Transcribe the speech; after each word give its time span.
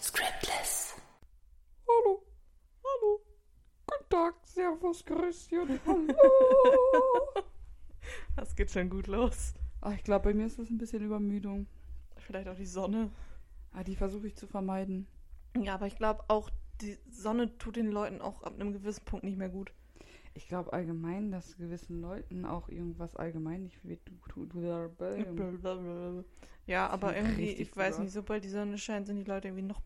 Scriptless. 0.00 0.94
Hallo, 1.88 2.22
hallo, 2.84 3.20
guten 3.86 4.08
Tag, 4.08 4.34
servus, 4.44 5.04
Christian, 5.04 5.80
hallo. 5.86 6.06
Das 8.36 8.56
geht 8.56 8.70
schon 8.70 8.90
gut 8.90 9.06
los. 9.06 9.54
Ach, 9.80 9.92
ich 9.92 10.04
glaube, 10.04 10.24
bei 10.30 10.34
mir 10.34 10.46
ist 10.46 10.58
das 10.58 10.70
ein 10.70 10.78
bisschen 10.78 11.02
Übermüdung. 11.04 11.66
Vielleicht 12.16 12.48
auch 12.48 12.56
die 12.56 12.66
Sonne. 12.66 13.10
Ah, 13.72 13.84
die 13.84 13.96
versuche 13.96 14.26
ich 14.26 14.36
zu 14.36 14.46
vermeiden. 14.46 15.06
Ja, 15.60 15.74
aber 15.74 15.86
ich 15.86 15.96
glaube 15.96 16.24
auch, 16.28 16.50
die 16.80 16.98
Sonne 17.10 17.56
tut 17.58 17.76
den 17.76 17.90
Leuten 17.90 18.20
auch 18.20 18.42
ab 18.42 18.54
einem 18.54 18.72
gewissen 18.72 19.04
Punkt 19.04 19.24
nicht 19.24 19.38
mehr 19.38 19.48
gut. 19.48 19.72
Ich 20.34 20.48
glaube 20.48 20.72
allgemein, 20.72 21.30
dass 21.30 21.56
gewissen 21.56 22.00
Leuten 22.00 22.44
auch 22.44 22.68
irgendwas 22.68 23.16
allgemein 23.16 23.64
nicht 23.64 23.84
weh 23.86 23.98
tut. 24.28 24.54
Ja, 26.66 26.88
aber 26.88 27.16
irgendwie, 27.16 27.50
ich 27.50 27.76
weiß 27.76 27.98
nicht, 27.98 28.12
sobald 28.12 28.44
die 28.44 28.48
Sonne 28.48 28.78
scheint, 28.78 29.06
sind 29.06 29.16
die 29.16 29.24
Leute 29.24 29.48
irgendwie 29.48 29.66
noch 29.66 29.82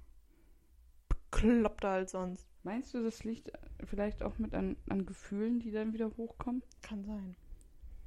bekloppter 1.09 1.89
als 1.89 2.13
sonst. 2.13 2.49
Meinst 2.63 2.95
du, 2.95 3.03
das 3.03 3.25
liegt 3.25 3.51
vielleicht 3.85 4.23
auch 4.23 4.39
mit 4.39 4.55
an, 4.55 4.77
an 4.89 5.07
Gefühlen, 5.07 5.61
die 5.61 5.71
dann 5.71 5.93
wieder 5.93 6.11
hochkommen? 6.17 6.63
Kann 6.83 7.05
sein. 7.05 7.37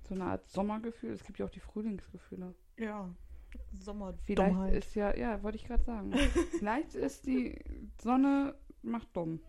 So 0.08 0.16
eine 0.16 0.26
Art 0.26 0.50
Sommergefühl? 0.50 1.12
Es 1.12 1.24
gibt 1.24 1.40
ja 1.40 1.46
auch 1.46 1.52
die 1.52 1.60
Frühlingsgefühle. 1.60 2.54
Ja. 2.78 3.14
Sommer 3.80 4.14
Vielleicht 4.26 4.74
ist 4.74 4.96
ja, 4.96 5.16
ja, 5.16 5.42
wollte 5.44 5.58
ich 5.58 5.66
gerade 5.66 5.84
sagen. 5.84 6.14
Vielleicht 6.60 6.96
ist 6.96 7.26
die 7.26 7.60
Sonne 8.02 8.56
macht 8.82 9.16
dumm. 9.16 9.40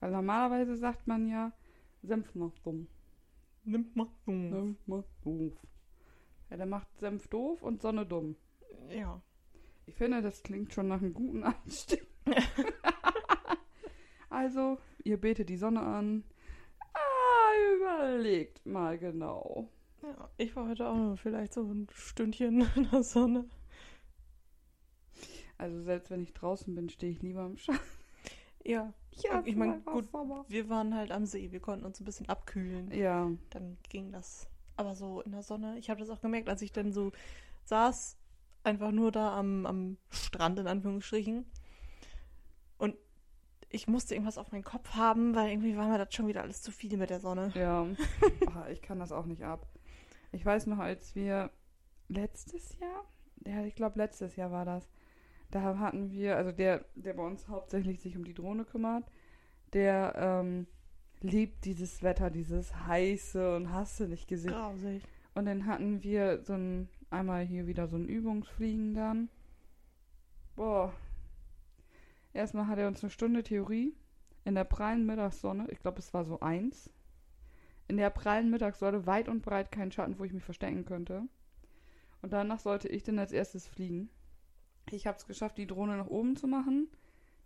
Weil 0.00 0.10
normalerweise 0.10 0.76
sagt 0.76 1.06
man 1.06 1.28
ja, 1.28 1.52
Senf 2.02 2.34
macht 2.34 2.64
dumm. 2.64 2.88
Nimmt 3.64 3.94
mal 3.94 4.08
so. 4.24 4.32
Senf 4.32 4.86
macht 4.86 5.08
doof. 5.22 5.54
Ja, 6.48 6.56
der 6.56 6.66
macht 6.66 6.88
Senf 6.98 7.28
doof 7.28 7.62
und 7.62 7.82
Sonne 7.82 8.06
dumm. 8.06 8.36
Ja. 8.88 9.20
Ich 9.86 9.94
finde, 9.94 10.22
das 10.22 10.42
klingt 10.42 10.72
schon 10.72 10.88
nach 10.88 11.02
einem 11.02 11.12
guten 11.12 11.44
Einstieg. 11.44 12.06
also, 14.30 14.78
ihr 15.04 15.20
betet 15.20 15.50
die 15.50 15.56
Sonne 15.56 15.82
an. 15.82 16.24
Ah, 16.94 17.76
überlegt 17.76 18.64
mal 18.64 18.98
genau. 18.98 19.68
Ja, 20.02 20.30
ich 20.38 20.56
war 20.56 20.68
heute 20.68 20.88
auch 20.88 20.96
nur 20.96 21.16
vielleicht 21.18 21.52
so 21.52 21.62
ein 21.62 21.88
Stündchen 21.92 22.66
in 22.76 22.88
der 22.90 23.02
Sonne. 23.02 23.48
Also, 25.58 25.82
selbst 25.82 26.10
wenn 26.10 26.22
ich 26.22 26.32
draußen 26.32 26.74
bin, 26.74 26.88
stehe 26.88 27.12
ich 27.12 27.20
lieber 27.20 27.44
im 27.44 27.58
Schatten. 27.58 27.80
Ja. 28.64 28.94
Ja, 29.12 29.42
ich 29.44 29.56
meine, 29.56 29.80
gut, 29.80 30.10
Sommer. 30.10 30.44
wir 30.48 30.68
waren 30.68 30.94
halt 30.94 31.10
am 31.12 31.26
See, 31.26 31.50
wir 31.52 31.60
konnten 31.60 31.84
uns 31.84 32.00
ein 32.00 32.04
bisschen 32.04 32.28
abkühlen. 32.28 32.90
Ja, 32.92 33.30
Dann 33.50 33.76
ging 33.88 34.12
das. 34.12 34.48
Aber 34.76 34.94
so 34.94 35.20
in 35.20 35.32
der 35.32 35.42
Sonne, 35.42 35.78
ich 35.78 35.90
habe 35.90 36.00
das 36.00 36.08
auch 36.10 36.20
gemerkt, 36.20 36.48
als 36.48 36.62
ich 36.62 36.72
dann 36.72 36.92
so 36.92 37.12
saß, 37.64 38.16
einfach 38.64 38.92
nur 38.92 39.12
da 39.12 39.38
am, 39.38 39.66
am 39.66 39.96
Strand 40.10 40.58
in 40.58 40.66
Anführungsstrichen. 40.66 41.44
Und 42.78 42.96
ich 43.68 43.88
musste 43.88 44.14
irgendwas 44.14 44.38
auf 44.38 44.52
meinen 44.52 44.64
Kopf 44.64 44.94
haben, 44.94 45.34
weil 45.34 45.50
irgendwie 45.50 45.76
war 45.76 45.88
mir 45.88 45.98
das 45.98 46.14
schon 46.14 46.26
wieder 46.26 46.42
alles 46.42 46.62
zu 46.62 46.72
viel 46.72 46.96
mit 46.96 47.10
der 47.10 47.20
Sonne. 47.20 47.52
ja. 47.54 47.86
Ach, 48.48 48.68
ich 48.70 48.80
kann 48.82 48.98
das 48.98 49.12
auch 49.12 49.26
nicht 49.26 49.44
ab. 49.44 49.66
Ich 50.32 50.44
weiß 50.44 50.66
noch, 50.66 50.78
als 50.78 51.14
wir 51.14 51.50
letztes 52.08 52.78
Jahr, 52.78 53.04
ja, 53.46 53.64
ich 53.64 53.74
glaube 53.74 53.98
letztes 53.98 54.36
Jahr 54.36 54.50
war 54.50 54.64
das, 54.64 54.88
da 55.50 55.78
hatten 55.78 56.10
wir, 56.10 56.36
also 56.36 56.52
der, 56.52 56.84
der 56.94 57.14
bei 57.14 57.24
uns 57.24 57.48
hauptsächlich 57.48 58.00
sich 58.00 58.16
um 58.16 58.24
die 58.24 58.34
Drohne 58.34 58.64
kümmert, 58.64 59.04
der 59.72 60.14
ähm, 60.16 60.66
liebt 61.20 61.64
dieses 61.64 62.02
Wetter, 62.02 62.30
dieses 62.30 62.74
heiße 62.86 63.56
und 63.56 63.72
hast 63.72 64.00
du 64.00 64.06
nicht 64.06 64.28
gesehen. 64.28 64.52
Grausig. 64.52 65.02
Und 65.34 65.46
dann 65.46 65.66
hatten 65.66 66.02
wir 66.02 66.42
so 66.42 66.54
ein, 66.54 66.88
einmal 67.10 67.44
hier 67.44 67.66
wieder 67.66 67.86
so 67.86 67.96
ein 67.96 68.08
Übungsfliegen 68.08 68.94
dann. 68.94 69.28
Boah. 70.56 70.92
Erstmal 72.32 72.66
hat 72.66 72.78
er 72.78 72.88
uns 72.88 73.02
eine 73.02 73.10
Stunde 73.10 73.42
Theorie 73.42 73.94
in 74.44 74.54
der 74.54 74.64
prallen 74.64 75.04
Mittagssonne, 75.06 75.66
ich 75.70 75.80
glaube 75.80 75.98
es 75.98 76.14
war 76.14 76.24
so 76.24 76.40
eins, 76.40 76.90
in 77.88 77.96
der 77.96 78.10
prallen 78.10 78.50
Mittagssonne 78.50 79.06
weit 79.06 79.28
und 79.28 79.42
breit 79.42 79.70
kein 79.72 79.92
Schatten, 79.92 80.18
wo 80.18 80.24
ich 80.24 80.32
mich 80.32 80.44
verstecken 80.44 80.84
könnte. 80.84 81.22
Und 82.22 82.32
danach 82.32 82.60
sollte 82.60 82.88
ich 82.88 83.02
dann 83.02 83.18
als 83.18 83.32
erstes 83.32 83.66
fliegen. 83.66 84.10
Ich 84.96 85.06
habe 85.06 85.16
es 85.18 85.26
geschafft, 85.26 85.58
die 85.58 85.66
Drohne 85.66 85.96
nach 85.96 86.06
oben 86.08 86.36
zu 86.36 86.46
machen, 86.46 86.88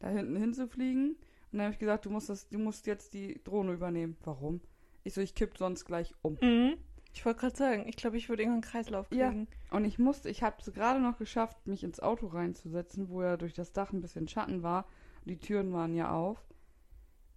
da 0.00 0.08
hinten 0.08 0.36
hinzufliegen. 0.36 1.10
Und 1.52 1.58
dann 1.58 1.62
habe 1.62 1.72
ich 1.72 1.78
gesagt, 1.78 2.04
du 2.06 2.10
musst, 2.10 2.28
das, 2.28 2.48
du 2.48 2.58
musst 2.58 2.86
jetzt 2.86 3.14
die 3.14 3.40
Drohne 3.44 3.72
übernehmen. 3.72 4.16
Warum? 4.24 4.60
Ich 5.04 5.14
so, 5.14 5.20
ich 5.20 5.34
kipp 5.34 5.56
sonst 5.56 5.84
gleich 5.84 6.14
um. 6.22 6.36
Mhm. 6.40 6.76
Ich 7.12 7.24
wollte 7.24 7.40
gerade 7.40 7.56
sagen, 7.56 7.84
ich 7.86 7.96
glaube, 7.96 8.16
ich 8.16 8.28
würde 8.28 8.42
irgendeinen 8.42 8.72
Kreislauf 8.72 9.06
Ja. 9.12 9.28
kriegen. 9.28 9.46
Und 9.70 9.84
ich 9.84 9.98
musste, 10.00 10.28
ich 10.28 10.42
habe 10.42 10.56
es 10.58 10.72
gerade 10.72 11.00
noch 11.00 11.16
geschafft, 11.18 11.64
mich 11.66 11.84
ins 11.84 12.00
Auto 12.00 12.26
reinzusetzen, 12.26 13.08
wo 13.08 13.22
ja 13.22 13.36
durch 13.36 13.54
das 13.54 13.72
Dach 13.72 13.92
ein 13.92 14.00
bisschen 14.00 14.26
Schatten 14.26 14.62
war. 14.64 14.86
Und 15.24 15.30
die 15.30 15.38
Türen 15.38 15.72
waren 15.72 15.94
ja 15.94 16.10
auf. 16.10 16.44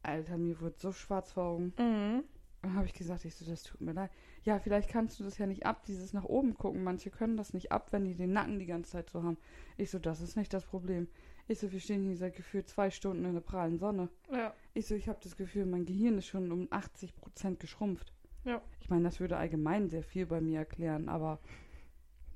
Alter, 0.02 0.38
mir 0.38 0.60
wurde 0.62 0.76
so 0.80 0.92
schwarz 0.92 1.32
vor 1.34 1.44
Augen. 1.44 1.74
Mhm. 1.78 2.24
Und 2.64 2.74
habe 2.74 2.86
ich 2.86 2.94
gesagt, 2.94 3.24
ich 3.24 3.36
so, 3.36 3.46
das 3.46 3.64
tut 3.64 3.82
mir 3.82 3.94
leid. 3.94 4.12
Ja, 4.44 4.60
vielleicht 4.60 4.90
kannst 4.90 5.20
du 5.20 5.24
das 5.24 5.38
ja 5.38 5.46
nicht 5.46 5.66
ab, 5.66 5.86
dieses 5.86 6.14
nach 6.14 6.24
oben 6.24 6.56
gucken. 6.56 6.84
Manche 6.84 7.12
können 7.12 7.38
das 7.38 7.54
nicht 7.54 7.72
ab, 7.72 7.92
wenn 7.92 8.06
die 8.06 8.16
den 8.16 8.34
Nacken 8.34 8.60
die 8.60 8.66
ganze 8.66 8.92
Zeit 8.92 9.10
so 9.10 9.24
haben. 9.24 9.38
Ich 9.78 9.92
so, 9.92 10.00
das 10.00 10.22
ist 10.22 10.36
nicht 10.38 10.54
das 10.54 10.66
Problem. 10.66 11.08
Ich 11.48 11.60
so, 11.60 11.72
wir 11.72 11.80
stehen 11.80 12.04
hier 12.06 12.18
seit 12.18 12.36
gefühlt 12.36 12.68
zwei 12.68 12.90
Stunden 12.90 13.26
in 13.26 13.34
der 13.34 13.42
prallen 13.42 13.78
Sonne. 13.78 14.10
Ja. 14.32 14.54
Ich 14.74 14.88
so, 14.88 14.96
ich 14.96 15.08
habe 15.08 15.20
das 15.22 15.38
Gefühl, 15.38 15.66
mein 15.66 15.86
Gehirn 15.86 16.18
ist 16.18 16.28
schon 16.28 16.52
um 16.52 16.68
80 16.72 17.16
Prozent 17.16 17.60
geschrumpft. 17.60 18.12
Ja. 18.44 18.62
Ich 18.80 18.90
meine, 18.90 19.04
das 19.04 19.20
würde 19.20 19.38
allgemein 19.38 19.90
sehr 19.90 20.04
viel 20.04 20.26
bei 20.26 20.42
mir 20.42 20.60
erklären, 20.60 21.10
aber 21.10 21.40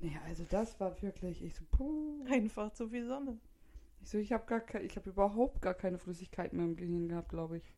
ja, 0.00 0.20
also 0.26 0.44
das 0.48 0.78
war 0.80 1.00
wirklich, 1.02 1.42
ich 1.42 1.54
so, 1.54 1.64
puh. 1.70 2.24
Einfach 2.28 2.72
zu 2.72 2.88
viel 2.88 3.06
Sonne. 3.06 3.38
Ich 4.02 4.10
so, 4.10 4.18
ich 4.18 4.32
habe 4.32 4.44
gar 4.46 4.80
ich 4.80 4.96
habe 4.96 5.10
überhaupt 5.10 5.62
gar 5.62 5.74
keine 5.74 5.98
Flüssigkeit 5.98 6.52
mehr 6.52 6.64
im 6.64 6.76
Gehirn 6.76 7.08
gehabt, 7.08 7.28
glaube 7.28 7.58
ich. 7.58 7.74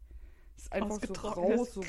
Ist 0.56 0.72
einfach 0.72 1.00
so 1.00 1.12
raus, 1.14 1.74
so. 1.74 1.82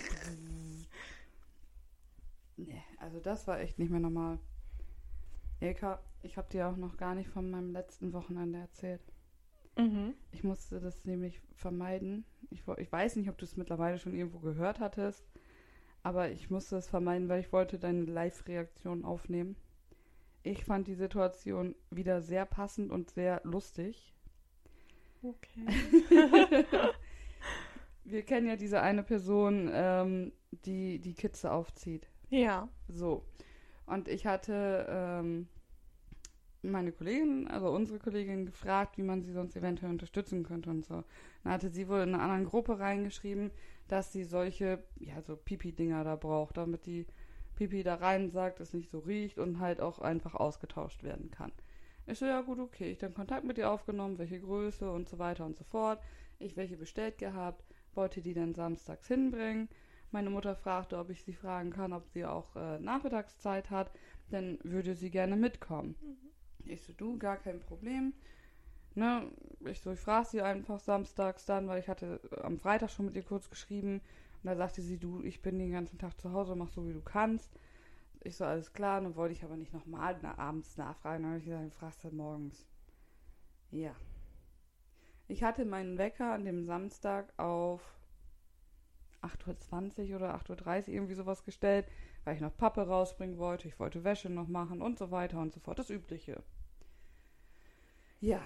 nee, 2.58 2.82
also 2.98 3.20
das 3.20 3.48
war 3.48 3.60
echt 3.60 3.80
nicht 3.80 3.92
mehr 3.92 4.00
normal. 4.00 4.40
Ilka, 5.60 6.00
ich 6.24 6.38
habe 6.38 6.50
dir 6.50 6.68
auch 6.68 6.76
noch 6.76 6.98
gar 6.98 7.16
nicht 7.16 7.30
von 7.30 7.50
meinem 7.50 7.72
letzten 7.72 8.14
Wochenende 8.14 8.60
erzählt. 8.60 9.02
Mhm. 9.78 10.14
Ich 10.32 10.44
musste 10.44 10.80
das 10.80 11.04
nämlich 11.06 11.42
vermeiden. 11.56 12.26
Ich, 12.50 12.64
ich 12.78 12.92
weiß 12.92 13.16
nicht, 13.18 13.30
ob 13.30 13.38
du 13.38 13.46
es 13.46 13.58
mittlerweile 13.58 13.98
schon 13.98 14.16
irgendwo 14.16 14.40
gehört 14.40 14.80
hattest, 14.80 15.26
aber 16.04 16.30
ich 16.30 16.50
musste 16.50 16.78
es 16.78 16.88
vermeiden, 16.88 17.30
weil 17.30 17.42
ich 17.42 17.52
wollte 17.52 17.78
deine 17.80 18.04
Live-Reaktion 18.04 19.04
aufnehmen. 19.04 19.56
Ich 20.44 20.64
fand 20.64 20.88
die 20.88 20.96
Situation 20.96 21.76
wieder 21.90 22.22
sehr 22.22 22.46
passend 22.46 22.92
und 22.92 23.10
sehr 23.10 23.42
lustig. 23.44 24.14
Okay. 25.24 25.66
Wir 28.06 28.24
kennen 28.24 28.48
ja 28.48 28.56
diese 28.56 28.82
eine 28.82 29.04
Person, 29.04 29.70
ähm, 29.74 30.32
die 30.52 31.00
die 31.00 31.14
Kitze 31.14 31.52
aufzieht. 31.52 32.08
ja. 32.30 32.70
So. 32.88 33.26
Und 33.88 34.08
ich 34.08 34.26
hatte 34.26 34.88
ähm, 34.90 35.48
meine 36.64 36.92
Kollegin, 36.92 37.48
also 37.48 37.70
unsere 37.70 38.00
Kollegin, 38.00 38.46
gefragt, 38.46 38.98
wie 38.98 39.04
man 39.04 39.22
sie 39.22 39.32
sonst 39.32 39.56
eventuell 39.56 39.92
unterstützen 39.92 40.44
könnte 40.44 40.70
und 40.70 40.86
so. 40.86 41.04
Dann 41.44 41.54
hatte 41.54 41.70
sie 41.70 41.88
wohl 41.88 42.00
in 42.00 42.14
einer 42.14 42.24
anderen 42.24 42.46
Gruppe 42.46 42.80
reingeschrieben, 42.80 43.52
dass 43.88 44.12
sie 44.12 44.24
solche, 44.24 44.84
ja, 45.00 45.22
so 45.22 45.36
Pipi-Dinger 45.36 46.04
da 46.04 46.16
braucht, 46.16 46.58
damit 46.58 46.86
die 46.86 47.06
Pipi 47.56 47.84
da 47.84 47.96
rein 47.96 48.30
sagt, 48.32 48.60
es 48.60 48.74
nicht 48.74 48.90
so 48.90 49.00
riecht 49.00 49.40
und 49.40 49.60
halt 49.60 49.80
auch 49.80 50.00
einfach 50.00 50.36
ausgetauscht 50.36 51.04
werden 51.04 51.32
kann. 51.32 51.52
Ich 52.08 52.20
so, 52.20 52.26
ja 52.26 52.42
gut, 52.42 52.60
okay. 52.60 52.92
Ich 52.92 53.00
dann 53.00 53.14
Kontakt 53.14 53.46
mit 53.46 53.58
ihr 53.58 53.70
aufgenommen, 53.70 54.20
welche 54.20 54.40
Größe 54.40 54.92
und 54.92 55.10
so 55.10 55.18
weiter 55.18 55.46
und 55.46 55.56
so 55.56 55.64
fort. 55.64 56.00
Ich 56.38 56.56
welche 56.56 56.78
bestellt 56.78 57.18
gehabt, 57.18 57.64
wollte 57.96 58.22
die 58.22 58.34
dann 58.34 58.54
samstags 58.54 59.08
hinbringen. 59.08 59.70
Meine 60.12 60.30
Mutter 60.30 60.56
fragte, 60.56 60.98
ob 60.98 61.10
ich 61.10 61.24
sie 61.24 61.34
fragen 61.34 61.72
kann, 61.72 61.94
ob 61.94 62.08
sie 62.08 62.26
auch 62.26 62.56
äh, 62.56 62.80
Nachmittagszeit 62.80 63.70
hat, 63.70 63.92
dann 64.30 64.60
würde 64.64 64.96
sie 64.96 65.10
gerne 65.10 65.36
mitkommen. 65.36 65.96
Ich 66.64 66.84
so, 66.84 66.94
du, 66.94 67.18
gar 67.18 67.38
kein 67.38 67.60
Problem. 67.60 68.14
Ne, 68.96 69.30
ich 69.66 69.82
so, 69.82 69.92
ich 69.92 70.00
frage 70.00 70.28
sie 70.28 70.42
einfach 70.42 70.80
samstags 70.80 71.46
dann, 71.46 71.68
weil 71.68 71.80
ich 71.80 71.90
hatte 71.90 72.22
am 72.42 72.58
Freitag 72.60 72.92
schon 72.92 73.08
mit 73.08 73.16
ihr 73.16 73.24
kurz 73.24 73.50
geschrieben. 73.50 74.02
Und 74.42 74.50
da 74.50 74.56
sagte 74.56 74.82
sie, 74.82 74.98
du, 74.98 75.22
ich 75.22 75.42
bin 75.42 75.60
den 75.60 75.72
ganzen 75.72 75.98
Tag 75.98 76.20
zu 76.20 76.32
Hause, 76.32 76.56
mach 76.56 76.70
so, 76.70 76.88
wie 76.88 76.94
du 76.94 77.02
kannst. 77.02 77.52
Ich 78.22 78.38
so, 78.38 78.46
alles 78.46 78.74
klar. 78.74 79.02
Dann 79.02 79.16
wollte 79.16 79.34
ich 79.34 79.44
aber 79.44 79.58
nicht 79.58 79.74
nochmal 79.74 80.16
abends 80.38 80.78
nachfragen. 80.78 81.24
Dann 81.24 81.32
habe 81.32 81.40
ich 81.40 81.46
gesagt, 81.46 81.64
dann 81.64 81.72
fragst 81.72 82.04
du 82.04 82.12
morgens. 82.12 82.66
Ja. 83.72 83.96
Ich 85.28 85.44
hatte 85.44 85.66
meinen 85.66 85.98
Wecker 85.98 86.32
an 86.34 86.46
dem 86.46 86.64
Samstag 86.64 87.34
auf 87.38 87.82
8.20 89.22 90.10
Uhr 90.12 90.18
oder 90.18 90.36
8.30 90.36 90.88
Uhr 90.88 90.94
irgendwie 90.94 91.16
sowas 91.16 91.44
gestellt, 91.44 91.88
weil 92.24 92.36
ich 92.36 92.42
noch 92.42 92.56
Pappe 92.56 92.82
rausbringen 92.88 93.38
wollte. 93.38 93.68
Ich 93.68 93.80
wollte 93.80 94.04
Wäsche 94.04 94.30
noch 94.30 94.48
machen 94.48 94.82
und 94.82 94.98
so 95.00 95.12
weiter 95.12 95.40
und 95.40 95.52
so 95.54 95.60
fort. 95.60 95.80
Das 95.80 95.90
Übliche. 95.90 96.44
Ja. 98.20 98.42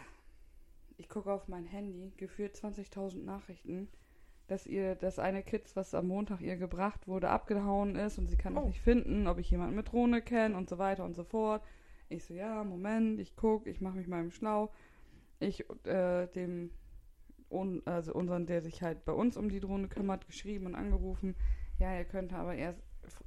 Ich 0.98 1.08
gucke 1.10 1.32
auf 1.32 1.48
mein 1.48 1.66
Handy, 1.66 2.12
gefühlt 2.18 2.56
20.000 2.56 3.24
Nachrichten. 3.24 3.88
dass 4.48 4.66
ihr 4.66 4.96
das 4.96 5.20
eine 5.20 5.44
Kids, 5.44 5.76
was 5.76 5.94
am 5.94 6.08
Montag 6.08 6.42
ihr 6.42 6.58
gebracht 6.58 7.08
wurde, 7.08 7.30
abgehauen 7.30 7.96
ist 7.96 8.18
und 8.18 8.28
sie 8.28 8.36
kann 8.38 8.56
Oh. 8.56 8.62
auch 8.62 8.66
nicht 8.66 8.82
finden, 8.82 9.28
ob 9.28 9.38
ich 9.38 9.52
jemanden 9.52 9.76
mit 9.76 9.92
Drohne 9.92 10.22
kenne 10.24 10.58
und 10.58 10.68
so 10.70 10.80
weiter 10.80 11.06
und 11.06 11.14
so 11.16 11.24
fort. 11.24 11.64
Ich 12.10 12.26
so, 12.26 12.34
ja, 12.34 12.64
Moment, 12.64 13.20
ich 13.20 13.36
guck, 13.36 13.68
ich 13.68 13.80
mache 13.82 13.98
mich 13.98 14.08
mal 14.08 14.22
im 14.22 14.32
Schlau. 14.32 14.72
Ich 15.40 15.66
äh, 15.86 16.28
dem, 16.28 16.72
also 17.86 18.14
unseren, 18.14 18.46
der 18.46 18.62
sich 18.62 18.82
halt 18.82 19.06
bei 19.06 19.14
uns 19.14 19.38
um 19.38 19.50
die 19.50 19.60
Drohne 19.60 19.88
kümmert, 19.88 20.28
geschrieben 20.28 20.66
und 20.68 20.76
angerufen. 20.76 21.36
Ja, 21.80 21.98
ihr 21.98 22.06
könnt 22.06 22.34
aber 22.34 22.56
erst 22.56 22.84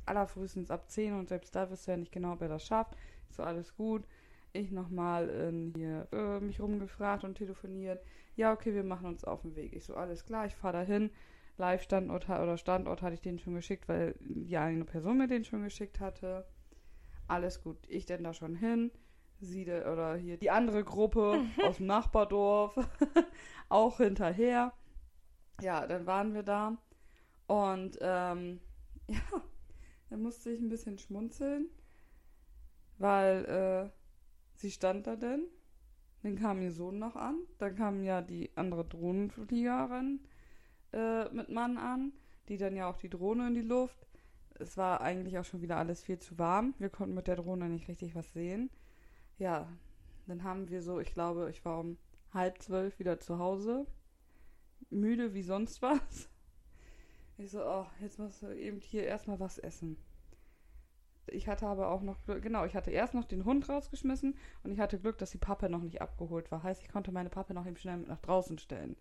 allerfrühestens 0.07 0.71
ab 0.71 0.91
10 0.91 1.15
und 1.15 1.29
selbst 1.29 1.55
da 1.55 1.71
wisst 1.71 1.89
ihr 1.89 1.93
ja 1.93 1.99
nicht 1.99 2.13
genau, 2.13 2.35
ob 2.35 2.43
er 2.43 2.49
das 2.49 2.67
schafft. 2.67 2.97
Ich 3.29 3.37
so, 3.37 3.43
alles 3.43 3.75
gut. 3.75 4.05
Ich 4.53 4.71
nochmal 4.71 5.29
in 5.31 5.73
hier 5.75 6.07
äh, 6.13 6.39
mich 6.41 6.61
rumgefragt 6.61 7.25
und 7.25 7.37
telefoniert. 7.37 8.05
Ja, 8.37 8.53
okay, 8.53 8.75
wir 8.75 8.85
machen 8.85 9.07
uns 9.07 9.25
auf 9.25 9.43
den 9.43 9.57
Weg. 9.57 9.73
Ich 9.73 9.85
so, 9.85 9.95
alles 9.95 10.27
klar, 10.27 10.47
ich 10.47 10.55
fahre 10.55 10.75
dahin. 10.75 11.11
Live-Standort 11.57 12.29
oder 12.29 12.57
Standort 12.59 13.03
hatte 13.03 13.15
ich 13.15 13.21
den 13.21 13.39
schon 13.39 13.55
geschickt, 13.55 13.89
weil 13.89 14.15
die 14.21 14.57
eine 14.57 14.85
Person 14.85 15.19
mir 15.19 15.29
den 15.29 15.45
schon 15.45 15.63
geschickt 15.63 16.01
hatte. 16.01 16.47
Alles 17.29 17.63
gut. 17.63 17.79
Ich 17.89 18.07
denn 18.07 18.25
da 18.25 18.35
schon 18.35 18.55
hin. 18.55 18.91
Sie 19.43 19.65
de, 19.65 19.85
oder 19.87 20.15
hier 20.15 20.37
die 20.37 20.51
andere 20.51 20.85
Gruppe 20.85 21.45
aus 21.65 21.79
dem 21.79 21.87
Nachbardorf 21.87 22.77
auch 23.69 23.97
hinterher. 23.99 24.73
Ja, 25.61 25.87
dann 25.87 26.07
waren 26.07 26.35
wir 26.35 26.43
da. 26.43 26.79
Und 27.49 27.99
ähm, 28.01 28.61
ja, 29.09 29.21
dann 30.11 30.23
musste 30.23 30.51
ich 30.51 30.61
ein 30.61 30.69
bisschen 30.69 30.99
schmunzeln, 30.99 31.67
weil 32.99 33.45
äh, 33.45 33.91
sie 34.55 34.71
stand 34.71 35.07
da 35.07 35.17
denn. 35.17 35.47
Dann 36.23 36.37
kam 36.37 36.63
ihr 36.63 36.73
Sohn 36.73 36.99
noch 37.01 37.17
an. 37.17 37.39
Dann 37.59 37.75
kam 37.75 38.05
ja 38.05 38.23
die 38.23 38.51
andere 38.55 38.85
Drohnenfliegerin 38.85 40.21
äh, 40.93 41.29
mit 41.31 41.49
Mann 41.49 41.79
an, 41.79 42.13
die 42.49 42.59
dann 42.59 42.77
ja 42.77 42.89
auch 42.89 42.97
die 42.97 43.11
Drohne 43.11 43.49
in 43.49 43.55
die 43.55 43.61
Luft. 43.61 44.07
Es 44.61 44.77
war 44.77 45.01
eigentlich 45.01 45.37
auch 45.39 45.45
schon 45.45 45.63
wieder 45.63 45.79
alles 45.79 46.05
viel 46.05 46.19
zu 46.19 46.39
warm. 46.39 46.75
Wir 46.79 46.91
konnten 46.91 47.15
mit 47.15 47.27
der 47.27 47.37
Drohne 47.37 47.69
nicht 47.69 47.89
richtig 47.89 48.15
was 48.15 48.33
sehen. 48.33 48.71
Ja, 49.43 49.67
dann 50.29 50.45
haben 50.45 50.69
wir 50.69 50.83
so, 50.83 51.01
ich 51.01 51.15
glaube, 51.15 51.51
ich 51.51 51.65
war 51.65 51.81
um 51.81 51.99
halb 52.33 52.63
zwölf 52.63 53.01
wieder 53.01 53.19
zu 53.19 53.41
Hause. 53.41 53.89
Müde 54.89 55.35
wie 55.35 55.43
sonst 55.43 55.83
was. 55.83 56.29
Ich 57.39 57.51
so, 57.51 57.61
oh, 57.65 57.87
jetzt 58.01 58.21
musst 58.21 58.41
du 58.43 58.57
eben 58.57 58.79
hier 58.79 59.03
erstmal 59.03 59.41
was 59.41 59.59
essen. 59.59 59.97
Ich 61.27 61.49
hatte 61.49 61.67
aber 61.67 61.91
auch 61.91 62.03
noch 62.03 62.23
Glück, 62.25 62.41
genau, 62.41 62.65
ich 62.67 62.77
hatte 62.77 62.93
erst 62.93 63.15
noch 63.15 63.25
den 63.25 63.45
Hund 63.45 63.69
rausgeschmissen 63.69 64.37
und 64.63 64.71
ich 64.71 64.79
hatte 64.79 65.01
Glück, 65.01 65.19
dass 65.19 65.33
die 65.33 65.39
Pappe 65.39 65.69
noch 65.69 65.83
nicht 65.83 66.01
abgeholt 66.01 66.53
war. 66.53 66.63
Heißt, 66.63 66.81
ich 66.81 66.89
konnte 66.89 67.11
meine 67.11 67.31
Pappe 67.31 67.53
noch 67.53 67.67
eben 67.67 67.77
schnell 67.77 67.97
mit 67.97 68.07
nach 68.07 68.21
draußen 68.21 68.59
stellen. 68.59 68.95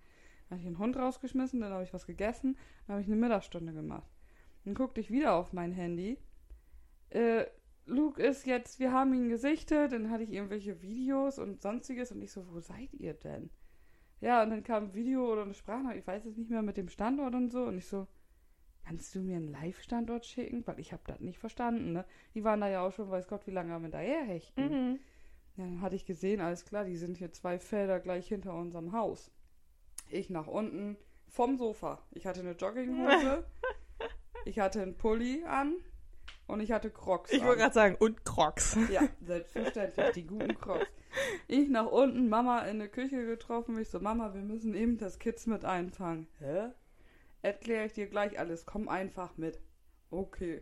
Dann 0.49 0.57
habe 0.57 0.59
ich 0.61 0.65
den 0.65 0.79
Hund 0.79 0.97
rausgeschmissen, 0.97 1.61
dann 1.61 1.71
habe 1.71 1.83
ich 1.83 1.93
was 1.93 2.07
gegessen, 2.07 2.57
dann 2.87 2.95
habe 2.95 3.01
ich 3.01 3.07
eine 3.07 3.17
Mittagsstunde 3.17 3.73
gemacht. 3.73 4.09
Dann 4.65 4.73
guckte 4.73 5.01
ich 5.01 5.11
wieder 5.11 5.35
auf 5.35 5.53
mein 5.53 5.71
Handy. 5.71 6.17
Äh, 7.11 7.45
Luke 7.85 8.21
ist 8.21 8.45
jetzt, 8.45 8.79
wir 8.79 8.91
haben 8.91 9.13
ihn 9.13 9.29
gesichtet, 9.29 9.91
dann 9.91 10.09
hatte 10.09 10.23
ich 10.23 10.31
irgendwelche 10.31 10.81
Videos 10.81 11.39
und 11.39 11.61
sonstiges 11.61 12.11
und 12.11 12.21
ich 12.21 12.31
so, 12.31 12.45
wo 12.51 12.59
seid 12.59 12.93
ihr 12.93 13.13
denn? 13.13 13.49
Ja, 14.19 14.43
und 14.43 14.51
dann 14.51 14.63
kam 14.63 14.85
ein 14.85 14.93
Video 14.93 15.31
oder 15.31 15.41
eine 15.41 15.53
Sprachnachricht, 15.53 16.01
ich 16.01 16.07
weiß 16.07 16.25
es 16.25 16.37
nicht 16.37 16.51
mehr 16.51 16.61
mit 16.61 16.77
dem 16.77 16.89
Standort 16.89 17.33
und 17.33 17.51
so 17.51 17.63
und 17.63 17.77
ich 17.77 17.87
so, 17.87 18.07
kannst 18.85 19.13
du 19.15 19.19
mir 19.19 19.37
einen 19.37 19.51
Live-Standort 19.51 20.25
schicken? 20.25 20.65
Weil 20.65 20.79
ich 20.79 20.93
habe 20.93 21.03
das 21.07 21.19
nicht 21.19 21.39
verstanden, 21.39 21.93
ne? 21.93 22.05
Die 22.33 22.43
waren 22.43 22.61
da 22.61 22.67
ja 22.67 22.85
auch 22.85 22.91
schon, 22.91 23.09
weiß 23.09 23.27
Gott, 23.27 23.47
wie 23.47 23.51
lange 23.51 23.73
am 23.73 23.83
hinterher 23.83 24.23
hechten. 24.23 24.63
Mhm. 24.63 24.99
Ja, 25.57 25.65
dann 25.65 25.81
hatte 25.81 25.95
ich 25.95 26.05
gesehen, 26.05 26.39
alles 26.39 26.65
klar, 26.65 26.85
die 26.85 26.95
sind 26.95 27.17
hier 27.17 27.31
zwei 27.31 27.59
Felder 27.59 27.99
gleich 27.99 28.27
hinter 28.27 28.53
unserem 28.53 28.93
Haus. 28.93 29.31
Ich 30.09 30.29
nach 30.29 30.47
unten 30.47 30.97
vom 31.27 31.57
Sofa. 31.57 32.05
Ich 32.11 32.25
hatte 32.25 32.41
eine 32.41 32.51
Jogginghose, 32.51 33.45
ich 34.45 34.59
hatte 34.59 34.81
einen 34.81 34.97
Pulli 34.97 35.43
an 35.45 35.75
und 36.51 36.59
ich 36.59 36.71
hatte 36.71 36.89
Crocs 36.89 37.31
Ich 37.31 37.43
wollte 37.43 37.61
gerade 37.61 37.73
sagen, 37.73 37.95
und 37.99 38.25
Crocs. 38.25 38.77
Ja, 38.91 39.07
selbstverständlich, 39.21 40.11
die 40.11 40.27
guten 40.27 40.59
Crocs. 40.59 40.85
Ich 41.47 41.69
nach 41.69 41.87
unten, 41.87 42.29
Mama 42.29 42.61
in 42.61 42.79
der 42.79 42.89
Küche 42.89 43.25
getroffen. 43.25 43.77
Ich 43.79 43.89
so, 43.89 43.99
Mama, 43.99 44.33
wir 44.33 44.41
müssen 44.41 44.75
eben 44.75 44.97
das 44.97 45.19
Kids 45.19 45.47
mit 45.47 45.65
einfangen. 45.65 46.27
Hä? 46.39 46.69
Erkläre 47.41 47.85
ich 47.85 47.93
dir 47.93 48.07
gleich 48.07 48.37
alles. 48.37 48.65
Komm 48.65 48.89
einfach 48.89 49.37
mit. 49.37 49.59
Okay. 50.09 50.61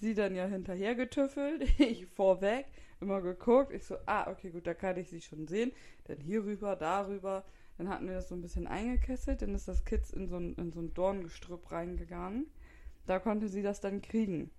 Sie 0.00 0.14
dann 0.14 0.34
ja 0.34 0.46
hinterher 0.46 0.94
getüffelt. 0.94 1.62
Ich 1.78 2.06
vorweg. 2.06 2.66
Immer 3.00 3.20
geguckt. 3.20 3.72
Ich 3.72 3.84
so, 3.84 3.96
ah, 4.06 4.28
okay, 4.30 4.50
gut, 4.50 4.66
da 4.66 4.74
kann 4.74 4.96
ich 4.96 5.08
sie 5.08 5.20
schon 5.20 5.46
sehen. 5.46 5.72
Dann 6.04 6.18
hier 6.18 6.44
rüber, 6.44 6.74
darüber. 6.74 7.44
Dann 7.78 7.88
hatten 7.88 8.08
wir 8.08 8.14
das 8.14 8.28
so 8.28 8.34
ein 8.34 8.42
bisschen 8.42 8.66
eingekesselt. 8.66 9.42
Dann 9.42 9.54
ist 9.54 9.68
das 9.68 9.84
Kids 9.84 10.10
in 10.10 10.28
so 10.28 10.36
ein, 10.36 10.54
in 10.54 10.72
so 10.72 10.80
ein 10.80 10.92
Dorngestrüpp 10.94 11.70
reingegangen. 11.70 12.46
Da 13.06 13.18
konnte 13.20 13.48
sie 13.48 13.62
das 13.62 13.80
dann 13.80 14.02
kriegen. 14.02 14.50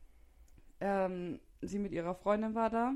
Ähm, 0.81 1.39
sie 1.61 1.79
mit 1.79 1.91
ihrer 1.91 2.15
Freundin 2.15 2.55
war 2.55 2.69
da. 2.69 2.93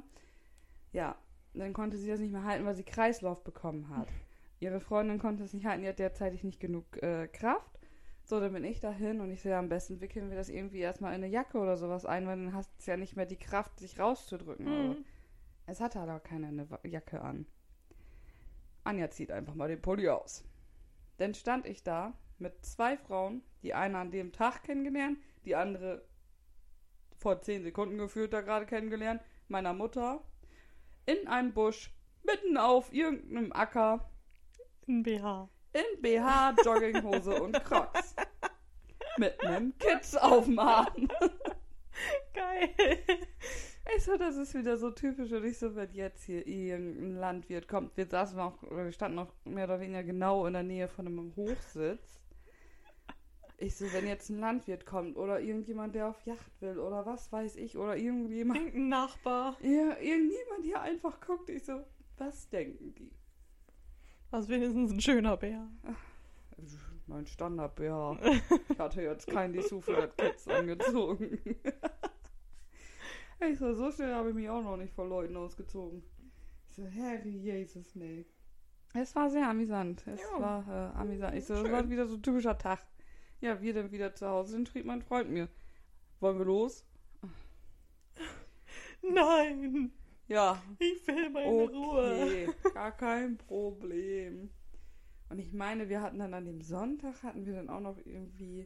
Ja, 0.91 1.15
dann 1.53 1.73
konnte 1.73 1.97
sie 1.97 2.07
das 2.07 2.19
nicht 2.19 2.31
mehr 2.31 2.43
halten, 2.43 2.65
weil 2.65 2.75
sie 2.75 2.83
Kreislauf 2.83 3.43
bekommen 3.43 3.89
hat. 3.89 4.07
Ihre 4.59 4.79
Freundin 4.79 5.19
konnte 5.19 5.43
es 5.43 5.53
nicht 5.53 5.65
halten, 5.65 5.81
die 5.83 5.89
hat 5.89 5.99
derzeitig 5.99 6.43
nicht 6.43 6.59
genug 6.59 7.01
äh, 7.03 7.27
Kraft. 7.27 7.79
So, 8.23 8.39
dann 8.39 8.53
bin 8.53 8.63
ich 8.63 8.79
dahin 8.79 9.19
und 9.19 9.31
ich 9.31 9.43
ja, 9.43 9.59
am 9.59 9.67
besten 9.67 9.99
wickeln 9.99 10.29
wir 10.29 10.37
das 10.37 10.47
irgendwie 10.47 10.79
erstmal 10.79 11.11
in 11.13 11.23
eine 11.23 11.27
Jacke 11.27 11.57
oder 11.57 11.75
sowas 11.75 12.05
ein, 12.05 12.25
weil 12.25 12.37
dann 12.37 12.53
hast 12.53 12.69
du 12.79 12.91
ja 12.91 12.95
nicht 12.95 13.17
mehr 13.17 13.25
die 13.25 13.35
Kraft, 13.37 13.79
sich 13.79 13.99
rauszudrücken. 13.99 14.67
Aber 14.67 14.95
Mhm. 14.95 15.05
es 15.65 15.81
hatte 15.81 15.99
aber 15.99 16.19
keiner 16.21 16.47
eine 16.47 16.67
Jacke 16.83 17.21
an. 17.21 17.45
Anja 18.85 19.09
zieht 19.09 19.31
einfach 19.31 19.55
mal 19.55 19.67
den 19.67 19.81
Pulli 19.81 20.07
aus. 20.09 20.45
Dann 21.17 21.33
stand 21.33 21.65
ich 21.65 21.83
da 21.83 22.13
mit 22.39 22.65
zwei 22.65 22.97
Frauen, 22.97 23.43
die 23.61 23.73
eine 23.73 23.97
an 23.97 24.11
dem 24.11 24.31
Tag 24.31 24.63
kennengelernt, 24.63 25.17
die 25.45 25.55
andere 25.55 26.05
vor 27.23 27.41
zehn 27.41 27.63
Sekunden 27.63 27.97
gefühlt 27.97 28.33
da 28.33 28.41
gerade 28.41 28.65
kennengelernt, 28.65 29.21
meiner 29.47 29.73
Mutter, 29.73 30.21
in 31.05 31.27
einem 31.27 31.53
Busch, 31.53 31.89
mitten 32.23 32.57
auf 32.57 32.93
irgendeinem 32.93 33.53
Acker, 33.53 34.11
Ein 34.87 35.03
BH. 35.03 35.49
in 35.71 36.01
BH, 36.01 36.55
Jogginghose 36.63 37.33
und 37.41 37.63
Crocs. 37.63 38.15
Mit 39.17 39.41
einem 39.45 39.77
Kids 39.77 40.15
auf 40.17 40.45
dem 40.45 40.59
Arm. 40.59 41.07
Geil. 42.33 42.69
Ich 43.95 44.03
so, 44.03 44.17
das 44.17 44.35
ist 44.35 44.53
wieder 44.53 44.77
so 44.77 44.91
typisch 44.91 45.31
und 45.31 45.45
ich 45.45 45.57
so, 45.57 45.75
wenn 45.75 45.91
jetzt 45.93 46.23
hier 46.23 46.45
irgendein 46.45 47.15
Landwirt 47.15 47.67
kommt, 47.67 47.95
wir 47.95 48.05
saßen 48.05 48.39
auch, 48.39 48.61
wir 48.63 48.91
standen 48.91 49.19
auch 49.19 49.31
mehr 49.45 49.65
oder 49.65 49.79
weniger 49.79 50.03
genau 50.03 50.45
in 50.45 50.53
der 50.53 50.63
Nähe 50.63 50.87
von 50.87 51.07
einem 51.07 51.33
Hochsitz. 51.35 52.22
Ich 53.63 53.75
so, 53.77 53.91
wenn 53.93 54.05
jetzt 54.07 54.29
ein 54.29 54.39
Landwirt 54.39 54.85
kommt 54.85 55.15
oder 55.15 55.39
irgendjemand, 55.39 55.95
der 55.95 56.09
auf 56.09 56.21
Yacht 56.25 56.61
will 56.61 56.77
oder 56.79 57.05
was 57.05 57.31
weiß 57.31 57.55
ich 57.55 57.77
oder 57.77 57.95
irgendjemand, 57.95 58.59
Irgendein 58.59 58.89
Nachbar. 58.89 59.55
ja, 59.61 59.97
irgendjemand 59.99 60.63
hier 60.63 60.81
einfach 60.81 61.19
guckt, 61.21 61.49
ich 61.49 61.63
so, 61.63 61.81
was 62.17 62.49
denken 62.49 62.93
die? 62.95 63.11
Was 64.31 64.49
wenigstens 64.49 64.91
ein 64.91 64.99
schöner 64.99 65.37
Bär. 65.37 65.67
Mein 67.07 67.25
Standardbär. 67.27 68.17
Ich 68.69 68.79
hatte 68.79 69.01
jetzt 69.01 69.27
kein 69.27 69.53
Dessous 69.53 69.85
für 69.85 69.93
das 69.93 70.15
Kids 70.17 70.47
angezogen. 70.47 71.39
Ich 73.49 73.59
so, 73.59 73.73
so 73.73 73.91
schnell 73.91 74.13
habe 74.13 74.29
ich 74.29 74.35
mich 74.35 74.47
auch 74.49 74.63
noch 74.63 74.77
nicht 74.77 74.93
vor 74.93 75.05
Leuten 75.05 75.35
ausgezogen. 75.35 76.01
Ich 76.69 76.75
so, 76.77 76.85
Herr 76.85 77.25
Jesus, 77.25 77.93
nee. 77.93 78.25
Es 78.93 79.13
war 79.17 79.29
sehr 79.29 79.49
amüsant. 79.49 80.05
Es 80.07 80.21
Ja. 80.21 80.39
war 80.39 80.67
äh, 80.69 80.97
amüsant. 80.97 81.35
Ich 81.35 81.45
so, 81.45 81.55
es 81.55 81.69
war 81.69 81.89
wieder 81.89 82.07
so 82.07 82.15
ein 82.15 82.21
typischer 82.23 82.57
Tag. 82.57 82.79
Ja, 83.43 83.61
wir 83.61 83.73
dann 83.73 83.91
wieder 83.91 84.15
zu 84.15 84.25
Hause 84.25 84.53
sind, 84.53 84.69
schrieb 84.69 84.85
mein 84.85 85.01
Freund 85.01 85.29
mir. 85.29 85.49
Wollen 86.21 86.37
wir 86.37 86.45
los? 86.45 86.85
Nein. 89.01 89.91
Ja, 90.29 90.63
Ich 90.79 91.05
will 91.05 91.29
meine 91.29 91.49
Ruhe. 91.49 92.23
okay, 92.23 92.49
gar 92.73 92.93
kein 92.93 93.37
Problem. 93.37 94.49
Und 95.27 95.39
ich 95.39 95.51
meine, 95.51 95.89
wir 95.89 96.01
hatten 96.01 96.19
dann 96.19 96.33
an 96.33 96.45
dem 96.45 96.61
Sonntag, 96.61 97.21
hatten 97.21 97.45
wir 97.45 97.55
dann 97.55 97.69
auch 97.69 97.81
noch 97.81 97.97
irgendwie 98.05 98.65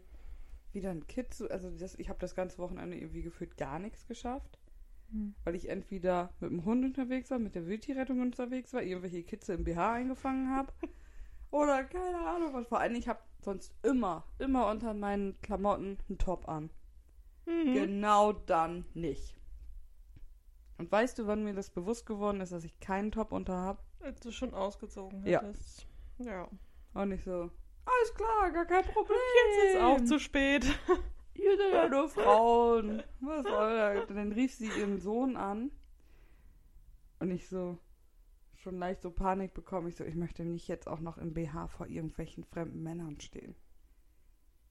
wieder 0.74 0.91
ein 0.91 1.07
Kids, 1.07 1.41
also 1.41 1.72
das, 1.72 1.96
ich 1.96 2.10
habe 2.10 2.19
das 2.19 2.36
ganze 2.36 2.60
Wochenende 2.60 2.98
irgendwie 2.98 3.24
gefühlt 3.24 3.57
gar 3.57 3.79
nichts 3.79 4.05
geschafft. 4.05 4.60
Hm. 5.10 5.34
Weil 5.43 5.55
ich 5.55 5.69
entweder 5.69 6.36
mit 6.39 6.51
dem 6.51 6.65
Hund 6.65 6.86
unterwegs 6.86 7.31
war, 7.31 7.39
mit 7.39 7.55
der 7.55 7.65
Wildtierrettung 7.65 8.22
unterwegs 8.22 8.74
war, 8.74 8.84
irgendwelche 8.84 9.24
Kitze 9.24 9.55
im 9.55 9.63
BH 9.63 9.93
eingefangen 9.93 10.55
habe. 10.55 10.72
oder 11.50 11.84
keine 11.84 12.19
Ahnung 12.19 12.53
was. 12.53 12.67
Vor 12.67 12.79
allem, 12.79 12.93
ich 12.93 13.07
habe 13.07 13.22
sonst 13.48 13.74
immer, 13.82 14.25
immer 14.39 14.70
unter 14.70 14.94
meinen 14.94 15.39
Klamotten 15.42 15.98
einen 16.10 16.18
Top 16.18 16.50
an. 16.50 16.70
Mhm. 17.46 17.74
Genau 17.74 18.34
dann 18.34 18.84
nicht. 18.94 19.39
Und 20.77 20.92
weißt 20.92 21.18
du, 21.18 21.27
wann 21.27 21.46
mir 21.46 21.54
das 21.54 21.70
bewusst 21.70 22.06
geworden 22.06 22.42
ist, 22.42 22.51
dass 22.51 22.66
ich 22.66 22.77
keinen 22.82 23.10
Top 23.10 23.32
unter 23.32 23.56
habe? 23.56 23.80
Als 24.01 24.20
du 24.20 24.32
schon 24.32 24.54
ausgezogen 24.54 25.25
Ja. 25.25 25.39
hattest. 25.42 25.88
Ja. 26.18 26.50
Und 26.94 27.12
ich 27.13 27.24
so, 27.24 27.50
alles 27.86 28.13
klar, 28.16 28.51
gar 28.51 28.66
kein 28.66 28.84
Problem. 28.84 29.18
Jetzt 29.56 29.75
ist 29.75 29.82
auch 29.82 30.04
zu 30.04 30.20
spät. 30.20 30.66
Ihr 31.36 31.56
seid 31.58 31.74
ja 31.74 31.88
nur 31.88 32.10
Frauen. 32.10 33.01
Was 33.22 33.44
soll 33.44 33.77
das? 33.77 34.08
Dann 34.08 34.34
rief 34.34 34.54
sie 34.54 34.68
ihren 34.68 35.00
Sohn 35.00 35.38
an. 35.38 35.72
Und 37.20 37.32
ich 37.32 37.48
so, 37.48 37.77
schon 38.58 38.78
leicht 38.78 39.02
so 39.02 39.12
Panik 39.12 39.54
bekommen. 39.54 39.88
Ich 39.88 39.96
so, 39.96 40.04
ich 40.04 40.16
möchte 40.16 40.44
nicht 40.44 40.68
jetzt 40.68 40.88
auch 40.88 41.00
noch 41.00 41.18
im 41.18 41.34
BH 41.34 41.68
vor 41.68 41.88
irgendwelchen 41.88 42.44
fremden 42.44 42.84
Männern 42.84 43.20
stehen. 43.20 43.56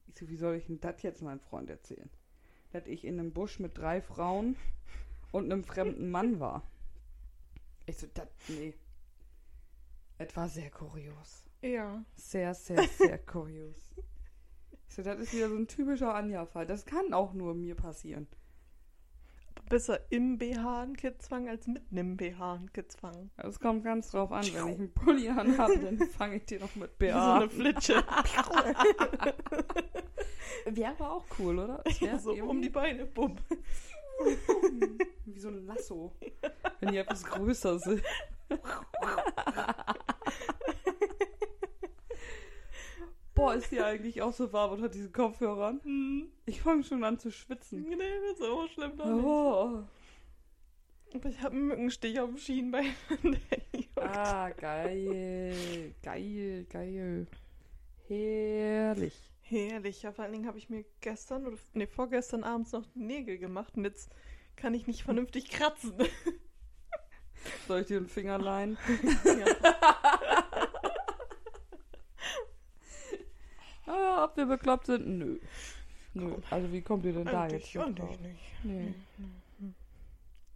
Ich 0.09 0.17
so, 0.17 0.29
wie 0.29 0.37
soll 0.37 0.57
ich 0.57 0.67
denn 0.67 0.81
das 0.81 1.03
jetzt 1.03 1.23
meinem 1.23 1.41
Freund 1.41 1.71
erzählen? 1.71 2.11
Dass 2.73 2.87
ich 2.87 3.05
in 3.05 3.19
einem 3.19 3.33
Busch 3.33 3.59
mit 3.59 3.79
drei 3.79 4.01
Frauen 4.01 4.57
und 5.33 5.45
einem 5.45 5.65
fremden 5.65 6.11
Mann 6.11 6.41
war. 6.41 6.63
Ich 7.87 7.99
so, 7.99 8.07
das, 8.13 8.29
nee. 8.49 8.75
Es 10.19 10.35
war 10.37 10.49
sehr 10.49 10.71
kurios. 10.71 11.49
Ja. 11.63 12.05
Sehr, 12.15 12.55
sehr, 12.55 12.83
sehr 12.89 13.19
kurios. 13.19 13.95
Ich 14.89 14.95
so, 14.95 15.03
das 15.03 15.19
ist 15.19 15.35
wieder 15.35 15.49
so 15.49 15.57
ein 15.57 15.69
typischer 15.69 16.15
Anja-Fall. 16.15 16.67
Das 16.67 16.87
kann 16.87 17.13
auch 17.13 17.33
nur 17.33 17.55
mir 17.55 17.75
passieren. 17.75 18.27
Besser 19.69 19.99
im 20.11 20.39
BH 20.39 20.83
einen 20.83 20.97
Kitzwang 20.97 21.49
als 21.49 21.67
mitten 21.67 21.97
im 21.97 22.17
BH 22.17 22.55
einen 22.55 22.73
Kitzwang. 22.73 23.31
Es 23.37 23.59
kommt 23.59 23.83
ganz 23.83 24.13
drauf 24.13 24.31
an, 24.31 24.45
wenn 24.45 24.69
ich 24.69 24.79
einen 24.79 24.93
Pulli 24.93 25.29
anhabe, 25.29 25.77
dann 25.79 25.99
fange 26.09 26.37
ich 26.37 26.45
den 26.45 26.61
noch 26.61 26.77
mit 26.77 26.91
Wie 26.99 27.09
so 27.11 27.19
eine 27.19 27.51
Flitsche. 27.51 27.95
Wäre 30.67 30.93
aber 30.93 31.13
auch 31.13 31.25
cool, 31.39 31.59
oder? 31.59 31.83
Wär 31.99 32.19
so 32.19 32.33
um 32.33 32.37
irgendwie 32.37 32.61
die 32.63 32.71
Beine. 32.71 33.07
Bumm. 33.07 33.37
Wie 35.25 35.39
so 35.39 35.49
ein 35.49 35.67
Lasso. 35.67 36.13
Wenn 36.81 36.93
die 36.93 36.99
etwas 36.99 37.25
größer 37.25 37.79
sind. 37.79 38.03
Boah, 43.37 43.55
ist 43.55 43.71
die 43.71 43.83
eigentlich 43.83 44.23
auch 44.23 44.33
so 44.33 44.51
warm 44.53 44.73
unter 44.73 44.89
diesen 44.89 45.13
Kopfhörern? 45.13 45.79
Hm. 45.85 46.29
Ich 46.47 46.63
fange 46.63 46.83
schon 46.83 47.05
an 47.05 47.19
zu 47.19 47.31
schwitzen. 47.31 47.83
Nee, 47.87 47.97
das 47.97 48.33
ist 48.33 48.39
so 48.39 48.67
schlimm 48.67 48.97
doch 48.97 49.05
nicht. 49.05 49.25
Oh. 49.25 49.85
Aber 51.15 51.29
ich 51.29 51.41
habe 51.43 51.55
einen 51.55 51.69
Mückenstich 51.69 52.19
auf 52.19 52.31
dem 52.31 52.39
Schienbein. 52.39 52.95
Ah, 53.99 54.51
geil. 54.51 55.95
Geil, 56.03 56.67
geil. 56.71 57.27
Herrlich. 58.07 59.15
Herrlich. 59.43 60.03
Ja, 60.03 60.13
vor 60.13 60.25
allen 60.25 60.35
Dingen 60.35 60.47
habe 60.47 60.59
ich 60.59 60.69
mir 60.69 60.85
gestern 61.01 61.47
oder 61.47 61.57
nee, 61.73 61.87
vorgestern 61.87 62.45
abends 62.45 62.73
noch 62.73 62.85
Nägel 62.95 63.39
gemacht 63.39 63.75
und 63.77 63.85
jetzt 63.85 64.11
kann 64.55 64.75
ich 64.75 64.87
nicht 64.87 65.03
vernünftig 65.03 65.49
kratzen. 65.49 65.95
Soll 67.67 67.81
ich 67.81 67.87
dir 67.87 67.97
einen 67.97 68.09
Finger 68.09 68.39
leihen? 68.39 68.77
ja. 69.25 70.16
Ah, 73.87 74.25
ob 74.25 74.37
wir 74.37 74.47
bekloppt 74.47 74.87
sind? 74.87 75.07
Nö. 75.07 75.39
Nö. 76.15 76.35
Also 76.51 76.73
wie 76.73 76.83
kommt 76.83 77.05
ihr 77.05 77.13
denn 77.13 77.25
da 77.25 77.47
jetzt 77.47 77.77
eigentlich 77.77 77.97
drauf? 77.97 78.21
nicht. 78.21 78.65
Nee. 78.65 78.95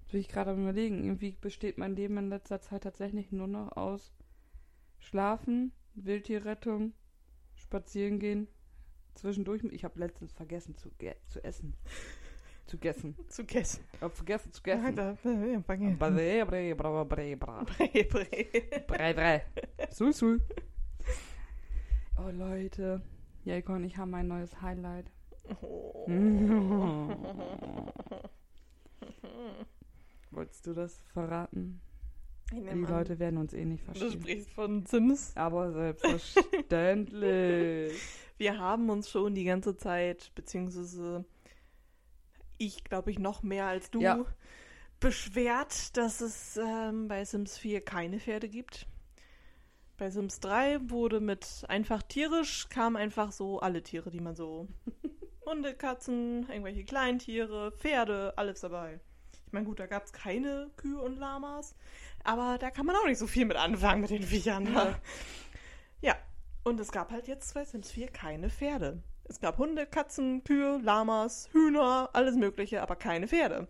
Jetzt 0.01 0.13
bin 0.13 0.21
ich 0.21 0.29
gerade 0.29 0.51
am 0.51 0.63
überlegen. 0.63 1.05
Irgendwie 1.05 1.37
besteht 1.41 1.79
mein 1.79 1.95
Leben 1.95 2.17
in 2.17 2.29
letzter 2.29 2.61
Zeit 2.61 2.83
tatsächlich 2.83 3.31
nur 3.31 3.47
noch 3.47 3.77
aus 3.77 4.13
Schlafen, 4.99 5.73
Wildtierrettung, 5.95 6.95
spazieren 7.55 8.19
gehen, 8.19 8.49
zwischendurch. 9.15 9.63
Ich 9.71 9.85
habe 9.85 10.01
letztens 10.01 10.33
vergessen 10.33 10.77
zu, 10.77 10.91
zu 11.29 11.45
essen. 11.45 11.75
Zu 12.67 12.79
gessen. 12.79 13.17
Zu 13.29 13.45
gessen. 13.45 13.85
Ich 13.95 14.01
habe 14.01 14.15
vergessen 14.15 14.53
zu 14.53 14.63
gessen. 14.63 14.85
Alter, 14.85 15.19
äh, 15.25 15.59
bange. 15.59 15.97
Bre, 15.97 16.47
bre, 16.47 16.75
bra, 16.77 17.05
bre, 17.05 17.37
bra. 17.37 17.65
Bre, 17.65 18.05
bre. 18.05 18.27
Brei, 18.87 19.13
brei. 19.13 19.45
Sul, 19.91 20.13
sul. 20.13 20.41
Oh, 22.17 22.31
Leute. 22.31 23.03
Jaiko 23.51 23.73
und 23.75 23.85
ich 23.85 23.97
haben 23.97 24.15
ein 24.15 24.29
neues 24.29 24.61
Highlight. 24.63 25.11
Oh. 25.61 26.07
Wolltest 30.31 30.65
du 30.67 30.73
das 30.75 31.01
verraten? 31.13 31.81
Die 32.53 32.61
Leute 32.61 33.19
werden 33.19 33.39
uns 33.39 33.53
eh 33.53 33.65
nicht 33.65 33.81
Du 33.83 33.87
verstehen. 33.93 34.13
sprichst 34.13 34.51
von 34.53 34.87
Sims. 34.87 35.33
Aber 35.37 35.73
selbstverständlich. 35.73 38.01
Wir 38.39 38.59
haben 38.59 38.89
uns 38.91 39.11
schon 39.11 39.35
die 39.35 39.43
ganze 39.45 39.77
Zeit, 39.77 40.31
beziehungsweise 40.35 41.25
ich 42.59 42.85
glaube 42.85 43.11
ich 43.11 43.19
noch 43.19 43.43
mehr 43.43 43.67
als 43.67 43.91
du, 43.91 44.01
Ja. 44.01 44.25
beschwert, 45.01 45.97
dass 45.97 46.21
es 46.21 46.57
ähm, 46.57 47.09
bei 47.09 47.25
Sims 47.25 47.59
4 47.59 47.81
keine 47.85 48.21
Pferde 48.21 48.49
gibt. 48.49 48.87
Bei 50.01 50.09
Sims 50.09 50.41
3 50.41 50.89
wurde 50.89 51.21
mit 51.21 51.67
einfach 51.69 52.03
tierisch, 52.03 52.71
kamen 52.71 52.97
einfach 52.97 53.33
so 53.33 53.61
alle 53.61 53.83
Tiere, 53.83 54.11
die 54.11 54.23
man 54.23 54.35
so. 54.35 54.67
Hunde, 55.47 55.75
Katzen, 55.75 56.49
irgendwelche 56.49 56.85
Kleintiere, 56.85 57.71
Pferde, 57.73 58.33
alles 58.37 58.63
dabei. 58.63 58.99
Ich 59.47 59.53
meine, 59.53 59.67
gut, 59.67 59.79
da 59.79 59.87
gab 59.87 60.07
es 60.07 60.15
keine 60.15 60.71
Kühe 60.79 60.99
und 61.03 61.19
Lamas, 61.19 61.75
aber 62.25 62.57
da 62.59 62.71
kann 62.71 62.87
man 62.87 62.97
auch 62.97 63.05
nicht 63.05 63.19
so 63.19 63.27
viel 63.27 63.45
mit 63.45 63.59
anfangen 63.59 64.01
mit 64.01 64.09
den 64.09 64.23
Viechern. 64.23 64.73
Ja. 64.73 64.99
ja, 66.01 66.17
und 66.65 66.81
es 66.81 66.93
gab 66.93 67.13
halt 67.13 67.29
jetzt 67.29 67.53
bei 67.53 67.67
Sims 67.67 67.91
4 67.91 68.09
keine 68.09 68.49
Pferde. 68.49 69.03
Es 69.25 69.39
gab 69.39 69.59
Hunde, 69.59 69.85
Katzen, 69.85 70.43
Kühe, 70.45 70.81
Lamas, 70.83 71.51
Hühner, 71.53 72.09
alles 72.15 72.37
Mögliche, 72.37 72.81
aber 72.81 72.97
keine 72.97 73.29
Pferde. 73.29 73.69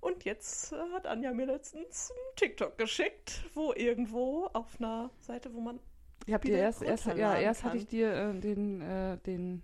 Und 0.00 0.24
jetzt 0.24 0.72
äh, 0.72 0.76
hat 0.94 1.06
Anja 1.06 1.32
mir 1.32 1.46
letztens 1.46 2.10
einen 2.10 2.36
TikTok 2.36 2.78
geschickt, 2.78 3.42
wo 3.54 3.72
irgendwo 3.74 4.46
auf 4.52 4.78
einer 4.78 5.10
Seite, 5.20 5.52
wo 5.54 5.60
man. 5.60 5.78
Ich 6.26 6.34
hab 6.34 6.42
dir 6.42 6.56
erst, 6.56 6.82
erst, 6.82 7.06
ja, 7.06 7.36
erst 7.36 7.62
hatte 7.64 7.72
kann. 7.72 7.78
ich 7.78 7.86
dir 7.86 8.12
äh, 8.12 8.38
den, 8.40 8.80
äh, 8.80 9.18
den 9.18 9.62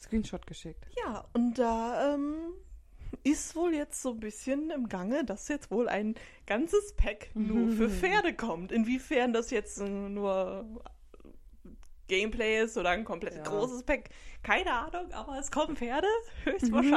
Screenshot 0.00 0.46
geschickt. 0.46 0.86
Ja, 1.04 1.24
und 1.34 1.54
da 1.58 2.14
ähm, 2.14 2.36
ist 3.24 3.54
wohl 3.56 3.74
jetzt 3.74 4.02
so 4.02 4.10
ein 4.10 4.20
bisschen 4.20 4.70
im 4.70 4.88
Gange, 4.88 5.24
dass 5.24 5.48
jetzt 5.48 5.70
wohl 5.70 5.88
ein 5.88 6.14
ganzes 6.46 6.94
Pack 6.94 7.30
nur 7.34 7.70
für 7.70 7.88
Pferde 7.90 8.34
kommt. 8.34 8.72
Inwiefern 8.72 9.32
das 9.32 9.50
jetzt 9.50 9.80
äh, 9.80 9.88
nur 9.88 10.64
Gameplay 12.08 12.62
ist 12.62 12.76
oder 12.76 12.90
ein 12.90 13.04
komplett 13.04 13.34
Ja. 13.36 13.42
großes 13.42 13.82
Pack, 13.82 14.10
keine 14.42 14.72
Ahnung, 14.72 15.12
aber 15.12 15.38
es 15.38 15.50
kommen 15.50 15.76
Pferde, 15.76 16.06
höchstwahrscheinlich. 16.44 16.96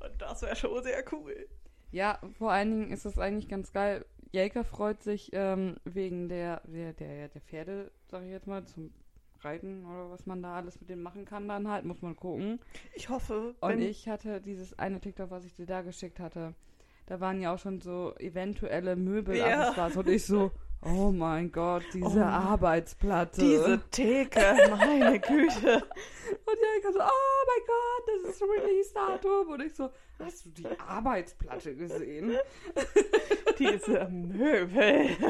Und 0.00 0.20
das 0.20 0.42
wäre 0.42 0.56
schon 0.56 0.82
sehr 0.82 1.04
cool. 1.12 1.48
Ja, 1.90 2.18
vor 2.36 2.52
allen 2.52 2.70
Dingen 2.70 2.92
ist 2.92 3.04
es 3.06 3.18
eigentlich 3.18 3.48
ganz 3.48 3.72
geil. 3.72 4.04
Jäger 4.32 4.64
freut 4.64 5.02
sich 5.02 5.30
ähm, 5.32 5.76
wegen 5.84 6.28
der, 6.28 6.60
der, 6.66 6.92
der, 6.92 7.28
der 7.28 7.40
Pferde, 7.40 7.90
sag 8.10 8.22
ich 8.24 8.30
jetzt 8.30 8.46
mal, 8.46 8.64
zum 8.66 8.92
Reiten 9.40 9.84
oder 9.86 10.10
was 10.10 10.26
man 10.26 10.42
da 10.42 10.56
alles 10.56 10.80
mit 10.80 10.90
denen 10.90 11.02
machen 11.02 11.24
kann, 11.24 11.48
dann 11.48 11.68
halt, 11.68 11.84
muss 11.84 12.02
man 12.02 12.16
gucken. 12.16 12.60
Ich 12.94 13.08
hoffe, 13.08 13.54
Und 13.60 13.80
ich 13.80 14.08
hatte 14.08 14.40
dieses 14.40 14.78
eine 14.78 15.00
TikTok, 15.00 15.30
was 15.30 15.44
ich 15.44 15.54
dir 15.54 15.66
da 15.66 15.82
geschickt 15.82 16.20
hatte, 16.20 16.54
da 17.06 17.20
waren 17.20 17.40
ja 17.40 17.54
auch 17.54 17.58
schon 17.58 17.80
so 17.80 18.14
eventuelle 18.18 18.96
Möbel 18.96 19.36
Ja. 19.36 19.68
Accessoires 19.68 19.96
und 19.96 20.08
ich 20.08 20.26
so, 20.26 20.50
oh 20.82 21.10
mein 21.10 21.50
Gott, 21.52 21.82
diese 21.92 22.20
Oh. 22.20 22.22
Arbeitsplatte. 22.22 23.40
diese 23.40 23.80
Theke, 23.90 24.40
meine 24.70 25.18
Güte. 25.20 25.76
Und 25.76 26.58
Jäger 26.74 26.92
so, 26.92 27.00
oh 27.00 27.44
mein 27.46 27.66
Gott, 27.66 28.04
das 28.24 28.34
ist 28.34 28.42
Release-Datum. 28.42 29.48
Und 29.48 29.62
ich 29.62 29.74
so, 29.74 29.90
hast 30.18 30.46
du 30.46 30.50
die 30.50 30.66
Arbeitsplatte 30.78 31.74
gesehen? 31.76 32.36
Diese 33.58 34.08
Möbel. 34.08 35.16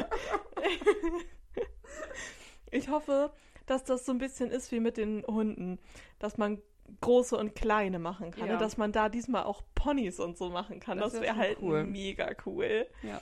Ich 2.71 2.89
hoffe, 2.89 3.31
dass 3.65 3.83
das 3.83 4.05
so 4.05 4.11
ein 4.11 4.19
bisschen 4.19 4.51
ist 4.51 4.71
wie 4.71 4.79
mit 4.79 4.97
den 4.97 5.23
Hunden, 5.25 5.79
dass 6.19 6.37
man 6.37 6.61
große 7.01 7.35
und 7.37 7.55
kleine 7.55 7.97
machen 7.99 8.29
kann. 8.31 8.47
Ja. 8.47 8.53
ne? 8.53 8.59
Dass 8.59 8.77
man 8.77 8.91
da 8.91 9.09
diesmal 9.09 9.43
auch 9.43 9.63
Ponys 9.75 10.19
und 10.19 10.37
so 10.37 10.49
machen 10.49 10.79
kann. 10.79 10.97
Das 10.99 11.13
Das, 11.13 11.21
wär 11.21 11.29
wäre 11.29 11.35
halt 11.37 11.57
cool. 11.61 11.83
mega 11.85 12.29
cool. 12.45 12.87
Ja. 13.03 13.19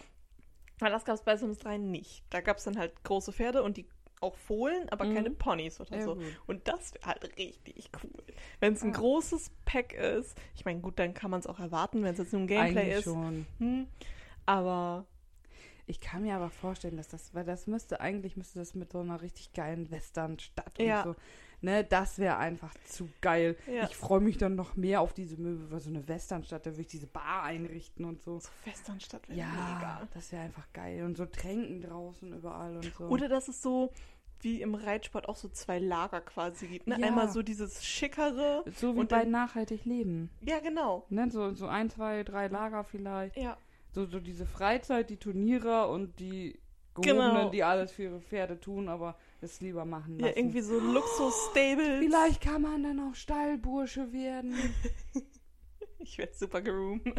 Weil 0.80 0.92
das 0.92 1.06
gab 1.06 1.16
es 1.16 1.24
bei 1.24 1.36
Sims 1.38 1.58
3 1.60 1.78
nicht. 1.78 2.24
Da 2.30 2.42
gab 2.42 2.58
es 2.58 2.64
dann 2.66 2.78
halt 2.78 3.04
große 3.04 3.32
Pferde 3.34 3.64
und 3.64 3.78
die 3.78 3.88
auch 4.20 4.36
Fohlen, 4.36 4.90
aber 4.90 5.06
Mhm. 5.06 5.14
keine 5.14 5.32
Ponys 5.32 5.80
oder 5.80 5.96
Ja, 5.96 6.04
so. 6.04 6.16
gut. 6.16 6.24
Und 6.48 6.68
das 6.68 6.94
wäre 6.96 7.06
halt 7.06 7.24
richtig 7.38 7.90
cool. 8.04 8.24
Wenn 8.60 8.74
es 8.74 8.84
ein 8.84 8.90
Ah. 8.96 8.98
großes 8.98 9.52
Pack 9.66 9.94
ist. 9.94 10.36
Ich 10.56 10.66
meine, 10.66 10.80
gut, 10.82 10.98
dann 10.98 11.14
kann 11.14 11.30
man 11.30 11.40
es 11.40 11.46
auch 11.48 11.60
erwarten, 11.60 12.04
wenn 12.04 12.14
es 12.14 12.18
jetzt 12.20 12.34
nur 12.34 12.42
ein 12.42 12.48
Gameplay 12.48 12.82
Eigentlich 12.82 12.96
ist. 12.98 13.04
schon. 13.04 13.46
Hm. 13.60 13.88
Aber 14.46 15.06
Ich 15.90 16.02
kann 16.02 16.24
mir 16.24 16.36
aber 16.36 16.50
vorstellen, 16.50 16.98
dass 16.98 17.08
das, 17.08 17.34
weil 17.34 17.46
das 17.46 17.66
müsste, 17.66 18.02
eigentlich 18.02 18.36
müsste 18.36 18.60
das 18.60 18.76
mit 18.76 18.92
so 18.92 19.00
einer 19.00 19.22
richtig 19.22 19.54
geilen 19.54 19.90
Westernstadt 19.90 20.78
Ja. 20.80 21.04
und 21.04 21.14
so. 21.14 21.22
Ne, 21.62 21.84
das 21.84 22.20
wäre 22.20 22.38
einfach 22.38 22.74
zu 22.86 23.10
geil. 23.20 23.56
Ja. 23.66 23.86
Ich 23.90 23.96
freue 23.96 24.20
mich 24.20 24.38
dann 24.38 24.56
noch 24.56 24.76
mehr 24.76 25.02
auf 25.02 25.14
diese 25.14 25.38
Möbel, 25.38 25.72
weil 25.72 25.80
so 25.80 25.90
eine 25.90 26.08
Westernstadt, 26.08 26.66
da 26.66 26.72
würde 26.72 26.82
ich 26.82 26.88
diese 26.88 27.08
Bar 27.08 27.44
einrichten 27.44 28.06
und 28.06 28.22
so. 28.22 28.40
so 28.40 28.50
Westernstadt 28.66 29.28
wäre 29.28 29.40
Ja, 29.40 29.48
mega. 29.48 30.08
das 30.14 30.32
wäre 30.32 30.44
einfach 30.44 30.72
geil. 30.74 31.04
Und 31.04 31.18
so 31.18 31.26
Tränken 31.26 31.82
draußen 31.82 32.32
überall 32.32 32.76
und 32.76 32.94
so. 32.96 33.06
Oder 33.06 33.28
dass 33.28 33.48
es 33.48 33.62
so 33.62 33.92
wie 34.42 34.62
im 34.62 34.76
Reitsport 34.76 35.28
auch 35.28 35.36
so 35.36 35.50
zwei 35.50 35.80
Lager 35.80 36.22
quasi 36.22 36.68
gibt. 36.68 36.86
Ne? 36.86 37.00
Ja. 37.00 37.08
Einmal 37.08 37.28
so 37.32 37.42
dieses 37.42 37.84
schickere. 37.84 38.64
so 38.76 38.94
wie 38.96 39.00
und 39.00 39.10
bei 39.10 39.26
nachhaltig 39.26 39.84
leben. 39.86 40.30
Ja, 40.42 40.60
genau. 40.60 41.08
Ne, 41.10 41.28
so, 41.32 41.56
so 41.56 41.66
ein, 41.66 41.90
zwei, 41.90 42.24
drei 42.24 42.48
Lager 42.50 42.84
vielleicht. 42.84 43.36
Ja. 43.36 43.58
So, 43.94 44.06
so 44.06 44.20
diese 44.20 44.46
Freizeit, 44.46 45.10
die 45.10 45.18
Turnierer 45.18 45.90
und 45.90 46.20
die 46.20 46.60
Gehobenen, 46.94 47.32
Genau. 47.36 47.50
die 47.50 47.64
alles 47.64 47.92
für 47.92 48.04
ihre 48.04 48.22
Pferde 48.22 48.60
tun, 48.60 48.90
aber 48.90 49.16
es 49.42 49.62
lieber 49.62 49.86
machen 49.86 50.20
lassen. 50.20 50.34
Ja, 50.34 50.38
irgendwie 50.38 50.62
so 50.62 50.80
Luxus-Stables. 50.80 52.00
Vielleicht 52.06 52.42
kann 52.42 52.62
man 52.62 52.84
dann 52.84 53.00
auch 53.00 53.16
Stallbursche 53.16 54.12
werden. 54.14 54.56
Ich 56.00 56.18
werde 56.20 56.34
super 56.36 56.62
geroomt. 56.62 57.04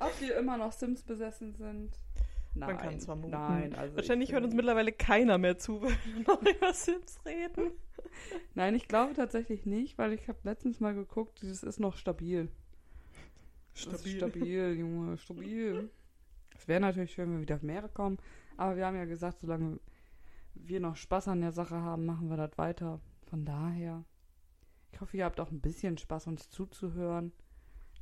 Ob 0.00 0.20
wir 0.20 0.38
immer 0.38 0.56
noch 0.56 0.72
Sims 0.72 1.02
besessen 1.02 1.54
sind? 1.54 1.92
Nein, 2.54 2.70
Man 2.70 2.78
kann 2.78 2.94
es 2.94 3.04
vermuten. 3.04 3.30
Nein, 3.30 3.74
also 3.74 3.96
Wahrscheinlich 3.96 4.30
ich 4.30 4.34
hört 4.34 4.44
uns 4.44 4.54
mittlerweile 4.54 4.90
keiner 4.90 5.38
mehr 5.38 5.58
zu, 5.58 5.82
wenn 5.82 5.90
wir 6.04 6.22
noch 6.26 6.42
über 6.56 6.72
Sims 6.72 7.20
reden. 7.24 7.72
Nein, 8.54 8.74
ich 8.74 8.88
glaube 8.88 9.14
tatsächlich 9.14 9.66
nicht, 9.66 9.98
weil 9.98 10.12
ich 10.12 10.26
habe 10.28 10.38
letztens 10.42 10.80
mal 10.80 10.94
geguckt, 10.94 11.40
dieses 11.42 11.62
ist 11.62 11.78
noch 11.78 11.96
stabil. 11.96 12.48
Das 13.74 14.04
ist 14.04 14.16
stabil, 14.16 14.76
Junge, 14.78 15.16
stabil. 15.18 15.90
Es 16.56 16.66
wäre 16.66 16.80
natürlich 16.80 17.12
schön, 17.12 17.32
wenn 17.32 17.40
wieder 17.40 17.58
mehrere 17.62 17.88
kommen, 17.88 18.18
aber 18.60 18.76
wir 18.76 18.86
haben 18.86 18.96
ja 18.96 19.06
gesagt, 19.06 19.38
solange 19.40 19.80
wir 20.54 20.80
noch 20.80 20.96
Spaß 20.96 21.28
an 21.28 21.40
der 21.40 21.52
Sache 21.52 21.80
haben, 21.80 22.04
machen 22.06 22.28
wir 22.28 22.36
das 22.36 22.58
weiter. 22.58 23.00
Von 23.28 23.44
daher, 23.44 24.04
ich 24.92 25.00
hoffe, 25.00 25.16
ihr 25.16 25.24
habt 25.24 25.40
auch 25.40 25.50
ein 25.50 25.60
bisschen 25.60 25.96
Spaß, 25.98 26.26
uns 26.26 26.50
zuzuhören. 26.50 27.32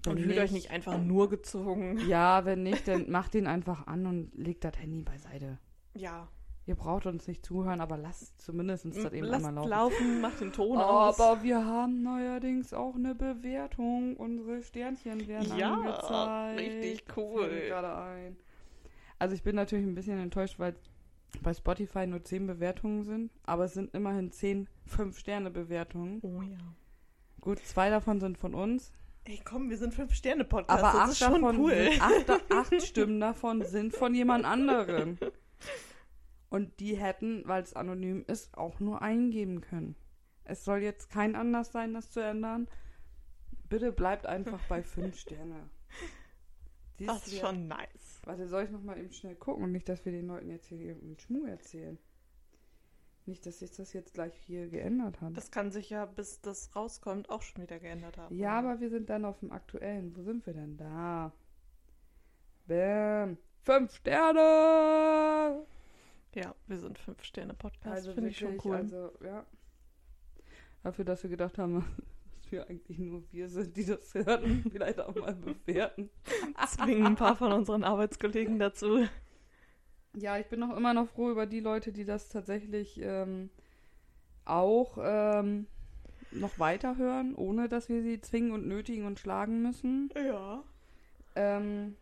Wenn 0.04 0.14
Und 0.14 0.22
fühlt 0.22 0.38
euch 0.38 0.52
nicht 0.52 0.70
einfach 0.70 0.98
nur 0.98 1.28
gezogen. 1.28 1.98
Ja, 2.08 2.44
wenn 2.44 2.62
nicht, 2.62 2.88
dann 2.88 3.10
macht 3.10 3.34
ihn 3.34 3.46
einfach 3.46 3.86
an 3.86 4.06
und 4.06 4.30
legt 4.34 4.64
das 4.64 4.78
Handy 4.78 5.02
beiseite. 5.02 5.58
Ja. 5.94 6.28
Ihr 6.66 6.74
braucht 6.74 7.06
uns 7.06 7.26
nicht 7.26 7.46
zuhören, 7.46 7.80
aber 7.80 7.96
lasst 7.96 8.40
zumindest 8.42 8.84
das 8.84 9.12
eben 9.12 9.26
Lasst 9.26 9.46
einmal 9.46 9.66
laufen. 9.68 9.70
laufen, 9.96 10.20
macht 10.20 10.40
den 10.40 10.52
Ton 10.52 10.76
aus. 10.78 11.18
Aber 11.18 11.42
wir 11.42 11.64
haben 11.64 12.02
neuerdings 12.02 12.74
auch 12.74 12.94
eine 12.94 13.14
Bewertung. 13.14 14.16
Unsere 14.16 14.62
Sternchen 14.62 15.26
werden 15.28 15.56
Ja, 15.56 15.74
angezeigt. 15.74 16.58
richtig 16.60 17.04
Fällt 17.04 17.16
cool. 17.16 17.48
mir 17.48 17.68
gerade 17.68 17.96
ein. 17.96 18.36
Also 19.18 19.34
ich 19.34 19.42
bin 19.42 19.56
natürlich 19.56 19.86
ein 19.86 19.94
bisschen 19.94 20.18
enttäuscht, 20.18 20.58
weil 20.58 20.74
bei 21.42 21.52
Spotify 21.52 22.06
nur 22.06 22.24
10 22.24 22.46
Bewertungen 22.46 23.02
sind, 23.04 23.32
aber 23.44 23.64
es 23.64 23.74
sind 23.74 23.94
immerhin 23.94 24.30
10 24.30 24.68
5-Sterne-Bewertungen. 24.88 26.20
Oh 26.22 26.42
ja. 26.42 26.58
Gut, 27.40 27.58
zwei 27.60 27.90
davon 27.90 28.20
sind 28.20 28.38
von 28.38 28.54
uns, 28.54 28.92
Ey, 29.28 29.40
komm, 29.44 29.68
wir 29.68 29.76
sind 29.76 29.92
Fünf-Sterne-Podcast. 29.92 30.82
aber 30.82 30.98
das 31.06 31.10
acht 31.10 31.34
davon 31.34 31.58
cool. 31.58 31.74
sind, 31.74 32.00
acht, 32.30 32.50
acht 32.50 32.82
Stimmen 32.82 33.20
davon 33.20 33.62
sind 33.62 33.94
von 33.94 34.14
jemand 34.14 34.46
anderem. 34.46 35.18
Und 36.48 36.80
die 36.80 36.96
hätten, 36.96 37.42
weil 37.44 37.62
es 37.62 37.74
anonym 37.74 38.24
ist, 38.26 38.56
auch 38.56 38.80
nur 38.80 39.02
eingeben 39.02 39.60
können. 39.60 39.96
Es 40.44 40.64
soll 40.64 40.78
jetzt 40.78 41.10
kein 41.10 41.36
Anlass 41.36 41.72
sein, 41.72 41.92
das 41.92 42.10
zu 42.10 42.20
ändern. 42.20 42.68
Bitte 43.68 43.92
bleibt 43.92 44.24
einfach 44.24 44.60
bei 44.66 44.82
fünf 44.82 45.18
Sterne. 45.18 45.68
Dies 46.98 47.06
Das 47.06 47.26
ist 47.26 47.38
schon 47.38 47.68
nice. 47.68 48.20
Warte, 48.24 48.48
soll 48.48 48.64
ich 48.64 48.70
noch 48.70 48.82
mal 48.82 48.98
eben 48.98 49.12
schnell 49.12 49.36
gucken? 49.36 49.70
Nicht, 49.72 49.88
dass 49.88 50.04
wir 50.04 50.12
den 50.12 50.26
Leuten 50.26 50.50
jetzt 50.50 50.66
hier 50.66 50.78
irgendeinen 50.78 51.18
Schmuh 51.18 51.46
erzählen. 51.46 51.98
Nicht, 53.26 53.44
dass 53.44 53.58
sich 53.58 53.70
das 53.72 53.92
jetzt 53.92 54.14
gleich 54.14 54.34
hier 54.34 54.68
geändert 54.68 55.20
hat. 55.20 55.36
Das 55.36 55.50
kann 55.50 55.70
sich 55.70 55.90
ja, 55.90 56.06
bis 56.06 56.40
das 56.40 56.74
rauskommt, 56.74 57.28
auch 57.28 57.42
schon 57.42 57.62
wieder 57.62 57.78
geändert 57.78 58.16
haben. 58.16 58.34
Ja, 58.34 58.58
aber 58.58 58.80
wir 58.80 58.88
sind 58.88 59.10
dann 59.10 59.24
auf 59.24 59.38
dem 59.40 59.52
aktuellen. 59.52 60.16
Wo 60.16 60.22
sind 60.22 60.46
wir 60.46 60.54
denn 60.54 60.76
da? 60.76 61.32
Bam. 62.66 63.36
Fünf 63.62 63.94
Sterne! 63.96 65.66
Ja, 66.34 66.54
wir 66.66 66.78
sind 66.78 66.98
Fünf-Sterne-Podcast. 66.98 67.96
Also 67.96 68.12
Finde 68.12 68.30
ich 68.30 68.38
schon 68.38 68.58
cool. 68.64 68.76
also, 68.76 69.12
ja. 69.24 69.44
Dafür, 70.82 71.04
dass 71.04 71.22
wir 71.22 71.30
gedacht 71.30 71.58
haben, 71.58 71.84
dass 72.48 72.52
wir 72.52 72.68
eigentlich 72.68 72.98
nur 72.98 73.22
wir 73.30 73.48
sind, 73.48 73.76
die 73.76 73.84
das 73.84 74.14
hören, 74.14 74.64
vielleicht 74.70 75.00
auch 75.00 75.14
mal 75.14 75.34
bewerten. 75.34 76.10
Zwingen 76.66 77.06
ein 77.06 77.16
paar 77.16 77.36
von 77.36 77.52
unseren 77.52 77.84
Arbeitskollegen 77.84 78.58
dazu. 78.58 79.06
Ja, 80.14 80.38
ich 80.38 80.46
bin 80.46 80.62
auch 80.62 80.76
immer 80.76 80.94
noch 80.94 81.08
froh 81.08 81.30
über 81.30 81.46
die 81.46 81.60
Leute, 81.60 81.92
die 81.92 82.04
das 82.04 82.28
tatsächlich 82.28 83.00
ähm, 83.02 83.50
auch 84.44 84.98
ähm, 85.00 85.66
noch 86.32 86.58
weiterhören, 86.58 87.34
ohne 87.34 87.68
dass 87.68 87.88
wir 87.88 88.02
sie 88.02 88.20
zwingen 88.20 88.52
und 88.52 88.66
nötigen 88.66 89.04
und 89.04 89.18
schlagen 89.18 89.62
müssen. 89.62 90.10
Ja. 90.16 90.64
Ähm, 91.34 91.96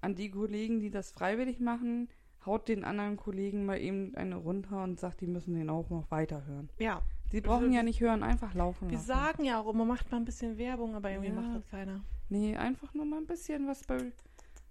an 0.00 0.14
die 0.16 0.30
Kollegen, 0.30 0.80
die 0.80 0.90
das 0.90 1.12
freiwillig 1.12 1.60
machen, 1.60 2.08
haut 2.44 2.68
den 2.68 2.84
anderen 2.84 3.16
Kollegen 3.16 3.64
mal 3.64 3.80
eben 3.80 4.14
eine 4.16 4.36
runter 4.36 4.82
und 4.82 4.98
sagt, 4.98 5.20
die 5.20 5.26
müssen 5.26 5.54
den 5.54 5.70
auch 5.70 5.88
noch 5.90 6.10
weiterhören. 6.10 6.68
Ja. 6.78 7.02
Sie 7.30 7.40
brauchen 7.40 7.72
ja 7.72 7.82
nicht 7.82 8.00
hören, 8.00 8.22
einfach 8.22 8.54
laufen 8.54 8.88
Wir 8.88 8.96
lassen. 8.98 9.06
sagen 9.06 9.44
ja 9.44 9.60
auch 9.60 9.68
immer, 9.68 9.84
macht 9.84 10.10
mal 10.10 10.18
ein 10.18 10.24
bisschen 10.24 10.58
Werbung, 10.58 10.94
aber 10.94 11.10
irgendwie 11.10 11.30
Ja. 11.30 11.34
macht 11.34 11.54
das 11.54 11.66
keiner. 11.68 12.04
Nee, 12.28 12.56
einfach 12.56 12.92
nur 12.94 13.04
mal 13.04 13.18
ein 13.18 13.26
bisschen 13.26 13.66
was 13.66 13.82
bei, 13.84 14.12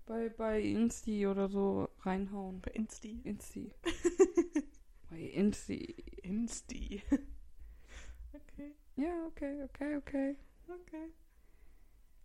bei, 0.06 0.30
bei 0.30 0.62
Insti 0.62 1.28
oder 1.28 1.48
so 1.50 1.89
reinhauen. 2.02 2.62
Bei 2.62 2.72
Insti. 2.72 3.20
Insti. 3.24 3.72
bei 5.10 5.20
Insti. 5.20 5.96
Insti. 6.24 7.02
okay, 8.34 8.72
Ja, 8.96 9.26
okay, 9.28 9.63
okay, 9.63 9.98
okay. 9.98 10.36
okay. 10.68 11.10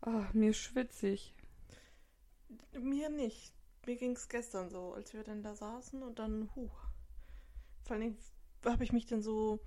Ach, 0.03 0.33
mir 0.33 0.53
schwitzig. 0.55 1.35
Mir 2.81 3.09
nicht. 3.11 3.53
Mir 3.87 3.97
ging 3.97 4.13
es 4.13 4.29
gestern 4.29 4.71
so, 4.71 4.93
als 4.95 5.13
wir 5.13 5.23
dann 5.25 5.43
da 5.43 5.55
saßen 5.55 6.03
und 6.03 6.19
dann, 6.19 6.51
huh. 6.55 6.69
Vor 7.83 7.93
allen 7.97 8.01
Dingen 8.03 8.19
habe 8.65 8.85
ich 8.85 8.93
mich 8.93 9.07
dann 9.07 9.23
so. 9.23 9.61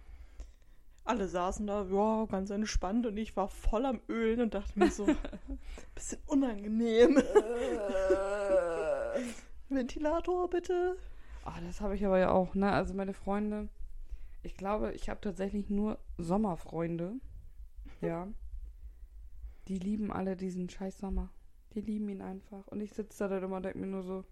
Alle 1.06 1.28
saßen 1.28 1.68
da, 1.68 1.84
ja, 1.84 2.26
ganz 2.26 2.50
entspannt 2.50 3.06
und 3.06 3.18
ich 3.18 3.36
war 3.36 3.50
voll 3.50 3.86
am 3.86 4.00
Ölen 4.08 4.40
und 4.40 4.54
dachte 4.54 4.80
mir 4.80 4.90
so, 4.90 5.06
bisschen 5.96 6.20
unangenehm. 6.28 7.18
Ventilator 9.70 10.50
bitte. 10.50 10.96
Ah, 11.46 11.60
das 11.66 11.82
habe 11.82 11.96
ich 11.96 12.06
aber 12.06 12.20
ja 12.20 12.32
auch, 12.32 12.56
ne? 12.56 12.72
Also 12.72 12.94
meine 12.94 13.14
Freunde, 13.14 13.68
ich 14.44 14.56
glaube, 14.56 14.94
ich 14.94 15.10
habe 15.10 15.20
tatsächlich 15.22 15.70
nur 15.70 16.00
Sommerfreunde. 16.18 17.16
Ja. 18.02 18.28
Die 19.70 19.80
lieben 19.80 20.12
alle 20.12 20.36
diesen 20.36 20.70
scheiß 20.70 20.98
Sommer. 20.98 21.30
Die 21.74 21.80
lieben 21.80 22.10
ihn 22.10 22.22
einfach. 22.22 22.68
Und 22.68 22.82
ich 22.82 22.92
sitze 22.92 23.20
da 23.20 23.28
dann 23.30 23.44
immer 23.44 23.58
und 23.58 23.64
denke 23.64 23.80
mir 23.80 23.88
nur 23.88 24.04
so, 24.04 24.26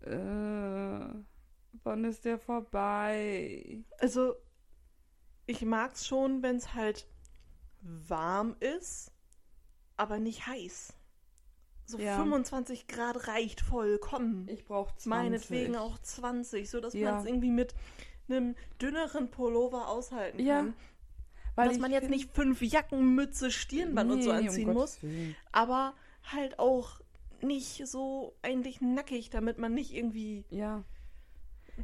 äh, 0.00 1.08
wann 1.84 2.04
ist 2.04 2.24
der 2.24 2.40
vorbei? 2.40 3.84
Also, 4.00 4.34
ich 5.46 5.62
mag's 5.62 6.06
schon, 6.06 6.42
wenn 6.42 6.56
es 6.56 6.74
halt 6.74 7.06
warm 7.82 8.56
ist, 8.60 9.12
aber 9.96 10.18
nicht 10.18 10.46
heiß. 10.46 10.92
So 11.86 11.98
Ja. 11.98 12.16
25 12.16 12.88
Grad 12.88 13.28
reicht 13.28 13.60
vollkommen. 13.60 14.48
Ich 14.48 14.64
brauche 14.64 14.90
20. 14.96 15.06
Meinetwegen 15.06 15.76
auch 15.76 15.98
20, 15.98 16.68
so 16.68 16.80
dass 16.80 16.94
Ja. 16.94 17.12
man 17.12 17.20
es 17.20 17.26
irgendwie 17.26 17.50
mit 17.52 17.74
einem 18.28 18.56
dünneren 18.82 19.30
Pullover 19.30 19.88
aushalten 19.88 20.40
Ja, 20.40 20.56
kann. 20.62 20.74
Weil 21.54 21.68
dass 21.68 21.78
man 21.78 21.92
jetzt 21.92 22.10
nicht 22.10 22.34
fünf 22.34 22.60
Jacken, 22.60 23.14
Mütze, 23.14 23.50
Stirnband 23.50 24.10
und 24.10 24.22
so 24.22 24.32
Nee, 24.32 24.40
um 24.40 24.46
anziehen 24.48 24.74
Gottes 24.74 25.00
muss, 25.02 25.12
aber 25.52 25.94
halt 26.24 26.58
auch 26.58 27.00
nicht 27.40 27.86
so 27.86 28.34
eigentlich 28.42 28.80
nackig, 28.80 29.30
damit 29.30 29.58
man 29.58 29.72
nicht 29.72 29.94
irgendwie 29.94 30.44
Ja. 30.50 30.82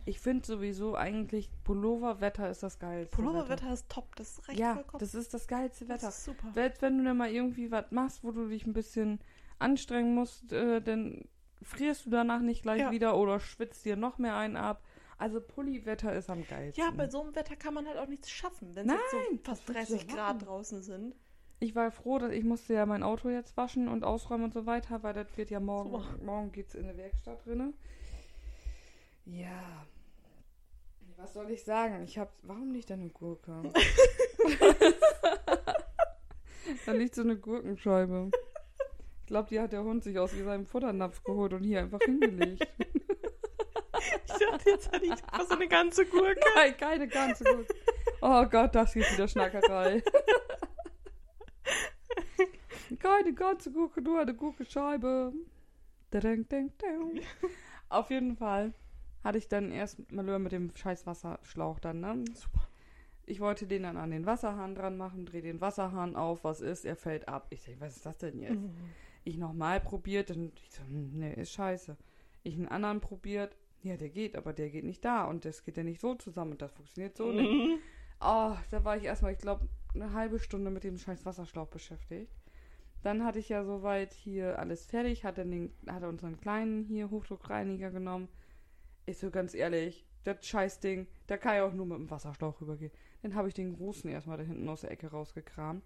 Ich 0.05 0.20
finde 0.20 0.46
sowieso 0.46 0.96
eigentlich 0.96 1.50
Pulloverwetter 1.64 2.48
ist 2.50 2.62
das 2.62 2.78
geilste. 2.78 3.14
Pulloverwetter 3.16 3.72
ist 3.72 3.88
top, 3.88 4.14
das 4.16 4.46
reicht 4.48 4.59
Ja, 4.59 4.74
vollkommen. 4.74 5.00
das 5.00 5.14
ist 5.14 5.33
das 5.35 5.46
geilste 5.46 5.85
Das 5.85 5.96
Wetter. 6.02 6.09
ist 6.09 6.24
super. 6.24 6.48
Selbst 6.55 6.83
wenn 6.83 6.98
du 6.98 7.05
dann 7.05 7.16
mal 7.16 7.31
irgendwie 7.31 7.70
was 7.70 7.90
machst, 7.90 8.24
wo 8.24 8.31
du 8.31 8.48
dich 8.48 8.66
ein 8.66 8.72
bisschen 8.72 9.20
anstrengen 9.59 10.14
musst, 10.14 10.52
äh, 10.52 10.81
dann 10.81 11.24
frierst 11.62 12.07
du 12.07 12.11
danach 12.11 12.40
nicht 12.40 12.62
gleich 12.62 12.81
Ja. 12.81 12.90
wieder 12.90 13.16
oder 13.16 13.38
schwitzt 13.38 13.85
dir 13.85 13.96
noch 13.96 14.18
mehr 14.18 14.37
einen 14.37 14.57
ab. 14.57 14.83
Also 15.18 15.40
Pulliwetter 15.40 16.12
ist 16.14 16.28
am 16.31 16.44
geilsten. 16.44 16.83
Ja, 16.83 16.90
bei 16.90 17.09
so 17.09 17.22
einem 17.22 17.35
Wetter 17.37 17.55
kann 17.55 17.74
man 17.74 17.87
halt 17.87 17.98
auch 17.98 18.09
nichts 18.09 18.28
schaffen, 18.28 18.74
wenn 18.74 18.90
es 18.90 18.96
so 19.11 19.16
fast 19.44 19.68
was 19.68 19.74
willst 19.76 19.90
du 19.90 19.94
30 19.96 20.09
Grad 20.09 20.44
draußen 20.46 20.83
sind. 20.83 21.14
Ich 21.61 21.76
war 21.76 21.92
froh, 21.92 22.18
dass 22.18 22.33
ich 22.33 22.42
musste 22.42 22.74
ja 22.74 22.87
mein 22.87 23.05
Auto 23.05 23.28
jetzt 23.28 23.57
waschen 23.57 23.87
und 23.87 24.02
ausräumen 24.02 24.46
und 24.46 24.52
so 24.55 24.66
weiter, 24.66 25.05
weil 25.05 25.14
das 25.14 25.28
wird 25.37 25.50
ja 25.50 25.61
morgen, 25.61 25.90
Super. 25.92 26.18
morgen 26.24 26.50
geht's 26.50 26.74
in 26.74 26.88
eine 26.88 26.96
Werkstatt 26.96 27.46
drinne. 27.46 27.72
Ja. 29.24 29.87
Was 31.16 31.35
soll 31.35 31.50
ich 31.50 31.62
sagen? 31.62 32.02
Ich 32.02 32.18
hab, 32.18 32.32
warum 32.42 32.72
nicht 32.72 32.90
eine 32.90 33.08
Gurke? 33.08 33.62
da 36.87 36.92
liegt 36.92 37.14
so 37.14 37.22
eine 37.22 37.37
Gurkenscheibe. 37.37 38.30
Ich 39.20 39.26
glaube, 39.26 39.48
die 39.48 39.61
hat 39.61 39.72
der 39.72 39.85
Hund 39.85 40.02
sich 40.02 40.18
aus 40.18 40.32
seinem 40.32 40.66
Futternapf 40.66 41.22
geholt 41.22 41.52
und 41.52 41.62
hier 41.62 41.80
einfach 41.80 42.00
hingelegt. 42.00 42.66
Ich 44.26 44.32
dachte, 44.32 44.70
jetzt 44.70 44.90
hatte 44.90 45.04
ich 45.04 45.12
einfach 45.12 45.46
so 45.46 45.54
eine 45.54 45.68
ganze 45.68 46.04
Gurke. 46.06 46.40
Nein, 46.56 46.76
keine 46.76 47.06
ganze 47.06 47.44
Gurke. 47.44 47.72
Oh 48.20 48.44
Gott, 48.46 48.74
das 48.74 48.96
ist 48.96 49.12
wieder 49.12 49.28
Schnackerei. 49.28 50.02
keine 52.98 53.32
ganze 53.32 53.70
Gurke, 53.70 54.02
nur 54.02 54.20
eine 54.20 54.35
Gurkenscheibe. 54.35 55.32
Auf 57.88 58.11
jeden 58.11 58.37
Fall 58.37 58.74
hatte 59.24 59.38
ich 59.38 59.48
dann 59.48 59.70
erst 59.70 60.11
Malheur 60.12 60.38
mit 60.38 60.52
dem 60.52 60.74
scheiß 60.74 61.06
Wasserschlauch 61.06 61.78
dann, 61.80 62.00
ne? 62.00 62.24
Super. 62.35 62.68
Ich 63.24 63.40
wollte 63.40 63.66
den 63.66 63.85
dann 63.85 63.96
an 63.96 64.11
den 64.11 64.26
Wasserhahn 64.26 64.74
dran 64.74 64.96
machen, 64.96 65.26
dreh 65.26 65.40
den 65.40 65.61
Wasserhahn 65.61 66.16
auf, 66.16 66.42
was 66.42 66.61
ist? 66.61 66.85
Er 66.85 66.96
fällt 66.96 67.28
ab. 67.28 67.46
Ich 67.50 67.62
denke, 67.62 67.80
was 67.80 67.96
ist 67.96 68.06
das 68.06 68.18
denn 68.18 68.40
jetzt? 68.40 68.58
Ich 69.24 69.38
nochmal 69.38 69.80
probiert 69.80 70.30
und 70.32 70.52
ich 70.61 70.72
so, 70.72 70.82
hm, 70.82 71.12
nee, 71.14 71.35
ist 71.35 71.52
scheiße. 71.52 71.96
Ich 72.42 72.56
einen 72.56 72.66
anderen 72.66 73.00
probiert, 73.00 73.56
ja, 73.82 73.96
der 73.96 74.08
geht, 74.08 74.37
aber 74.37 74.52
der 74.52 74.70
geht 74.70 74.85
nicht 74.85 75.04
da 75.04 75.24
und 75.24 75.44
das 75.44 75.64
geht 75.64 75.76
ja 75.76 75.85
nicht 75.85 76.00
so 76.00 76.14
zusammen 76.16 76.52
und 76.52 76.62
das 76.62 76.72
funktioniert 76.72 77.16
so 77.16 77.30
nicht. 77.30 77.50
Mhm. 77.50 77.78
Oh, 78.20 78.56
da 78.70 78.85
war 78.85 78.96
ich 78.96 79.04
erstmal, 79.04 79.32
ich 79.32 79.38
glaube, 79.38 79.68
eine 79.94 80.12
halbe 80.12 80.38
Stunde 80.38 80.70
mit 80.70 80.85
dem 80.85 80.96
scheiß 80.96 81.24
Wasserschlauch 81.24 81.68
beschäftigt. 81.68 82.32
Dann 83.02 83.24
hatte 83.24 83.40
ich 83.40 83.48
ja 83.48 83.64
soweit 83.64 84.12
hier 84.12 84.58
alles 84.58 84.87
fertig, 84.87 85.24
hatte, 85.24 85.44
den, 85.44 85.72
hatte 85.88 86.08
unseren 86.08 86.40
kleinen 86.40 86.85
hier 86.85 87.11
Hochdruckreiniger 87.11 87.90
genommen. 87.90 88.28
Ich 89.06 89.18
so 89.18 89.30
ganz 89.30 89.54
ehrlich, 89.54 90.06
das 90.24 90.46
Scheißding, 90.46 91.06
da 91.26 91.36
kann 91.36 91.56
ja 91.56 91.64
auch 91.64 91.72
nur 91.72 91.86
mit 91.86 91.98
dem 91.98 92.10
Wasserschlauch 92.10 92.60
rübergehen. 92.60 92.92
Dann 93.22 93.34
habe 93.34 93.48
ich 93.48 93.54
den 93.54 93.74
großen 93.74 94.08
erstmal 94.10 94.38
da 94.38 94.44
hinten 94.44 94.68
aus 94.68 94.82
der 94.82 94.90
Ecke 94.90 95.08
rausgekramt. 95.08 95.82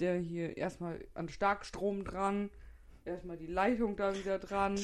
Der 0.00 0.16
hier 0.16 0.56
erstmal 0.56 1.06
an 1.14 1.28
Starkstrom 1.28 2.04
dran, 2.04 2.50
erstmal 3.04 3.36
die 3.36 3.46
Leitung 3.46 3.96
da 3.96 4.14
wieder 4.14 4.38
dran, 4.38 4.78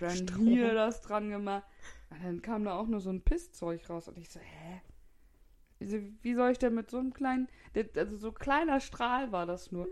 dann 0.00 0.26
hier 0.38 0.74
das 0.74 1.02
dran 1.02 1.30
gemacht. 1.30 1.64
Und 2.10 2.24
dann 2.24 2.42
kam 2.42 2.64
da 2.64 2.78
auch 2.78 2.86
nur 2.86 3.00
so 3.00 3.10
ein 3.10 3.22
Pisszeug 3.22 3.88
raus. 3.88 4.08
Und 4.08 4.18
ich 4.18 4.28
so, 4.30 4.40
hä? 4.40 4.82
Ich 5.78 5.90
so, 5.90 5.98
wie 6.22 6.34
soll 6.34 6.52
ich 6.52 6.58
denn 6.58 6.74
mit 6.74 6.90
so 6.90 6.98
einem 6.98 7.12
kleinen, 7.12 7.48
also 7.94 8.16
so 8.16 8.32
kleiner 8.32 8.80
Strahl 8.80 9.30
war 9.30 9.46
das 9.46 9.72
nur. 9.72 9.88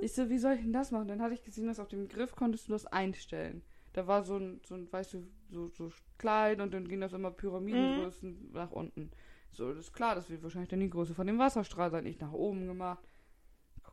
Ich 0.00 0.14
so, 0.14 0.30
wie 0.30 0.38
soll 0.38 0.54
ich 0.54 0.62
denn 0.62 0.72
das 0.72 0.90
machen? 0.90 1.08
Dann 1.08 1.22
hatte 1.22 1.34
ich 1.34 1.44
gesehen, 1.44 1.66
dass 1.66 1.78
auf 1.78 1.88
dem 1.88 2.08
Griff 2.08 2.34
konntest 2.34 2.68
du 2.68 2.72
das 2.72 2.86
einstellen. 2.86 3.62
Da 3.92 4.06
war 4.06 4.24
so 4.24 4.36
ein, 4.36 4.60
so 4.64 4.74
ein 4.74 4.90
weißt 4.90 5.14
du, 5.14 5.26
so, 5.52 5.68
so 5.68 5.90
klein 6.18 6.60
und 6.60 6.72
dann 6.74 6.88
ging 6.88 7.00
das 7.00 7.12
immer 7.12 7.30
Pyramidengrößen 7.30 8.52
nach 8.52 8.72
unten. 8.72 9.10
So, 9.50 9.68
das 9.68 9.78
ist 9.78 9.92
klar, 9.92 10.14
das 10.14 10.30
wird 10.30 10.42
wahrscheinlich 10.42 10.70
dann 10.70 10.80
die 10.80 10.90
Größe 10.90 11.14
von 11.14 11.26
dem 11.26 11.38
Wasserstrahl 11.38 11.90
sein. 11.90 12.06
Ich 12.06 12.18
nach 12.20 12.32
oben 12.32 12.66
gemacht. 12.66 13.06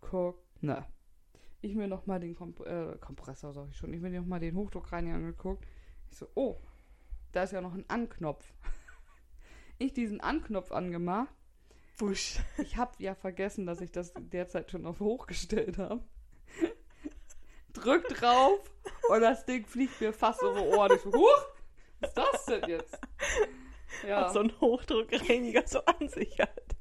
Guck, 0.01 0.41
ne. 0.61 0.85
Ich 1.61 1.75
mir 1.75 1.87
nochmal 1.87 2.21
den 2.21 2.35
Komp 2.35 2.61
äh, 2.61 2.97
Kompressor, 2.99 3.53
sag 3.53 3.69
ich 3.69 3.75
schon. 3.75 3.93
Ich 3.93 3.99
mir 3.99 4.09
nochmal 4.09 4.39
den 4.39 4.55
Hochdruckreiniger 4.55 5.15
angeguckt. 5.15 5.65
Ich 6.09 6.17
so, 6.17 6.27
oh, 6.35 6.57
da 7.33 7.43
ist 7.43 7.51
ja 7.51 7.59
noch 7.59 7.73
ein 7.73 7.83
Anknopf. 7.89 8.53
ich 9.77 9.93
diesen 9.93 10.21
Anknopf 10.21 10.71
angemacht. 10.71 11.33
Wusch. 11.97 12.39
Ich 12.59 12.77
habe 12.77 12.93
ja 12.99 13.13
vergessen, 13.13 13.65
dass 13.65 13.81
ich 13.81 13.91
das 13.91 14.13
derzeit 14.17 14.71
schon 14.71 14.85
auf 14.85 15.01
hochgestellt 15.01 15.77
habe. 15.77 16.01
Drück 17.79 18.07
drauf 18.09 18.59
und 19.09 19.21
das 19.21 19.45
Ding 19.45 19.65
fliegt 19.65 19.99
mir 20.01 20.13
fast 20.13 20.41
über 20.41 20.61
Ohren. 20.63 20.91
Ich 20.95 21.01
so, 21.01 21.11
huch, 21.11 21.45
was 21.99 22.09
ist 22.09 22.17
das 22.17 22.45
denn 22.45 22.69
jetzt? 22.69 22.99
Ja, 24.07 24.25
Was 24.25 24.33
so 24.33 24.39
ein 24.41 24.51
Hochdruckreiniger 24.61 25.63
so 25.67 25.83
an 25.85 26.07
sich 26.09 26.39
hat. 26.39 26.75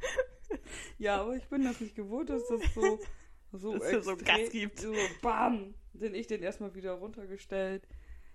ja, 0.99 1.21
aber 1.21 1.35
ich 1.37 1.49
bin 1.49 1.65
das 1.65 1.81
nicht 1.81 1.95
gewohnt, 1.97 2.29
dass 2.31 2.47
das 2.49 2.61
so 2.75 2.99
so, 3.53 3.73
Dass 3.79 3.83
es 3.93 4.05
so 4.05 4.13
extrem- 4.13 4.37
Gas 4.43 4.51
gibt. 4.51 4.81
So, 4.81 4.93
bam, 5.23 5.75
den 5.95 6.15
ich 6.15 6.27
den 6.27 6.43
erstmal 6.43 6.75
wieder 6.75 6.93
runtergestellt. 6.93 7.89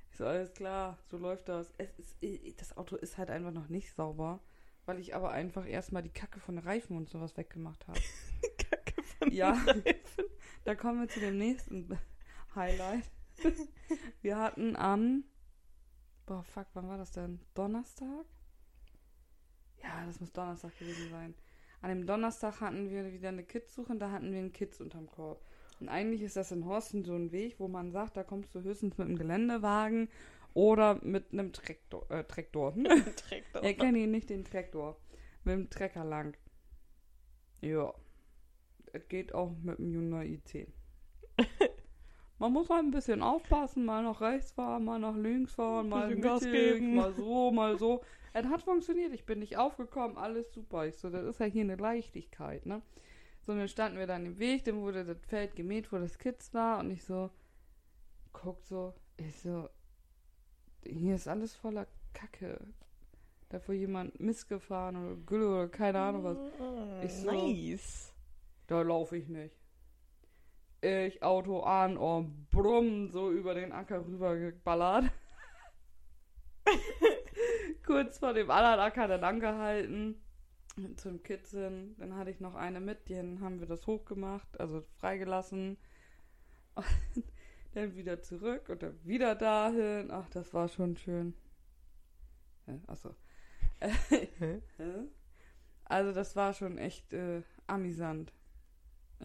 Ich 0.09 0.17
so, 0.17 0.25
alles 0.25 0.53
klar, 0.53 0.97
so 1.05 1.17
läuft 1.17 1.49
das. 1.49 1.71
Es 1.77 1.89
ist, 1.99 2.59
das 2.61 2.75
Auto 2.77 2.95
ist 2.95 3.19
halt 3.19 3.29
einfach 3.29 3.51
noch 3.51 3.69
nicht 3.69 3.93
sauber, 3.93 4.39
weil 4.87 4.99
ich 4.99 5.13
aber 5.13 5.29
einfach 5.31 5.67
erstmal 5.67 6.01
die 6.01 6.09
Kacke 6.09 6.39
von 6.39 6.57
Reifen 6.57 6.97
und 6.97 7.09
sowas 7.09 7.37
weggemacht 7.37 7.87
habe. 7.87 7.99
Kacke 8.57 9.03
von 9.19 9.31
Ja. 9.31 9.51
Reifen. 9.51 10.23
Da 10.65 10.73
kommen 10.75 11.01
wir 11.01 11.07
zu 11.09 11.19
dem 11.19 11.37
nächsten 11.37 11.95
Highlight. 12.55 13.09
Wir 14.21 14.37
hatten 14.37 14.75
am. 14.75 15.23
Boah, 16.25 16.43
fuck, 16.43 16.67
wann 16.73 16.87
war 16.87 16.97
das 16.97 17.11
denn? 17.11 17.39
Donnerstag? 17.53 18.25
Ja, 19.81 20.05
das 20.05 20.19
muss 20.19 20.31
Donnerstag 20.31 20.77
gewesen 20.77 21.09
sein. 21.09 21.35
An 21.81 21.89
dem 21.89 22.05
Donnerstag 22.05 22.61
hatten 22.61 22.89
wir 22.89 23.11
wieder 23.11 23.27
eine 23.27 23.43
Kidssuche 23.43 23.91
und 23.91 23.99
da 23.99 24.09
hatten 24.09 24.31
wir 24.31 24.39
einen 24.39 24.53
Kids 24.53 24.79
unterm 24.79 25.11
Korb. 25.11 25.43
Und 25.81 25.89
eigentlich 25.89 26.21
ist 26.21 26.37
das 26.37 26.53
in 26.53 26.63
Horsten 26.63 27.03
so 27.03 27.13
ein 27.13 27.33
Weg, 27.33 27.59
wo 27.59 27.67
man 27.67 27.91
sagt, 27.91 28.15
da 28.15 28.23
kommst 28.23 28.55
du 28.55 28.61
höchstens 28.61 28.97
mit 28.97 29.05
einem 29.05 29.17
Geländewagen 29.17 30.07
oder 30.53 31.03
mit 31.03 31.33
einem 31.33 31.51
Traktor. 31.51 32.09
Äh, 32.09 32.23
Traktor. 32.23 32.73
Hm? 32.75 32.85
Das 32.85 33.63
Er 33.63 33.73
kennt 33.73 33.97
ihn 33.97 34.11
nicht, 34.11 34.29
den 34.29 34.45
Traktor. 34.45 34.97
Mit 35.43 35.55
dem 35.55 35.69
Trecker 35.69 36.05
lang. 36.05 36.37
Ja. 37.59 37.93
Es 38.93 39.05
geht 39.09 39.33
auch 39.33 39.51
mit 39.61 39.77
dem 39.77 39.91
Hyundai 39.91 40.39
i10. 40.47 40.67
Man 42.43 42.51
muss 42.51 42.69
halt 42.69 42.83
ein 42.83 42.91
bisschen 42.91 43.21
aufpassen, 43.21 43.85
mal 43.85 44.03
nach 44.03 44.19
rechts 44.19 44.51
fahren, 44.51 44.83
mal 44.83 44.99
nach 44.99 45.15
links 45.15 45.53
fahren, 45.55 45.87
mal 45.87 46.13
mittig, 46.13 46.51
geben. 46.51 46.95
mal 46.95 47.13
so, 47.13 47.51
mal 47.51 47.77
so. 47.79 48.01
Es 48.33 48.45
hat 48.45 48.61
funktioniert, 48.63 49.13
ich 49.13 49.25
bin 49.25 49.39
nicht 49.39 49.55
aufgekommen, 49.55 50.17
alles 50.17 50.51
super. 50.51 50.85
Ich 50.85 50.97
so, 50.97 51.09
das 51.09 51.23
ist 51.23 51.39
ja 51.39 51.45
hier 51.45 51.61
eine 51.61 51.77
Leichtigkeit, 51.77 52.65
ne? 52.65 52.81
So, 53.45 53.55
dann 53.55 53.69
standen 53.69 53.97
wir 53.97 54.07
dann 54.07 54.25
im 54.25 54.39
Weg, 54.39 54.65
dann 54.65 54.81
wurde 54.81 55.05
das 55.05 55.23
Feld 55.25 55.55
gemäht, 55.55 55.89
wo 55.93 55.97
das 55.99 56.17
Kids 56.17 56.53
war 56.53 56.79
und 56.81 56.91
ich 56.91 57.05
so, 57.05 57.29
guck 58.33 58.61
so, 58.61 58.93
ich 59.15 59.39
so, 59.39 59.69
hier 60.85 61.15
ist 61.15 61.29
alles 61.29 61.55
voller 61.55 61.87
Kacke. 62.13 62.59
Da 63.47 63.61
vor 63.61 63.73
jemand 63.73 64.19
missgefahren 64.19 64.97
oder 64.97 65.15
Gülle 65.15 65.47
oder 65.47 65.69
keine 65.69 65.99
Ahnung 65.99 66.25
was. 66.25 66.37
Ich 67.05 67.13
so- 67.13 67.31
nice. 67.31 68.13
Da 68.67 68.81
laufe 68.81 69.15
ich 69.15 69.29
nicht. 69.29 69.62
Ich 70.83 71.23
Auto 71.23 71.61
an 71.61 71.95
und 71.95 72.49
brumm 72.49 73.09
so 73.09 73.31
über 73.31 73.53
den 73.53 73.71
Acker 73.71 74.05
rüber 74.05 74.35
geballert. 74.35 75.05
Kurz 77.85 78.19
vor 78.19 78.33
dem 78.33 78.51
anderen 78.51 78.79
Acker 78.79 79.07
dann 79.07 79.23
angehalten. 79.23 80.21
Zum 80.97 81.23
Kitzeln. 81.23 81.95
Dann 81.97 82.17
hatte 82.17 82.31
ich 82.31 82.41
noch 82.41 82.55
eine 82.55 82.81
mit, 82.81 83.07
die 83.07 83.17
haben 83.17 83.61
wir 83.61 83.67
das 83.67 83.87
hochgemacht, 83.87 84.59
also 84.59 84.83
freigelassen. 84.97 85.77
Und 86.75 87.23
dann 87.73 87.95
wieder 87.95 88.21
zurück 88.21 88.69
und 88.69 88.83
dann 88.83 88.99
wieder 89.03 89.35
dahin. 89.35 90.11
Ach, 90.11 90.29
das 90.29 90.53
war 90.53 90.67
schon 90.67 90.97
schön. 90.97 91.33
Achso. 92.87 93.15
Also 95.85 96.13
das 96.13 96.35
war 96.35 96.53
schon 96.53 96.77
echt 96.77 97.11
äh, 97.13 97.41
amüsant. 97.67 98.31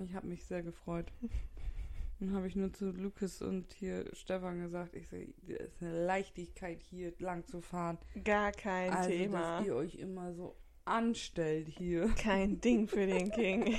Ich 0.05 0.15
habe 0.15 0.27
mich 0.27 0.45
sehr 0.45 0.63
gefreut. 0.63 1.13
Dann 2.21 2.33
habe 2.33 2.49
ich 2.49 2.57
nur 2.57 2.73
zu 2.73 2.91
Lukas 2.91 3.43
und 3.43 3.73
hier 3.75 4.05
Stefan 4.13 4.61
gesagt, 4.61 4.97
ich 4.97 5.09
sehe, 5.09 5.33
es 5.47 5.75
ist 5.75 5.83
eine 5.83 6.05
Leichtigkeit 6.05 6.83
hier 6.83 7.13
lang 7.21 7.47
zu 7.47 7.61
fahren. 7.61 7.97
Gar 8.25 8.51
kein 8.51 8.93
also, 8.93 9.09
Thema. 9.09 9.59
dass 9.59 9.67
ihr 9.67 9.77
euch 9.77 9.95
immer 9.95 10.35
so 10.35 10.57
anstellt 10.85 11.69
hier. 11.69 12.09
Kein 12.17 12.61
Ding 12.61 12.89
für 12.89 13.07
den 13.07 13.31
King. 13.33 13.77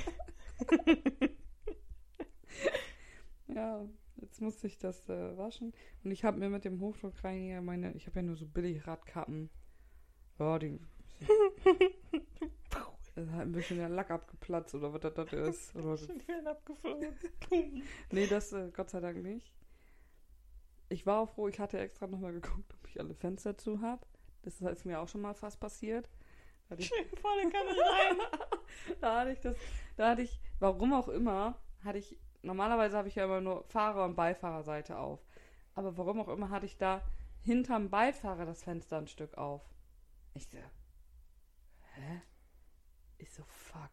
Ja, 3.54 3.84
jetzt 4.16 4.40
musste 4.40 4.66
ich 4.66 4.78
das 4.78 5.08
äh, 5.08 5.36
waschen. 5.36 5.72
Und 6.04 6.10
ich 6.10 6.24
habe 6.24 6.38
mir 6.38 6.48
mit 6.48 6.64
dem 6.64 6.80
Hochdruckreiniger 6.80 7.60
meine, 7.62 7.92
ich 7.94 8.06
habe 8.06 8.20
ja 8.20 8.22
nur 8.22 8.36
so 8.36 8.46
billig 8.46 8.86
Radkappen. 8.86 9.50
Ja, 10.38 10.58
die. 10.58 10.78
Da 13.14 13.22
hat 13.32 13.40
ein 13.40 13.52
bisschen 13.52 13.78
der 13.78 13.88
Lack 13.88 14.10
abgeplatzt 14.10 14.74
oder 14.74 14.92
was 14.92 15.00
das, 15.00 15.14
das 15.14 15.32
ist. 15.32 15.74
Oder. 15.76 15.96
Die 15.96 16.28
werden 16.28 16.46
abgeflogen. 16.46 17.18
Nee, 18.12 18.26
das 18.26 18.52
äh, 18.52 18.70
Gott 18.70 18.90
sei 18.90 19.00
Dank 19.00 19.22
nicht. 19.22 19.52
Ich 20.88 21.06
war 21.06 21.20
auch 21.20 21.28
froh, 21.28 21.48
ich 21.48 21.58
hatte 21.60 21.78
extra 21.78 22.06
nochmal 22.06 22.32
geguckt, 22.32 22.74
ob 22.74 22.88
ich 22.88 22.98
alle 22.98 23.14
Fenster 23.14 23.56
zu 23.56 23.80
habe. 23.80 24.04
Das 24.42 24.60
ist 24.60 24.86
mir 24.86 25.00
auch 25.00 25.08
schon 25.08 25.20
mal 25.20 25.34
fast 25.34 25.60
passiert. 25.60 26.08
Da 26.68 26.72
hatte 26.72 26.82
ich, 26.82 26.88
Stell 26.88 27.04
dir 27.04 27.16
vor, 27.16 27.30
der 27.36 27.50
kann 27.50 27.66
nicht 27.66 27.80
rein. 27.80 28.16
da 29.00 29.20
hatte 29.20 29.32
ich 29.32 29.40
das, 29.40 29.56
da 29.96 30.10
hatte 30.10 30.22
ich, 30.22 30.40
warum 30.58 30.92
auch 30.92 31.08
immer, 31.08 31.58
hatte 31.84 31.98
ich, 31.98 32.16
normalerweise 32.42 32.96
habe 32.96 33.08
ich 33.08 33.16
ja 33.16 33.24
immer 33.24 33.40
nur 33.40 33.64
Fahrer- 33.64 34.04
und 34.04 34.16
Beifahrerseite 34.16 34.98
auf. 34.98 35.20
Aber 35.74 35.96
warum 35.96 36.20
auch 36.20 36.28
immer 36.28 36.50
hatte 36.50 36.66
ich 36.66 36.76
da 36.78 37.02
hinterm 37.42 37.90
Beifahrer 37.90 38.46
das 38.46 38.62
Fenster 38.62 38.98
ein 38.98 39.08
Stück 39.08 39.36
auf. 39.38 39.62
Ich 40.34 40.48
so, 40.48 40.58
hä? 41.94 42.22
Ich 43.20 43.30
so, 43.32 43.42
fuck. 43.44 43.90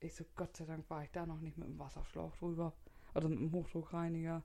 Ich 0.00 0.14
so, 0.14 0.24
Gott 0.34 0.56
sei 0.56 0.64
Dank 0.64 0.88
war 0.90 1.02
ich 1.04 1.10
da 1.10 1.26
noch 1.26 1.40
nicht 1.40 1.56
mit 1.56 1.68
dem 1.68 1.78
Wasserschlauch 1.78 2.34
drüber. 2.36 2.72
Also 3.14 3.28
mit 3.28 3.38
dem 3.38 3.52
Hochdruckreiniger. 3.52 4.42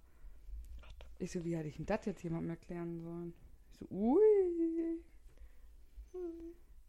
Ich 1.20 1.32
so, 1.32 1.44
wie 1.44 1.56
hätte 1.56 1.68
ich 1.68 1.78
denn 1.78 1.86
das 1.86 2.06
jetzt 2.06 2.24
jemandem 2.24 2.52
erklären 2.52 3.00
sollen? 3.02 3.34
Ich 3.72 3.78
so, 3.80 3.88
ui. 3.90 5.04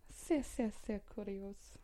Sehr, 0.08 0.42
sehr, 0.44 0.70
sehr 0.70 1.00
kurios. 1.00 1.78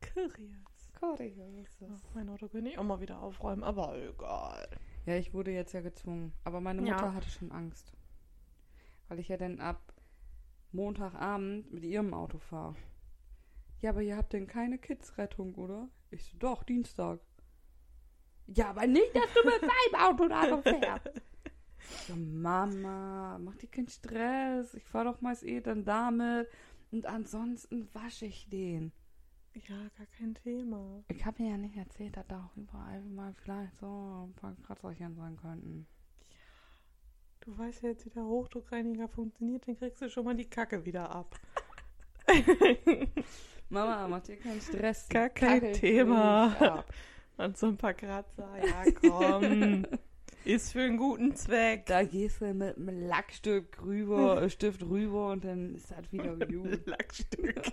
Kurios. 0.00 0.92
Kurios. 0.98 1.68
Ach, 1.88 2.14
mein 2.14 2.28
Auto 2.28 2.48
könnte 2.48 2.70
ich 2.70 2.78
auch 2.78 2.84
mal 2.84 3.00
wieder 3.00 3.20
aufräumen, 3.20 3.62
aber 3.62 3.96
egal. 3.96 4.68
Ja, 5.06 5.16
ich 5.16 5.32
wurde 5.32 5.52
jetzt 5.52 5.72
ja 5.72 5.80
gezwungen. 5.80 6.32
Aber 6.44 6.60
meine 6.60 6.86
Ja. 6.86 6.94
Mutter 6.94 7.14
hatte 7.14 7.30
schon 7.30 7.52
Angst. 7.52 7.92
Weil 9.08 9.18
ich 9.18 9.28
ja 9.28 9.36
dann 9.36 9.60
ab 9.60 9.94
Montagabend 10.72 11.72
mit 11.72 11.84
ihrem 11.84 12.12
Auto 12.14 12.38
fahre. 12.38 12.76
Ja, 13.80 13.90
aber 13.90 14.02
ihr 14.02 14.16
habt 14.16 14.32
denn 14.32 14.46
keine 14.46 14.78
Kidsrettung, 14.78 15.54
oder? 15.54 15.88
Ich 16.10 16.24
so, 16.24 16.36
doch, 16.38 16.62
Dienstag. 16.62 17.20
Ja, 18.46 18.70
aber 18.70 18.86
nicht, 18.86 19.14
dass 19.14 19.32
du 19.32 19.48
mit 19.48 19.62
meinem 19.62 20.04
Auto 20.06 20.28
da 20.28 20.46
noch 20.46 20.62
fährst. 20.62 21.22
So, 22.06 22.14
Mama, 22.16 23.38
mach 23.38 23.56
dir 23.56 23.68
keinen 23.68 23.88
Stress. 23.88 24.74
Ich 24.74 24.84
fahr 24.84 25.04
doch 25.04 25.20
meist 25.20 25.44
eh 25.44 25.60
dann 25.60 25.84
damit. 25.84 26.48
Und 26.90 27.06
ansonsten 27.06 27.88
wasche 27.94 28.26
ich 28.26 28.48
den. 28.50 28.92
Ja, 29.54 29.76
gar 29.96 30.06
kein 30.18 30.34
Thema. 30.34 31.02
Ich 31.08 31.24
habe 31.24 31.42
mir 31.42 31.50
ja 31.50 31.56
nicht 31.56 31.76
erzählt, 31.76 32.16
dass 32.16 32.26
da 32.28 32.44
auch 32.44 32.56
überall 32.56 33.02
mal 33.02 33.34
vielleicht 33.34 33.76
so 33.76 34.26
ein 34.26 34.34
paar 34.34 34.54
Kratzerchen 34.62 35.14
sein 35.16 35.36
könnten. 35.36 35.86
Du 37.40 37.56
weißt 37.56 37.82
ja 37.82 37.88
jetzt, 37.88 38.04
wie 38.04 38.10
der 38.10 38.24
Hochdruckreiniger 38.24 39.08
funktioniert, 39.08 39.66
dann 39.66 39.78
kriegst 39.78 40.02
du 40.02 40.10
schon 40.10 40.24
mal 40.24 40.36
die 40.36 40.48
Kacke 40.48 40.84
wieder 40.84 41.10
ab. 41.10 41.34
Mama, 43.70 44.08
mach 44.08 44.20
dir 44.22 44.36
keinen 44.36 44.60
Stress. 44.60 45.08
Gar 45.08 45.28
kein 45.30 45.60
Kacke 45.60 45.72
Thema. 45.72 46.84
Und 47.36 47.56
so 47.56 47.68
ein 47.68 47.76
paar 47.76 47.94
Kratzer, 47.94 48.48
ja 48.62 48.84
komm. 49.00 49.86
Ist 50.44 50.72
für 50.72 50.80
einen 50.80 50.96
guten 50.96 51.36
Zweck. 51.36 51.86
Da 51.86 52.02
gehst 52.02 52.40
du 52.40 52.52
mit 52.52 52.76
einem 52.76 53.06
Lackstück 53.06 53.80
rüber, 53.84 54.48
Stift 54.50 54.82
rüber 54.82 55.32
und 55.32 55.44
dann 55.44 55.74
ist 55.74 55.90
das 55.90 56.10
wieder 56.10 56.34
gut. 56.36 56.86
Lackstück. 56.86 57.62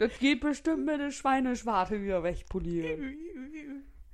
Das 0.00 0.16
geht 0.20 0.42
bestimmt 0.42 0.86
mit 0.86 1.00
der 1.00 1.10
Schweineschwarte 1.10 2.00
wieder 2.00 2.22
wegpolieren. 2.22 3.16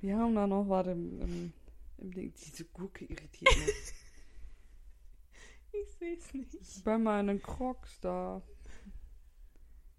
Wir 0.01 0.17
haben 0.17 0.33
da 0.33 0.47
noch 0.47 0.67
was 0.67 0.87
im, 0.87 1.21
im, 1.21 1.53
im 1.99 2.11
Ding. 2.11 2.33
Diese 2.33 2.65
Gurke 2.65 3.05
irritiert 3.05 3.55
mich. 3.55 3.93
Ich 5.81 5.91
seh's 5.99 6.33
nicht. 6.33 6.83
Bei 6.83 6.97
meinen 6.97 7.41
Crocs 7.41 7.99
da. 8.01 8.41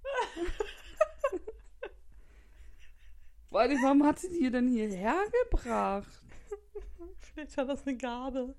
Warte, 3.50 3.74
warum 3.82 4.04
hat 4.04 4.18
sie 4.18 4.28
die 4.28 4.50
denn 4.50 4.68
hierher 4.68 5.16
gebracht? 5.44 6.22
Vielleicht 7.18 7.56
hat 7.56 7.68
das 7.68 7.86
eine 7.86 7.96
Gabe. 7.96 8.54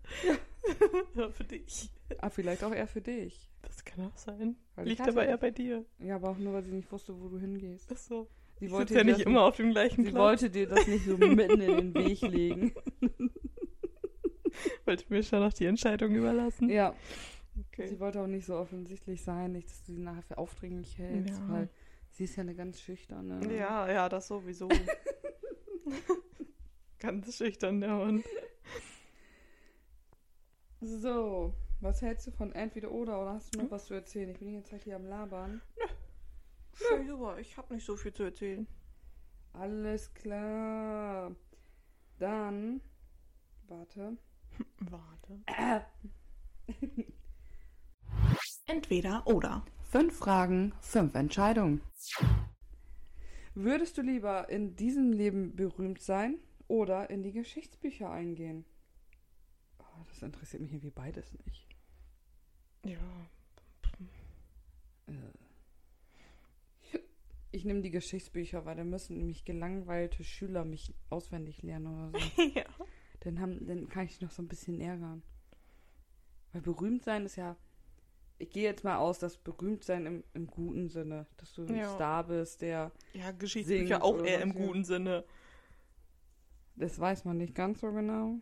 Ja. 1.16 1.30
für 1.32 1.44
dich. 1.44 1.90
Ah, 2.20 2.30
vielleicht 2.30 2.64
auch 2.64 2.74
eher 2.74 2.88
für 2.88 3.02
dich. 3.02 3.50
Das 3.62 3.84
kann 3.84 4.06
auch 4.06 4.18
sein. 4.18 4.56
Weil 4.76 4.88
Liegt 4.88 5.02
aber 5.08 5.26
eher 5.26 5.38
bei 5.38 5.52
dir. 5.52 5.86
Ja, 6.00 6.16
aber 6.16 6.30
auch 6.30 6.38
nur, 6.38 6.54
weil 6.54 6.64
sie 6.64 6.72
nicht 6.72 6.92
wusste, 6.92 7.20
wo 7.20 7.28
du 7.28 7.38
hingehst. 7.38 7.92
Achso. 7.92 8.28
Sie 8.60 8.66
Ich 8.66 8.72
wollte 8.72 8.96
ja 8.96 9.04
nicht 9.04 9.20
immer 9.20 9.44
auf 9.44 9.56
dem 9.58 9.72
gleichen 9.72 10.04
Sie 10.04 10.12
Platz. 10.12 10.20
wollte 10.22 10.50
dir 10.50 10.68
das 10.68 10.88
nicht 10.88 11.06
so 11.06 11.18
mitten 11.18 11.62
in 11.62 11.78
den 11.78 11.94
Weg 11.94 12.22
legen. 12.22 12.74
Wollte 14.88 15.06
mir 15.10 15.22
schon 15.22 15.42
noch 15.42 15.52
die 15.54 15.66
Entscheidung 15.66 16.12
überlassen. 16.16 16.70
Ja, 16.70 16.96
Okay. 17.74 17.88
sie 17.88 18.00
wollte 18.00 18.22
auch 18.22 18.28
nicht 18.28 18.46
so 18.46 18.56
offensichtlich 18.56 19.24
sein, 19.24 19.52
nicht, 19.54 19.68
dass 19.70 19.84
du 19.84 19.94
sie 19.94 20.00
nachher 20.00 20.22
für 20.22 20.38
aufdringlich 20.38 20.98
hältst, 20.98 21.40
Ja. 21.40 21.50
weil 21.50 21.70
sie 22.12 22.24
ist 22.26 22.36
ja 22.36 22.42
eine 22.42 22.54
ganz 22.56 22.80
schüchterne. 22.80 23.40
Ja, 23.54 23.92
ja, 23.92 24.08
das 24.10 24.28
sowieso. 24.28 24.70
Ganz 27.00 27.36
schüchtern, 27.36 27.82
der 27.82 27.98
Hund. 27.98 28.24
So, 30.82 31.54
was 31.82 32.02
hältst 32.02 32.28
du 32.28 32.32
von 32.32 32.52
entweder 32.54 32.92
oder 32.92 33.20
oder 33.22 33.34
hast 33.34 33.56
du 33.56 33.64
noch 33.64 33.72
was 33.72 33.86
zu 33.88 33.94
erzählen? 33.96 34.30
Ich 34.30 34.40
bin 34.40 34.54
ganze 34.54 34.72
Zeit 34.72 34.84
hier 34.84 34.96
am 34.96 35.06
Labern. 35.06 35.62
Schön 36.74 37.08
super, 37.08 37.40
ich 37.40 37.58
habe 37.58 37.74
nicht 37.74 37.86
so 37.86 37.96
viel 37.96 38.14
zu 38.14 38.24
erzählen. 38.24 38.68
Alles 39.54 40.14
klar. 40.14 41.36
Dann, 42.20 42.82
warte. 43.68 44.18
Warte. 44.80 45.42
Äh, 45.46 45.82
Entweder 48.66 49.26
oder. 49.28 49.66
Fünf 49.84 50.18
Fragen, 50.18 50.74
fünf 50.82 51.16
Entscheidungen. 51.16 51.82
Würdest 53.56 53.98
du 53.98 54.02
lieber 54.02 54.50
in 54.50 54.76
diesem 54.76 55.14
Leben 55.14 55.56
berühmt 55.56 56.02
sein 56.02 56.38
oder 56.68 57.10
in 57.10 57.24
die 57.24 57.32
Geschichtsbücher 57.32 58.12
eingehen? 58.12 58.66
Oh, 59.80 60.04
das 60.10 60.22
interessiert 60.22 60.62
mich 60.62 60.74
irgendwie 60.74 60.92
beides 60.92 61.34
nicht. 61.46 61.68
Ja. 62.86 63.00
Ich 67.52 67.66
nehme 67.66 67.82
die 67.82 67.90
Geschichtsbücher, 67.90 68.66
weil 68.66 68.76
dann 68.76 68.92
müssen 68.92 69.18
nämlich 69.18 69.44
gelangweilte 69.44 70.24
Schüler 70.24 70.64
mich 70.64 70.94
auswendig 71.10 71.64
lernen 71.64 71.88
oder 71.88 72.20
so. 72.20 72.42
ja. 72.54 72.66
Dann, 73.28 73.42
haben, 73.42 73.68
dann 73.68 73.90
kann 73.90 74.06
ich 74.06 74.22
noch 74.22 74.32
so 74.32 74.42
ein 74.42 74.48
bisschen 74.48 74.80
ärgern. 74.80 75.22
Weil 76.54 76.62
berühmt 76.62 77.04
sein 77.04 77.26
ist 77.26 77.36
ja. 77.36 77.58
Ich 78.40 78.52
gehe 78.52 78.64
jetzt 78.64 78.84
mal 78.84 78.98
aus, 78.98 79.20
dass 79.20 79.38
berühmt 79.38 79.84
sein 79.84 80.06
im, 80.06 80.24
im 80.34 80.48
guten 80.48 80.90
Sinne, 80.90 81.26
dass 81.38 81.54
du 81.54 81.64
ein 81.66 81.76
Ja. 81.76 81.94
Star 81.94 82.24
bist, 82.24 82.62
der. 82.62 82.92
Ja, 83.14 83.32
Geschichtsbücher 83.32 84.02
auch 84.02 84.24
eher 84.24 84.42
im 84.42 84.54
guten 84.54 84.86
Sinne. 84.86 85.26
Das 86.76 87.00
weiß 87.00 87.26
man 87.26 87.38
nicht 87.38 87.54
ganz 87.54 87.82
so 87.82 87.92
genau. 87.92 88.36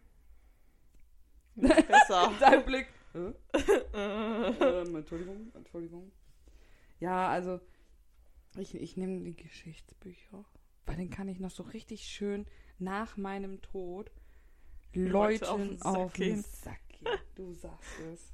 Besser. 1.56 2.32
Dein 2.40 2.64
Blick. 2.66 2.88
Äh, 3.16 3.32
ähm, 3.94 4.96
Entschuldigung, 4.98 5.52
Entschuldigung. 5.56 6.12
Ja, 7.00 7.30
also 7.30 7.60
ich, 8.58 8.76
ich 8.76 8.98
nehme 8.98 9.22
die 9.22 9.36
Geschichtsbücher, 9.36 10.46
weil 10.86 10.98
dann 10.98 11.10
kann 11.10 11.30
ich 11.30 11.40
noch 11.40 11.52
so 11.52 11.64
richtig 11.64 12.04
schön 12.04 12.46
nach 12.78 13.18
meinem 13.18 13.62
Tod 13.62 14.12
Leuten 14.96 15.46
auf 15.46 15.86
auf 15.86 16.14
den 16.14 16.34
den 16.36 16.44
Sack 16.44 16.80
gehen. 16.90 17.08
Du 17.36 17.54
sagst 17.54 18.00
es. 18.14 18.32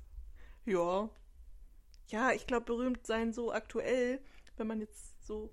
ja. 0.65 1.10
Ja, 2.08 2.32
ich 2.34 2.45
glaube, 2.45 2.65
berühmt 2.65 3.06
sein 3.08 3.32
so 3.32 3.52
aktuell, 3.54 4.19
wenn 4.58 4.67
man 4.67 4.82
jetzt 4.82 5.26
so. 5.26 5.50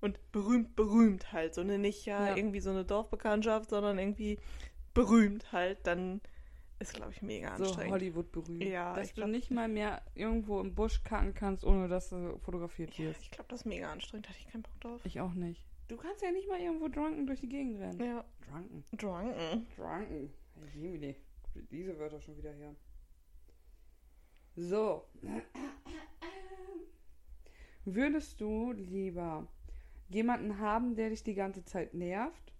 Und 0.00 0.18
berühmt, 0.32 0.74
berühmt 0.76 1.32
halt. 1.32 1.54
So 1.54 1.60
eine 1.60 1.78
nicht 1.78 2.04
ja, 2.06 2.28
Ja. 2.28 2.36
irgendwie 2.36 2.60
so 2.60 2.70
eine 2.70 2.84
Dorfbekanntschaft, 2.84 3.70
sondern 3.70 3.98
irgendwie 3.98 4.38
berühmt 4.92 5.52
halt, 5.52 5.86
dann 5.86 6.20
ist, 6.80 6.94
glaube 6.94 7.12
ich, 7.12 7.22
mega 7.22 7.56
So 7.58 7.64
anstrengend. 7.64 7.92
Hollywood 7.92 8.32
berühmt. 8.32 8.64
Ja, 8.64 8.94
dass 8.94 9.08
ich 9.08 9.14
du 9.14 9.20
glaub- 9.20 9.30
nicht 9.30 9.50
mal 9.50 9.68
mehr 9.68 10.02
irgendwo 10.14 10.60
im 10.60 10.74
Busch 10.74 11.02
kacken 11.04 11.34
kannst, 11.34 11.64
ohne 11.64 11.86
dass 11.88 12.08
du 12.08 12.38
fotografiert 12.38 12.96
ja, 12.98 13.04
wirst. 13.06 13.22
ich 13.22 13.30
glaube, 13.30 13.48
das 13.48 13.60
ist 13.60 13.66
mega 13.66 13.92
anstrengend. 13.92 14.28
Hatte 14.28 14.38
ich 14.40 14.48
keinen 14.48 14.62
Bock 14.62 14.80
drauf. 14.80 15.00
Ich 15.04 15.20
auch 15.20 15.34
nicht. 15.34 15.64
Du 15.88 15.96
kannst 15.96 16.22
ja 16.22 16.30
nicht 16.32 16.48
mal 16.48 16.58
irgendwo 16.60 16.88
drunken 16.88 17.26
durch 17.26 17.40
die 17.40 17.48
Gegend 17.48 17.78
rennen. 17.78 18.00
Ja. 18.02 18.24
Drunken. 18.48 18.84
Drunken. 18.96 19.66
Drunken. 19.76 20.32
Jemine. 20.74 21.16
Diese 21.70 21.98
Wörter 21.98 22.20
schon 22.20 22.36
wieder 22.36 22.52
her. 22.52 22.74
So. 24.56 25.06
Würdest 27.84 28.40
du 28.40 28.72
lieber 28.72 29.48
jemanden 30.08 30.58
haben, 30.58 30.96
der 30.96 31.10
dich 31.10 31.22
die 31.22 31.34
ganze 31.34 31.64
Zeit 31.64 31.94
nervt? 31.94 32.52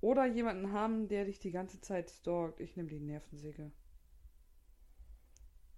Oder 0.00 0.26
jemanden 0.26 0.72
haben, 0.72 1.08
der 1.08 1.26
dich 1.26 1.38
die 1.38 1.52
ganze 1.52 1.80
Zeit 1.80 2.10
stalkt? 2.10 2.60
Ich 2.60 2.76
nehme 2.76 2.88
die 2.88 2.98
Nervensäge. 2.98 3.70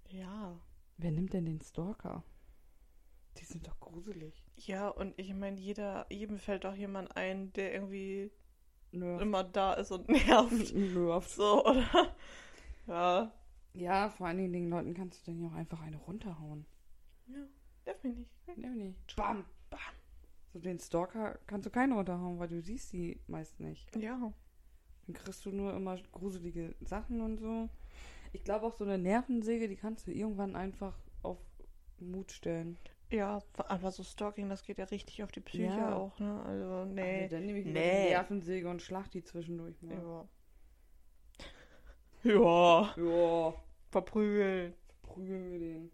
Ja. 0.08 0.60
Wer 0.96 1.10
nimmt 1.10 1.32
denn 1.32 1.44
den 1.44 1.60
Stalker? 1.60 2.24
Die 3.38 3.44
sind 3.44 3.66
doch 3.66 3.78
gruselig. 3.80 4.44
Ja, 4.56 4.88
und 4.88 5.18
ich 5.18 5.34
meine, 5.34 5.60
jeder, 5.60 6.06
jedem 6.10 6.38
fällt 6.38 6.64
doch 6.64 6.74
jemand 6.74 7.16
ein, 7.16 7.52
der 7.52 7.74
irgendwie 7.74 8.30
Nervt. 8.94 9.22
immer 9.22 9.44
da 9.44 9.74
ist 9.74 9.90
und 9.90 10.08
nervt. 10.26 10.74
Nervt. 10.74 11.30
So, 11.30 11.64
oder? 11.64 12.14
Ja. 12.86 13.32
Ja, 13.74 14.08
vor 14.08 14.28
allen 14.28 14.38
Dingen 14.38 14.52
den 14.52 14.70
Leuten 14.70 14.94
kannst 14.94 15.26
du 15.26 15.32
dann 15.32 15.40
ja 15.40 15.48
auch 15.48 15.54
einfach 15.54 15.80
eine 15.82 15.96
runterhauen. 15.96 16.64
Ja, 17.26 17.44
darf 17.84 18.02
nicht. 18.04 18.30
Ja, 18.56 18.68
nicht. 18.70 19.16
Bam, 19.16 19.44
bam. 19.68 19.80
So 20.52 20.60
den 20.60 20.78
Stalker 20.78 21.38
kannst 21.48 21.66
du 21.66 21.70
keinen 21.70 21.92
runterhauen, 21.92 22.38
weil 22.38 22.48
du 22.48 22.60
siehst 22.62 22.92
die 22.92 23.18
meist 23.26 23.58
nicht. 23.58 23.94
Ja. 23.96 24.32
Dann 25.06 25.14
kriegst 25.14 25.44
du 25.44 25.50
nur 25.50 25.74
immer 25.74 25.98
gruselige 26.12 26.74
Sachen 26.80 27.20
und 27.20 27.38
so. 27.38 27.68
Ich 28.32 28.44
glaube 28.44 28.66
auch 28.66 28.74
so 28.74 28.84
eine 28.84 28.98
Nervensäge, 28.98 29.68
die 29.68 29.76
kannst 29.76 30.06
du 30.06 30.12
irgendwann 30.12 30.54
einfach 30.54 30.96
auf 31.22 31.38
Mut 31.98 32.30
stellen. 32.32 32.78
Ja, 33.10 33.40
aber 33.56 33.90
so 33.92 34.02
Stalking, 34.02 34.48
das 34.48 34.62
geht 34.64 34.78
ja 34.78 34.84
richtig 34.86 35.22
auf 35.22 35.30
die 35.30 35.40
Psyche 35.40 35.64
Ja. 35.66 35.94
auch, 35.94 36.18
ne? 36.18 36.42
Also, 36.44 36.84
nee. 36.86 37.22
Also 37.24 37.36
dann 37.36 37.46
nehme 37.46 37.58
ich 37.60 37.66
Nee. 37.66 37.72
die 37.72 38.10
Nervensäge 38.10 38.68
und 38.68 38.82
schlag 38.82 39.10
die 39.10 39.22
zwischendurch 39.22 39.80
mal. 39.82 39.94
Ja. 39.94 40.28
Ja. 42.24 42.94
Ja, 42.96 43.54
Verprügeln. 43.90 44.74
prügeln 45.02 45.52
wir 45.52 45.58
den. 45.58 45.90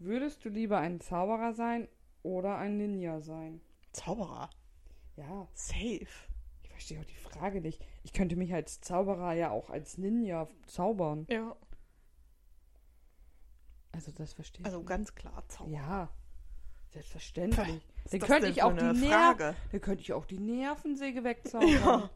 Würdest 0.00 0.44
du 0.44 0.48
lieber 0.48 0.78
ein 0.78 1.00
Zauberer 1.00 1.52
sein 1.52 1.86
oder 2.24 2.56
ein 2.58 2.76
Ninja 2.76 3.20
sein? 3.20 3.60
Zauberer. 3.92 4.50
Ja, 5.16 5.46
Safe. 5.54 6.06
ich 6.62 6.68
verstehe 6.70 7.00
auch 7.00 7.04
die 7.04 7.14
Frage 7.14 7.60
nicht. 7.60 7.84
Ich 8.02 8.12
könnte 8.12 8.34
mich 8.36 8.52
als 8.52 8.80
Zauberer 8.80 9.32
ja 9.34 9.50
auch 9.50 9.70
als 9.70 9.96
Ninja 9.98 10.48
zaubern. 10.66 11.26
Ja. 11.30 11.56
Also 13.98 14.12
das 14.12 14.32
verstehe 14.32 14.60
ich. 14.60 14.66
Also 14.66 14.78
nicht. 14.78 14.88
ganz 14.88 15.12
klar 15.16 15.42
Zauberer. 15.48 15.74
Ja, 15.74 16.08
selbstverständlich. 16.90 17.84
Dann 18.12 18.20
könnte 18.20 18.46
ich 18.48 18.62
auch 18.62 18.72
die 18.72 19.08
Frage. 19.08 19.56
dann 19.72 19.80
könnte 19.80 20.02
ich 20.02 20.12
auch 20.12 20.24
die 20.24 20.38
Nervensäge 20.38 21.24
wegzaubern. 21.24 21.68
Ja. 21.68 22.10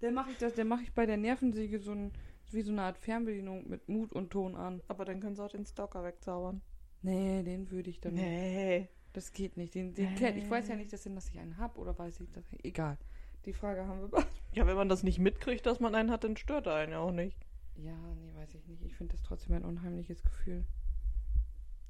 Dann 0.00 0.14
mache 0.14 0.30
ich 0.30 0.38
das, 0.38 0.54
dann 0.54 0.68
mache 0.68 0.82
ich 0.84 0.92
bei 0.94 1.04
der 1.04 1.16
Nervensäge 1.16 1.80
so 1.80 1.90
ein 1.90 2.12
wie 2.52 2.62
so 2.62 2.70
eine 2.70 2.82
Art 2.82 2.96
Fernbedienung 2.98 3.68
mit 3.68 3.88
Mut 3.88 4.12
und 4.12 4.30
Ton 4.30 4.54
an. 4.54 4.80
Aber 4.86 5.04
dann 5.04 5.18
können 5.18 5.34
sie 5.34 5.42
auch 5.42 5.50
den 5.50 5.66
Stalker 5.66 6.04
wegzaubern. 6.04 6.62
Nee, 7.02 7.42
den 7.42 7.70
würde 7.72 7.90
ich 7.90 8.00
dann. 8.00 8.14
Nee. 8.14 8.88
Das 9.12 9.32
geht 9.32 9.56
nicht. 9.56 9.74
Den, 9.74 9.94
den 9.94 10.10
Nee. 10.10 10.14
kennt. 10.14 10.38
Ich 10.38 10.48
weiß 10.48 10.68
ja 10.68 10.76
nicht, 10.76 10.92
dass, 10.92 11.02
denn, 11.02 11.16
dass 11.16 11.28
ich 11.28 11.40
einen 11.40 11.58
hab 11.58 11.76
oder 11.76 11.98
weiß 11.98 12.20
ich 12.20 12.30
das. 12.30 12.44
Egal. 12.62 12.98
Die 13.46 13.52
Frage 13.52 13.84
haben 13.84 14.00
wir. 14.12 14.24
Ja, 14.52 14.66
wenn 14.66 14.76
man 14.76 14.88
das 14.88 15.02
nicht 15.02 15.18
mitkriegt, 15.18 15.66
dass 15.66 15.80
man 15.80 15.94
einen 15.96 16.10
hat, 16.12 16.22
dann 16.22 16.36
stört 16.36 16.66
er 16.66 16.76
einen 16.76 16.92
ja 16.92 17.00
auch 17.00 17.10
nicht. 17.10 17.36
Ja, 17.76 17.96
nee, 18.14 18.32
weiß 18.36 18.54
ich 18.54 18.66
nicht. 18.68 18.82
Ich 18.84 18.94
finde 18.94 19.12
das 19.12 19.22
trotzdem 19.22 19.54
ein 19.56 19.64
unheimliches 19.64 20.22
Gefühl. 20.22 20.64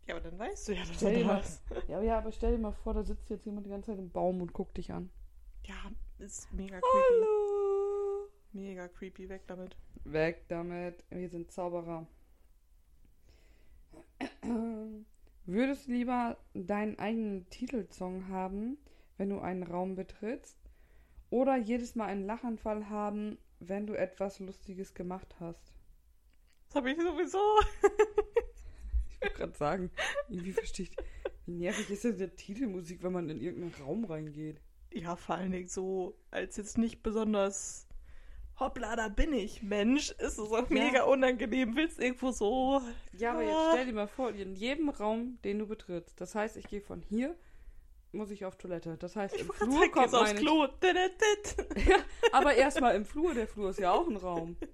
Ja, 0.07 0.15
aber 0.17 0.31
dann 0.31 0.39
weißt 0.39 0.69
du 0.69 0.73
ja, 0.75 0.85
dass 0.85 0.97
Stell 0.97 1.15
du 1.15 1.19
dir 1.21 1.25
mal, 1.27 1.37
das. 1.39 1.63
ja, 1.89 2.01
ja, 2.01 2.19
aber 2.19 2.31
stell 2.31 2.53
dir 2.53 2.59
mal 2.59 2.73
vor, 2.73 2.95
da 2.95 3.03
sitzt 3.03 3.29
jetzt 3.29 3.45
jemand 3.45 3.67
die 3.67 3.71
ganze 3.71 3.91
Zeit 3.91 3.99
im 3.99 4.11
Baum 4.11 4.41
und 4.41 4.53
guckt 4.53 4.77
dich 4.77 4.93
an. 4.93 5.11
Ja, 5.65 5.75
ist 6.19 6.53
mega 6.53 6.79
creepy. 6.81 7.05
Hallo. 7.11 8.29
Mega 8.53 8.89
creepy, 8.89 9.29
weg 9.29 9.43
damit. 9.49 9.77
Weg 10.05 10.47
damit. 10.49 11.03
Wir 11.11 11.29
sind 11.29 11.51
Zauberer. 11.51 12.07
Würdest 15.45 15.89
du 15.89 15.93
lieber 15.93 16.37
deinen 16.55 16.99
eigenen 16.99 17.51
Titelsong 17.51 18.29
haben, 18.29 18.79
wenn 19.17 19.31
du 19.31 19.41
einen 19.41 19.65
Raum 19.65 19.97
betrittst? 19.97 20.59
Oder 21.31 21.57
jedes 21.57 21.97
Mal 21.97 22.07
einen 22.07 22.25
Lachanfall 22.27 22.89
haben, 22.89 23.39
wenn 23.59 23.87
du 23.87 23.95
etwas 23.95 24.39
Lustiges 24.39 24.95
gemacht 24.95 25.35
hast. 25.41 25.75
Das 26.69 26.77
habe 26.77 26.93
ich 26.93 26.99
sowieso. 26.99 27.39
Ich 29.27 29.31
wollte 29.33 29.39
gerade 29.39 29.59
sagen, 29.59 29.91
irgendwie 30.29 30.53
verstehe 30.53 30.87
ich. 30.87 30.97
Wie 31.47 31.53
nervig 31.53 31.91
ist 31.91 32.05
denn 32.05 32.19
der 32.19 32.35
Titelmusik, 32.35 33.03
wenn 33.03 33.13
man 33.13 33.29
in 33.29 33.41
irgendeinen 33.41 33.83
Raum 33.83 34.05
reingeht? 34.05 34.61
Ja, 34.93 35.17
vor 35.17 35.37
allen 35.37 35.53
Dingen 35.53 35.69
so, 35.69 36.19
als 36.31 36.57
jetzt 36.57 36.79
nicht 36.79 37.03
besonders 37.03 37.87
hoppla, 38.59 38.97
da 38.97 39.09
bin 39.09 39.33
ich, 39.33 39.63
Mensch, 39.63 40.11
ist 40.13 40.39
es 40.39 40.39
auch 40.39 40.71
mega 40.71 41.05
unangenehm. 41.05 41.77
Willst 41.77 42.01
irgendwo 42.01 42.31
so. 42.31 42.81
Ja, 43.13 43.33
aber 43.33 43.43
jetzt 43.43 43.73
stell 43.73 43.87
dir 43.87 43.93
mal 43.93 44.09
vor, 44.09 44.31
in 44.31 44.55
jedem 44.55 44.89
Raum, 44.89 45.39
den 45.45 45.59
du 45.59 45.67
betrittst, 45.67 46.21
das 46.21 46.35
heißt, 46.35 46.57
ich 46.57 46.67
gehe 46.69 46.81
von 46.81 47.03
hier, 47.03 47.37
muss 48.13 48.31
ich 48.31 48.45
auf 48.45 48.57
Toilette. 48.57 48.97
Das 48.97 49.15
heißt, 49.17 49.37
im 49.37 49.49
Flur 49.53 49.91
kommt 49.91 50.07
jetzt 50.07 50.15
aufs 50.15 50.33
meine... 50.33 50.41
Klo. 50.41 50.67
Ja, 51.87 51.99
aber 52.33 52.55
erstmal 52.55 52.95
im 52.95 53.05
Flur, 53.05 53.35
der 53.35 53.47
Flur 53.47 53.71
ist 53.71 53.79
ja 53.79 53.93
auch 53.93 54.09
ein 54.09 54.17
Raum. 54.17 54.57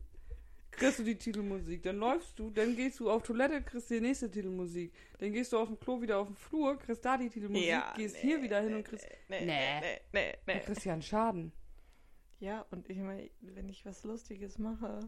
Kriegst 0.73 0.99
du 0.99 1.05
die 1.05 1.17
Titelmusik, 1.17 1.83
dann 1.83 1.99
läufst 1.99 2.39
du, 2.39 2.51
dann 2.51 2.75
gehst 2.75 2.99
du 2.99 3.11
auf 3.11 3.23
Toilette, 3.23 3.63
kriegst 3.63 3.91
die 3.91 4.01
nächste 4.01 4.31
Titelmusik. 4.31 4.93
Dann 5.19 5.33
gehst 5.33 5.53
du 5.53 5.59
auf 5.59 5.69
dem 5.69 5.79
Klo 5.79 6.01
wieder 6.01 6.19
auf 6.19 6.29
den 6.29 6.37
Flur, 6.37 6.79
kriegst 6.79 7.05
da 7.05 7.17
die 7.17 7.29
Titelmusik, 7.29 7.69
Ja, 7.69 7.93
gehst 7.97 8.17
nee, 8.17 8.21
hier 8.23 8.43
wieder 8.43 8.61
hin 8.61 8.71
nee, 8.71 8.77
und 8.77 8.85
kriegst... 8.85 9.07
Nee, 9.29 9.45
Nee. 9.45 9.81
nee, 9.81 10.01
nee, 10.13 10.33
Du 10.47 10.53
nee. 10.53 10.61
kriegst 10.61 10.85
ja 10.85 10.93
einen 10.95 11.03
Schaden. 11.03 11.53
Ja, 12.41 12.67
und 12.71 12.89
ich 12.91 12.99
meine, 12.99 13.31
wenn 13.41 13.69
ich 13.69 13.87
was 13.87 14.03
Lustiges 14.03 14.59
mache. 14.59 14.99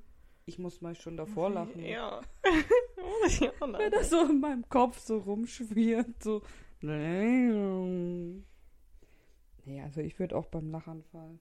Ich 0.47 0.59
muss 0.59 0.83
mal 0.83 0.95
schon 0.95 1.17
davor 1.17 1.51
lachen. 1.51 1.85
Ja. 1.85 2.21
Auch 3.61 3.79
Wenn 3.79 3.91
das 3.91 4.11
so 4.11 4.27
in 4.27 4.41
meinem 4.41 4.69
Kopf 4.69 4.99
so 4.99 5.19
rumschwirrt, 5.19 6.23
so. 6.23 6.43
Nee, 6.81 8.43
also 9.83 10.03
ich 10.03 10.19
würde 10.19 10.37
auch 10.37 10.47
beim 10.47 10.71
Lachanfall. 10.71 11.39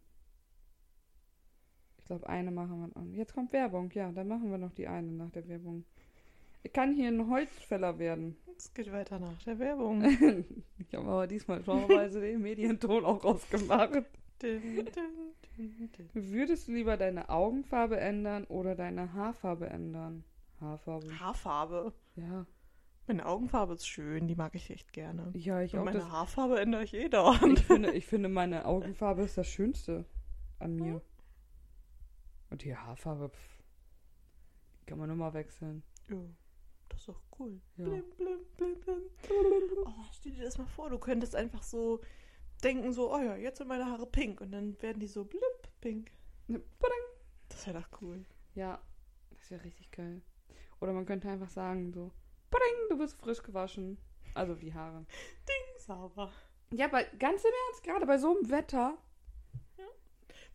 Ich 2.03 2.07
glaube, 2.07 2.27
eine 2.27 2.51
machen 2.51 2.81
wir 2.81 2.87
noch. 2.87 3.15
Jetzt 3.15 3.33
kommt 3.33 3.53
Werbung, 3.53 3.89
ja, 3.93 4.11
dann 4.11 4.27
machen 4.27 4.51
wir 4.51 4.57
noch 4.57 4.73
die 4.73 4.89
eine 4.89 5.09
nach 5.09 5.31
der 5.31 5.47
Werbung. 5.47 5.85
Ich 6.61 6.73
kann 6.73 6.93
hier 6.93 7.07
ein 7.07 7.29
Holzfäller 7.29 7.97
werden. 7.97 8.35
Es 8.57 8.73
geht 8.73 8.91
weiter 8.91 9.19
nach 9.19 9.41
der 9.43 9.57
Werbung. 9.57 10.03
ich 10.77 10.93
habe 10.93 11.07
aber 11.07 11.27
diesmal 11.27 11.63
schauerweise 11.63 12.19
den 12.19 12.41
Medienton 12.41 13.05
auch 13.05 13.23
rausgemacht. 13.23 14.03
Dun. 14.39 14.85
Würdest 16.13 16.67
du 16.67 16.73
lieber 16.73 16.97
deine 16.97 17.29
Augenfarbe 17.29 17.97
ändern 17.97 18.43
oder 18.45 18.75
deine 18.75 19.13
Haarfarbe 19.13 19.67
ändern? 19.67 20.25
Haarfarbe. 20.59 21.19
Haarfarbe. 21.21 21.93
Ja. 22.17 22.45
Meine 23.07 23.25
Augenfarbe 23.25 23.75
ist 23.75 23.87
schön, 23.87 24.27
die 24.27 24.35
mag 24.35 24.55
ich 24.55 24.69
echt 24.69 24.91
gerne. 24.91 25.31
Ja, 25.35 25.61
ich 25.61 25.73
Und 25.73 25.79
auch. 25.79 25.85
meine 25.85 26.11
Haarfarbe 26.11 26.59
ändere 26.59 26.83
ich 26.83 26.93
eh 26.93 27.07
dauernd. 27.07 27.59
ich, 27.59 27.65
finde, 27.65 27.91
ich 27.93 28.05
finde, 28.05 28.27
meine 28.27 28.65
Augenfarbe 28.65 29.21
ist 29.21 29.37
das 29.37 29.47
Schönste 29.47 30.03
an 30.59 30.75
mir. 30.75 31.01
Und 32.53 32.63
die 32.63 32.77
Haarfarbe, 32.77 33.29
pff, 33.29 33.63
die 34.79 34.85
kann 34.85 34.99
man 34.99 35.07
nur 35.07 35.17
mal 35.17 35.33
wechseln. 35.33 35.81
Ja, 36.07 36.17
das 36.87 36.99
ist 36.99 37.09
doch 37.09 37.19
cool. 37.39 37.59
Ja. 37.77 37.85
Blim, 37.85 38.03
blim, 38.11 38.39
blim, 38.55 38.79
blim. 38.79 39.01
Oh, 39.87 40.05
stell 40.11 40.33
dir 40.33 40.43
das 40.43 40.59
mal 40.59 40.67
vor, 40.67 40.91
du 40.91 40.99
könntest 40.99 41.35
einfach 41.35 41.63
so 41.63 42.01
denken, 42.63 42.93
so, 42.93 43.11
oh 43.11 43.17
ja, 43.17 43.35
jetzt 43.37 43.57
sind 43.57 43.69
meine 43.69 43.87
Haare 43.87 44.05
pink. 44.05 44.39
Und 44.39 44.51
dann 44.51 44.79
werden 44.83 44.99
die 44.99 45.07
so 45.07 45.25
blip 45.25 45.41
pink. 45.81 46.11
Das 47.49 47.65
wäre 47.65 47.81
doch 47.81 48.01
cool. 48.03 48.23
Ja, 48.53 48.79
das 49.31 49.49
wäre 49.49 49.63
richtig 49.63 49.89
geil. 49.89 50.21
Oder 50.79 50.93
man 50.93 51.07
könnte 51.07 51.29
einfach 51.29 51.49
sagen 51.49 51.91
so, 51.91 52.11
du 52.87 52.97
bist 52.99 53.19
frisch 53.19 53.41
gewaschen. 53.41 53.97
Also 54.35 54.53
die 54.53 54.75
Haare. 54.75 55.07
Sauber. 55.79 56.31
Ja, 56.69 56.85
aber 56.85 57.03
ganz 57.17 57.43
im 57.43 57.51
Ernst, 57.67 57.83
gerade 57.83 58.05
bei 58.05 58.19
so 58.19 58.37
einem 58.37 58.51
Wetter. 58.51 58.95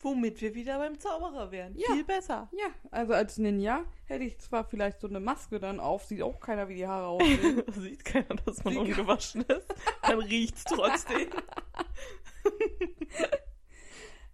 Womit 0.01 0.41
wir 0.41 0.55
wieder 0.55 0.79
beim 0.79 0.99
Zauberer 1.01 1.51
wären. 1.51 1.77
Ja. 1.77 1.93
Viel 1.93 2.05
besser. 2.05 2.49
Ja, 2.53 2.69
also 2.91 3.15
als 3.15 3.37
Ninja 3.39 3.85
hätte 4.05 4.25
ich 4.25 4.39
zwar 4.39 4.65
vielleicht 4.65 5.01
so 5.01 5.09
eine 5.09 5.19
Maske 5.19 5.59
dann 5.59 5.81
auf, 5.81 6.05
sieht 6.05 6.23
auch 6.23 6.39
keiner, 6.39 6.69
wie 6.69 6.77
die 6.77 6.87
Haare 6.87 7.09
aussehen. 7.09 7.65
Sieht 7.73 8.05
keiner, 8.05 8.37
dass 8.45 8.63
man 8.63 8.75
Sieht 8.75 8.83
ungewaschen 8.83 9.43
ist. 9.43 9.75
Dann 10.03 10.21
riecht's 10.21 10.65
trotzdem. 10.65 11.29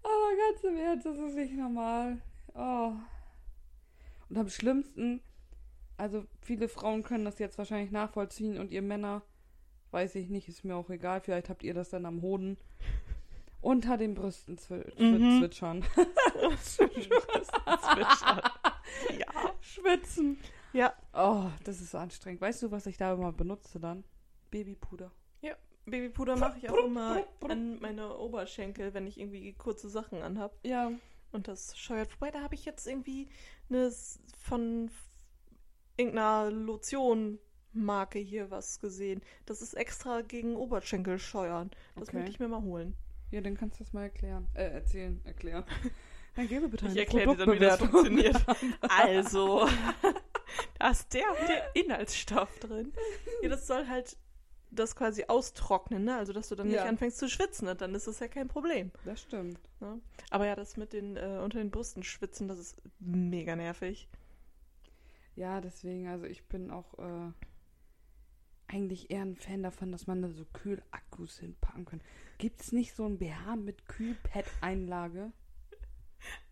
Aber 0.03 0.37
ganz 0.37 0.64
im 0.64 0.77
Ernst, 0.77 1.07
das 1.07 1.16
ist 1.16 1.35
nicht 1.35 1.55
normal. 1.55 2.20
Oh. 2.55 2.92
Und 4.29 4.37
am 4.37 4.48
schlimmsten, 4.50 5.22
also 5.96 6.27
viele 6.42 6.68
Frauen 6.68 7.03
können 7.03 7.24
das 7.24 7.38
jetzt 7.38 7.57
wahrscheinlich 7.57 7.90
nachvollziehen 7.90 8.59
und 8.59 8.70
ihr 8.70 8.83
Männer, 8.83 9.22
weiß 9.92 10.14
ich 10.16 10.29
nicht, 10.29 10.48
ist 10.48 10.64
mir 10.64 10.77
auch 10.77 10.90
egal, 10.90 11.22
vielleicht 11.22 11.48
habt 11.48 11.62
ihr 11.62 11.72
das 11.72 11.88
dann 11.88 12.05
am 12.05 12.20
Hoden. 12.20 12.59
Unter 13.64 13.96
den 13.96 14.14
Brüsten 14.14 14.59
zwi 14.59 14.83
zwi 14.96 15.05
Mhm. 15.18 15.38
zwitschern. 15.40 15.85
Zwitschern. 16.62 18.40
Ja. 19.18 19.27
Schwitzen. 19.61 20.38
Ja. 20.72 20.92
Oh, 21.14 21.46
das 21.64 21.81
ist 21.81 21.90
so 21.92 21.98
anstrengend. 21.98 22.40
Weißt 22.40 22.62
du, 22.62 22.70
was 22.70 22.87
ich 22.87 22.96
da 22.98 23.14
immer 23.14 23.33
benutze 23.33 23.81
dann? 23.81 24.05
Babypuder. 24.50 25.11
Babypuder 25.87 26.37
mache 26.37 26.57
ich 26.59 26.70
auch 26.70 26.87
immer 26.87 27.22
an 27.46 27.79
meine 27.79 28.16
Oberschenkel, 28.16 28.94
wenn 28.94 29.07
ich 29.07 29.20
irgendwie 29.20 29.53
kurze 29.53 29.90
Sachen 29.90 30.22
anhab. 30.22 30.55
Ja. 30.64 30.90
Und 31.33 31.46
das 31.46 31.77
scheuert 31.77 32.09
vorbei. 32.11 32.31
Da 32.31 32.40
habe 32.42 32.55
ich 32.55 32.64
jetzt 32.64 32.87
irgendwie 32.87 33.29
eine 33.68 33.92
von 34.38 34.90
irgendeiner 35.98 36.50
Lotion-Marke 36.50 38.18
hier 38.18 38.50
was 38.50 38.81
gesehen. 38.81 39.20
Das 39.44 39.61
ist 39.61 39.74
extra 39.74 40.22
gegen 40.22 40.57
Oberschenkel 40.57 41.18
scheuern. 41.18 41.70
Das 41.96 42.09
Okay. 42.09 42.16
möchte 42.16 42.31
ich 42.31 42.38
mir 42.40 42.48
mal 42.48 42.62
holen. 42.62 42.94
Ja, 43.35 43.40
dann 43.40 43.57
kannst 43.57 43.81
du 43.81 43.85
das 43.85 43.92
mal 43.92 44.05
erklären. 44.05 44.47
Äh, 44.55 44.66
erzählen, 44.70 45.20
erklären. 45.25 45.64
Dann 46.37 46.47
gebe 46.47 46.68
bitte 46.68 46.85
Ich 46.87 46.90
eine 46.92 47.01
erkläre 47.01 47.37
dir 47.37 47.47
dann, 47.47 47.55
wie 47.55 47.59
das 47.61 47.79
funktioniert. 47.79 48.44
Also, 48.88 49.68
da 50.79 50.90
ist 50.90 51.12
der 51.14 51.29
und 51.31 51.49
der 51.49 51.75
Inhaltsstoff 51.77 52.59
drin. 52.61 52.92
Ja, 53.42 53.49
das 53.49 53.66
soll 53.68 53.87
halt 53.88 54.16
das 54.73 54.94
quasi 54.97 55.25
austrocknen, 55.29 56.05
ne? 56.05 56.16
Also, 56.16 56.33
dass 56.33 56.49
du 56.49 56.55
dann 56.57 56.68
Ja. 56.70 56.81
nicht 56.83 56.88
anfängst 56.88 57.18
zu 57.18 57.29
schwitzen. 57.29 57.66
Und 57.68 57.81
dann 57.81 57.94
ist 57.94 58.07
das 58.09 58.18
ja 58.20 58.27
kein 58.29 58.47
Problem. 58.49 58.90
Das 59.05 59.20
stimmt. 59.20 59.61
Ne? 59.81 60.01
Aber 60.31 60.47
ja, 60.47 60.55
das 60.57 60.77
mit 60.77 60.92
den 60.92 61.16
äh, 61.16 61.40
unter 61.42 61.59
den 61.59 61.70
Brüsten 61.70 62.03
schwitzen, 62.05 62.47
das 62.49 62.59
ist 62.59 62.83
mega 63.01 63.55
nervig. 63.57 64.09
Ja, 65.37 65.61
deswegen, 65.61 66.07
also 66.09 66.25
ich 66.27 66.47
bin 66.47 66.70
auch 66.73 66.99
äh, 66.99 67.33
eigentlich 68.66 69.11
eher 69.11 69.23
ein 69.23 69.37
Fan 69.37 69.62
davon, 69.62 69.92
dass 69.92 70.07
man 70.07 70.23
da 70.23 70.31
so 70.31 70.44
Kühlakkus 70.53 71.38
hinpacken 71.38 71.85
kann. 71.85 72.01
Gibt 72.44 72.61
es 72.61 72.72
nicht 72.72 72.94
so 72.94 73.07
ein 73.07 73.16
BH 73.18 73.57
mit 73.57 73.88
Kühlpad-Einlage? 73.88 75.33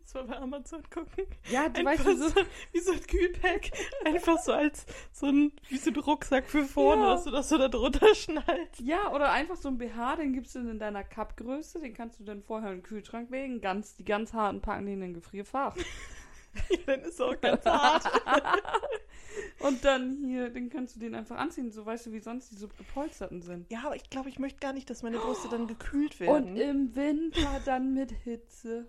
Das 0.00 0.14
war 0.14 0.24
bei 0.24 0.38
Amazon 0.38 0.83
gucken. 0.88 1.26
Ja, 1.50 1.68
du 1.68 1.87
Einfach 1.87 2.07
weißt 2.07 2.18
du, 2.22 2.28
so, 2.31 2.35
wie 2.72 2.81
so 2.81 2.92
ein 2.92 3.02
Kühlpack. 3.07 3.72
Einfach 4.07 4.38
so 4.38 4.52
als 4.55 4.87
so 5.12 5.26
ein, 5.26 5.52
wie 5.68 5.76
so 5.76 5.90
ein 5.90 5.96
Rucksack 5.96 6.46
für 6.48 6.64
vorne, 6.64 7.02
Ja. 7.02 7.11
dass 7.11 7.24
du 7.24 7.31
das 7.31 7.50
so 7.50 7.59
da 7.59 7.68
drunter 7.68 8.14
schnallst. 8.14 8.81
ja, 8.81 9.12
oder 9.12 9.33
einfach 9.33 9.57
so 9.57 9.68
ein 9.68 9.76
BH, 9.76 10.16
den 10.16 10.33
gibst 10.33 10.55
du 10.55 10.61
in 10.61 10.78
deiner 10.78 11.05
Cup-Größe, 11.05 11.78
den 11.81 11.92
kannst 11.92 12.18
du 12.20 12.24
dann 12.24 12.42
vorher 12.42 12.70
in 12.70 12.78
den 12.78 12.83
Kühlschrank 12.85 13.28
legen, 13.31 13.61
ganz, 13.61 13.94
die 13.94 14.07
ganz 14.07 14.33
harten 14.33 14.62
packen 14.62 14.87
die 14.87 14.94
in 14.94 15.00
den 15.00 15.12
Gefrierfach. 15.12 15.76
Ja, 16.70 16.76
dann 16.87 17.00
ist 17.00 17.14
es 17.14 17.20
auch 17.22 17.35
ganz 17.40 17.64
hart. 17.66 18.05
Und 19.62 19.85
dann 19.85 20.25
hier, 20.25 20.51
den 20.51 20.70
kannst 20.70 20.96
du 20.96 21.01
den 21.01 21.14
einfach 21.14 21.37
anziehen, 21.37 21.70
so 21.70 21.85
weißt 21.87 22.07
du, 22.07 22.12
wie 22.12 22.20
sonst 22.20 22.51
die 22.51 22.57
so 22.57 22.68
gepolsterten 22.68 23.42
sind. 23.42 23.70
Ja, 23.70 23.83
aber 23.87 23.96
ich 23.96 24.11
glaube, 24.11 24.29
ich 24.29 24.38
möchte 24.38 24.61
gar 24.61 24.72
nicht, 24.72 24.88
dass 24.90 25.03
meine 25.03 25.18
Brüste 25.18 25.48
dann 25.48 25.66
gekühlt 25.66 26.18
werden. 26.20 26.51
Und 26.53 26.57
im 26.57 26.94
Winter 26.96 27.61
dann 27.64 27.94
mit 27.94 28.11
Hitze. 28.11 28.88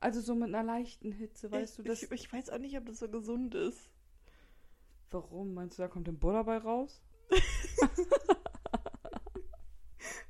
Also 0.00 0.20
so 0.20 0.34
mit 0.34 0.48
einer 0.48 0.62
leichten 0.62 1.12
Hitze, 1.12 1.50
weißt 1.52 1.78
du, 1.78 1.82
das. 1.82 2.02
ich, 2.04 2.10
ich 2.10 2.32
weiß 2.32 2.50
auch 2.50 2.58
nicht, 2.58 2.76
ob 2.78 2.86
das 2.86 2.98
so 3.00 3.08
gesund 3.08 3.54
ist. 3.54 3.90
Warum? 5.10 5.52
Meinst 5.54 5.78
du, 5.78 5.82
da 5.82 5.88
kommt 5.88 6.08
ein 6.08 6.18
Bull 6.18 6.32
dabei 6.34 6.58
raus? 6.58 7.02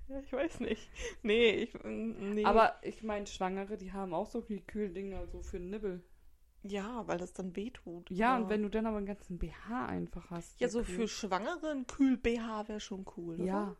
Ja, 0.08 0.18
ich 0.18 0.32
weiß 0.32 0.58
nicht. 0.60 0.90
Nee, 1.22 1.50
ich. 1.50 1.74
mm, 1.74 2.34
Nee. 2.34 2.44
Aber 2.44 2.74
ich 2.82 3.02
meine, 3.04 3.28
Schwangere, 3.28 3.76
die 3.76 3.92
haben 3.92 4.12
auch 4.12 4.26
so 4.26 4.40
viel 4.40 4.60
Kühldinger 4.60 5.26
so 5.28 5.40
für 5.40 5.60
Nibbel. 5.60 6.02
Ja, 6.62 7.06
weil 7.06 7.18
das 7.18 7.32
dann 7.32 7.56
wehtut. 7.56 8.10
Ja, 8.10 8.34
aber- 8.34 8.44
und 8.44 8.50
wenn 8.50 8.62
du 8.62 8.68
dann 8.68 8.86
aber 8.86 8.98
einen 8.98 9.06
ganzen 9.06 9.38
BH 9.38 9.86
einfach 9.86 10.30
hast. 10.30 10.60
Ja, 10.60 10.68
so 10.68 10.80
kühl- 10.80 10.84
für 10.84 11.08
Schwangere 11.08 11.70
ein 11.70 11.86
Kühl-BH 11.86 12.68
wäre 12.68 12.80
schon 12.80 13.06
cool, 13.16 13.36
oder? 13.36 13.44
Ja, 13.44 13.76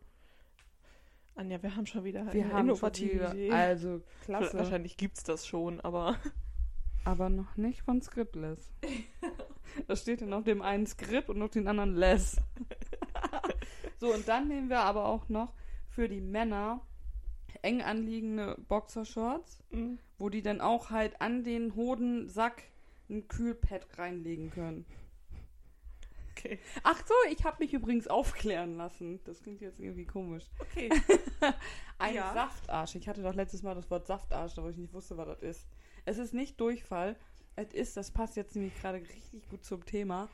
Anja, 1.35 1.61
wir 1.63 1.75
haben 1.75 1.85
schon 1.85 2.03
wieder 2.03 2.31
wir 2.33 2.45
eine 2.45 2.59
innovative 2.59 3.29
Idee. 3.31 3.51
Also, 3.51 4.01
klasse. 4.25 4.57
Wahrscheinlich 4.57 4.97
gibt's 4.97 5.23
das 5.23 5.45
schon, 5.47 5.79
aber. 5.81 6.17
Aber 7.03 7.29
noch 7.29 7.57
nicht 7.57 7.81
von 7.81 7.99
Scriptless. 7.99 8.71
da 9.87 9.95
steht 9.95 10.21
dann 10.21 10.33
auf 10.33 10.43
dem 10.43 10.61
einen 10.61 10.85
Script 10.85 11.29
und 11.31 11.41
auf 11.41 11.49
den 11.49 11.67
anderen 11.67 11.95
Less. 11.95 12.37
so, 13.97 14.13
und 14.13 14.27
dann 14.27 14.47
nehmen 14.47 14.69
wir 14.69 14.81
aber 14.81 15.05
auch 15.05 15.27
noch 15.27 15.53
für 15.89 16.07
die 16.07 16.21
Männer 16.21 16.81
eng 17.63 17.81
anliegende 17.81 18.55
Boxershorts, 18.67 19.63
mm, 19.71 19.95
wo 20.19 20.29
die 20.29 20.43
dann 20.43 20.61
auch 20.61 20.91
halt 20.91 21.19
an 21.21 21.43
den 21.43 21.75
Hodensack 21.75 22.61
ein 23.11 23.27
Kühlpad 23.27 23.97
reinlegen 23.97 24.49
können. 24.51 24.85
Okay. 26.31 26.59
Ach 26.83 26.99
so, 27.05 27.13
ich 27.29 27.43
habe 27.43 27.57
mich 27.59 27.73
übrigens 27.73 28.07
aufklären 28.07 28.75
lassen. 28.77 29.19
Das 29.25 29.43
klingt 29.43 29.61
jetzt 29.61 29.79
irgendwie 29.79 30.05
komisch. 30.05 30.45
Okay. 30.59 30.89
Ein 31.99 32.15
Ja. 32.15 32.33
Saftarsch. 32.33 32.95
Ich 32.95 33.07
hatte 33.07 33.21
doch 33.21 33.35
letztes 33.35 33.61
Mal 33.61 33.75
das 33.75 33.91
Wort 33.91 34.07
Saftarsch, 34.07 34.57
aber 34.57 34.69
ich 34.69 34.77
nicht 34.77 34.93
wusste, 34.93 35.17
was 35.17 35.27
das 35.27 35.41
ist. 35.41 35.67
Es 36.05 36.17
ist 36.17 36.33
nicht 36.33 36.59
Durchfall. 36.59 37.15
Es 37.55 37.73
ist, 37.73 37.97
das 37.97 38.11
passt 38.11 38.37
jetzt 38.37 38.55
nämlich 38.55 38.73
gerade 38.79 38.99
richtig 38.99 39.47
gut 39.49 39.63
zum 39.63 39.85
Thema, 39.85 40.29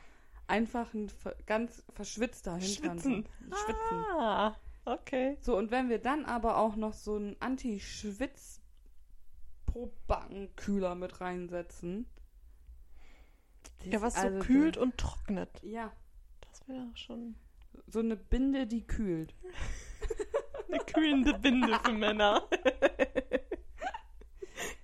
einfach 0.46 0.94
ein 0.94 1.10
ganz 1.46 1.82
verschwitzter 1.92 2.56
Hintern. 2.56 2.98
Schwitzen. 3.00 3.28
Schwitzen. 3.48 4.04
Ah, 4.16 4.56
okay. 4.84 5.36
So, 5.40 5.58
und 5.58 5.70
wenn 5.72 5.88
wir 5.90 5.98
dann 5.98 6.24
aber 6.24 6.56
auch 6.58 6.76
noch 6.76 6.94
so 6.94 7.16
einen 7.16 7.36
Anti-Schwitz 7.40 8.60
Pro-Backenkühler 9.66 10.94
mit 10.94 11.20
reinsetzen. 11.20 12.06
Das 13.78 13.92
Ja, 13.92 14.02
was 14.02 14.14
so 14.14 14.20
also 14.20 14.38
kühlt 14.40 14.76
der- 14.76 14.82
und 14.82 14.98
trocknet. 14.98 15.62
Ja, 15.62 15.92
Das 16.50 16.66
wäre 16.68 16.86
schon 16.94 17.34
so 17.86 18.00
eine 18.00 18.16
Binde, 18.16 18.66
die 18.66 18.86
kühlt. 18.86 19.34
eine 20.68 20.78
kühlende 20.78 21.34
Binde 21.38 21.78
für 21.84 21.92
Männer. 21.92 22.48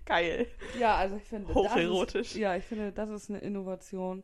Geil. 0.06 0.46
Ja, 0.78 0.96
also 0.96 1.16
ich 1.16 1.24
finde 1.24 1.48
das 1.48 1.56
Hocherotisch. 1.56 2.32
Ist, 2.32 2.36
ja, 2.36 2.54
ich 2.56 2.64
finde, 2.64 2.92
das 2.92 3.10
ist 3.10 3.30
eine 3.30 3.40
Innovation. 3.40 4.22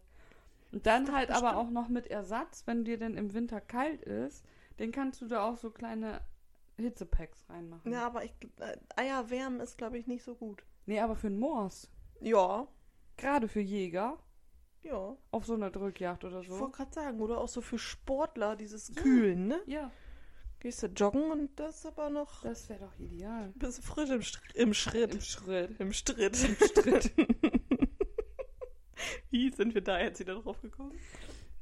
Und 0.73 0.87
dann 0.87 1.13
halt 1.13 1.31
aber 1.31 1.57
auch 1.57 1.71
noch 1.71 1.89
mit 1.89 2.07
Ersatz, 2.07 2.63
wenn 2.67 2.85
dir 2.85 2.99
denn 2.99 3.17
im 3.17 3.35
Winter 3.35 3.61
kalt 3.61 4.03
ist, 4.03 4.45
den 4.79 4.93
kannst 4.93 5.21
du 5.21 5.27
da 5.27 5.49
auch 5.49 5.57
so 5.57 5.71
kleine 5.71 6.21
Hitzepacks 6.77 7.45
reinmachen. 7.49 7.93
Ja, 7.93 8.07
aber 8.07 8.25
ich, 8.25 8.33
äh, 8.61 8.77
Eier 8.97 9.31
wärmen 9.31 9.61
ist, 9.61 9.79
glaube 9.79 9.99
ich, 9.99 10.07
nicht 10.07 10.23
so 10.23 10.35
gut. 10.35 10.63
Nee, 10.87 11.01
aber 11.01 11.17
für 11.17 11.27
einen 11.27 11.41
Moors. 11.41 11.91
Ja. 12.21 12.69
Gerade 13.17 13.49
für 13.49 13.61
Jäger. 13.61 14.19
Ja. 14.83 15.17
Auf 15.31 15.47
so 15.47 15.55
einer 15.55 15.71
Drückjagd 15.71 16.25
oder 16.25 16.41
Ich 16.41 16.49
so. 16.49 16.59
wollte 16.59 16.79
gerade 16.79 16.93
sagen, 16.93 17.21
oder 17.21 17.39
auch 17.39 17.49
so 17.49 17.61
für 17.61 17.79
Sportler, 17.79 18.57
dieses 18.57 18.95
Kühlen, 18.95 19.49
ne? 19.49 19.61
Ja, 19.67 19.91
Gehst 20.61 20.83
du 20.83 20.89
joggen 20.89 21.31
und 21.31 21.59
das 21.59 21.79
ist 21.79 21.87
aber 21.87 22.11
noch 22.11 22.43
das 22.43 22.69
wäre 22.69 22.81
doch 22.81 22.99
ideal. 22.99 23.51
bist 23.55 23.79
du 23.79 23.83
frisch 23.83 24.11
im, 24.11 24.21
Str 24.21 24.41
im 24.55 24.75
Schritt. 24.75 25.15
Im 25.15 25.21
Schritt. 25.23 25.81
Im 25.81 25.93
Stritt. 25.95 26.45
Im 26.45 26.55
Stritt. 26.57 27.13
Wie 29.31 29.51
sind 29.51 29.75
wir 29.75 29.81
da 29.81 29.99
jetzt 29.99 30.21
wieder 30.21 30.35
drauf 30.35 30.61
gekommen? 30.61 30.93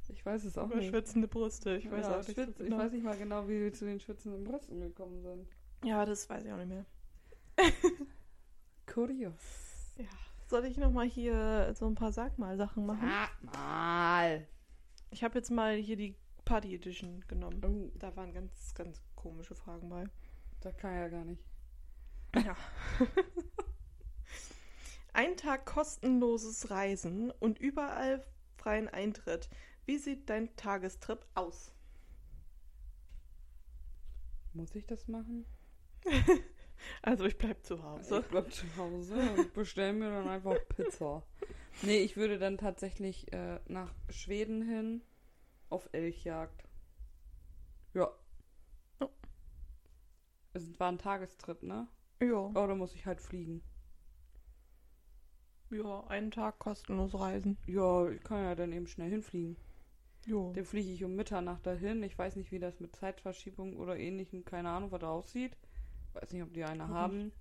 Ich 0.09 0.25
weiß 0.25 0.43
es 0.43 0.57
auch 0.57 0.65
Über 0.65 0.77
nicht. 0.77 0.89
schwitzende 0.89 1.29
Brüste. 1.29 1.77
Ich 1.77 1.89
weiß 1.89 2.07
ja, 2.07 2.13
auch 2.19 2.27
nicht. 2.27 2.33
Schwitz, 2.33 2.57
so 2.57 2.63
Ich 2.63 2.69
genau. 2.69 2.83
weiß 2.83 2.91
nicht 2.91 3.03
mal 3.05 3.17
genau, 3.17 3.47
wie 3.47 3.61
wir 3.61 3.71
zu 3.71 3.85
den 3.85 4.01
schwitzenden 4.01 4.43
Brüsten 4.43 4.81
gekommen 4.81 5.21
sind. 5.21 5.47
Ja, 5.85 6.05
das 6.05 6.29
weiß 6.29 6.43
ich 6.43 6.51
auch 6.51 6.57
nicht 6.57 6.67
mehr. 6.69 6.85
Kurios. 8.85 9.93
Ja. 9.97 10.05
Soll 10.49 10.65
ich 10.65 10.77
nochmal 10.77 11.05
hier 11.07 11.75
so 11.75 11.85
ein 11.85 11.93
paar 11.93 12.11
Sag-mal-Sachen 12.11 12.83
machen? 12.83 13.07
Sag 13.07 13.53
mal. 13.53 14.47
Ich 15.11 15.23
habe 15.23 15.37
jetzt 15.37 15.51
mal 15.51 15.75
hier 15.75 15.95
die 15.95 16.15
Party 16.43 16.73
Edition 16.73 17.23
genommen. 17.27 17.63
Oh, 17.63 17.91
Da 17.99 18.15
waren 18.15 18.33
ganz, 18.33 18.73
ganz 18.73 18.99
komische 19.15 19.53
Fragen 19.53 19.89
bei. 19.89 20.05
das 20.61 20.75
kann 20.77 20.95
ja 20.95 21.07
gar 21.07 21.23
nicht. 21.23 21.43
Ja. 22.35 22.55
Ein 25.13 25.37
Tag 25.37 25.65
kostenloses 25.67 26.71
Reisen 26.71 27.29
und 27.29 27.59
überall 27.59 28.25
freien 28.57 28.87
Eintritt. 28.87 29.49
Wie 29.85 29.97
sieht 29.97 30.29
dein 30.31 30.55
Tagestrip 30.55 31.25
aus? 31.35 31.73
Muss 34.53 34.73
ich 34.73 34.87
das 34.87 35.07
machen? 35.07 35.45
Also 37.01 37.25
ich 37.25 37.37
bleib 37.37 37.63
zu 37.65 37.83
Hause. 37.83 38.19
Ich 38.19 38.27
bleib 38.27 38.51
zu 38.51 38.65
Hause 38.77 39.15
und 39.37 39.53
bestell 39.53 39.93
mir 39.93 40.09
dann 40.09 40.27
einfach 40.27 40.55
Pizza. 40.69 41.23
Nee, 41.81 41.99
ich 41.99 42.17
würde 42.17 42.39
dann 42.39 42.57
tatsächlich 42.57 43.31
äh, 43.31 43.59
nach 43.67 43.93
Schweden 44.09 44.61
hin 44.61 45.01
auf 45.69 45.89
Elchjagd. 45.91 46.63
Ja. 47.93 48.11
Es 50.53 50.79
war 50.79 50.91
ein 50.91 50.97
Tagestrip, 50.97 51.63
ne? 51.63 51.87
Ja. 52.21 52.47
Oder 52.47 52.75
muss 52.75 52.95
ich 52.95 53.05
halt 53.05 53.21
fliegen? 53.21 53.61
Ja, 55.69 56.05
einen 56.07 56.31
Tag 56.31 56.59
kostenlos 56.59 57.13
reisen. 57.13 57.57
Ja, 57.67 58.09
ich 58.09 58.23
kann 58.23 58.43
ja 58.43 58.55
dann 58.55 58.73
eben 58.73 58.87
schnell 58.87 59.09
hinfliegen. 59.09 59.55
Jo. 60.25 60.51
Dann 60.53 60.65
fliege 60.65 60.91
ich 60.91 61.03
um 61.03 61.15
Mitternacht 61.15 61.65
dahin. 61.65 62.03
Ich 62.03 62.17
weiß 62.17 62.35
nicht, 62.35 62.51
wie 62.51 62.59
das 62.59 62.79
mit 62.79 62.95
Zeitverschiebung 62.95 63.77
oder 63.77 63.97
ähnlichem, 63.97 64.43
keine 64.43 64.69
Ahnung, 64.69 64.91
was 64.91 64.99
da 64.99 65.09
aussieht. 65.09 65.55
Weiß 66.19 66.33
nicht, 66.33 66.43
ob 66.43 66.53
die 66.53 66.63
eine 66.63 66.85
Auch 66.85 66.89
haben. 66.89 67.31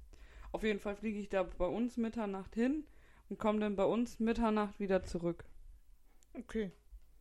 Auf 0.52 0.62
jeden 0.62 0.80
Fall 0.80 0.96
fliege 0.96 1.18
ich 1.18 1.28
da 1.28 1.42
bei 1.42 1.66
uns 1.66 1.96
Mitternacht 1.96 2.54
hin 2.54 2.86
und 3.28 3.38
komme 3.38 3.60
dann 3.60 3.76
bei 3.76 3.84
uns 3.84 4.20
Mitternacht 4.20 4.80
wieder 4.80 5.02
zurück. 5.02 5.44
Okay. 6.34 6.72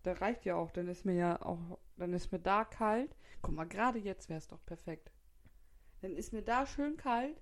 Da 0.04 0.14
reicht 0.14 0.46
ja 0.46 0.56
auch, 0.56 0.72
dann 0.72 0.88
ist 0.88 1.06
mir 1.06 1.16
ja 1.16 1.42
auch, 1.42 1.80
dann 1.98 2.14
ist 2.14 2.32
mir 2.32 2.40
da 2.40 2.64
kalt. 2.64 3.16
Guck 3.42 3.56
mal, 3.56 3.68
gerade 3.68 4.00
jetzt 4.00 4.30
wäre 4.30 4.38
es 4.38 4.48
doch 4.48 4.64
perfekt. 4.66 5.12
Dann 6.02 6.16
ist 6.16 6.32
mir 6.32 6.44
da 6.44 6.66
schön 6.66 6.96
kalt. 6.96 7.42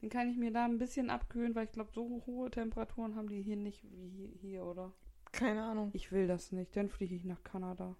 Dann 0.00 0.10
kann 0.10 0.28
ich 0.28 0.36
mir 0.36 0.52
da 0.52 0.64
ein 0.64 0.78
bisschen 0.78 1.10
abkühlen, 1.10 1.54
weil 1.54 1.66
ich 1.66 1.72
glaube, 1.72 1.92
so 1.92 2.22
hohe 2.26 2.50
Temperaturen 2.50 3.14
haben 3.14 3.28
die 3.28 3.42
hier 3.42 3.56
nicht 3.56 3.84
wie 3.84 4.36
hier, 4.40 4.64
oder? 4.64 4.92
Keine 5.32 5.62
Ahnung. 5.62 5.90
Ich 5.92 6.12
will 6.12 6.26
das 6.26 6.52
nicht. 6.52 6.74
Dann 6.76 6.88
fliege 6.88 7.14
ich 7.14 7.24
nach 7.24 7.42
Kanada. 7.44 7.96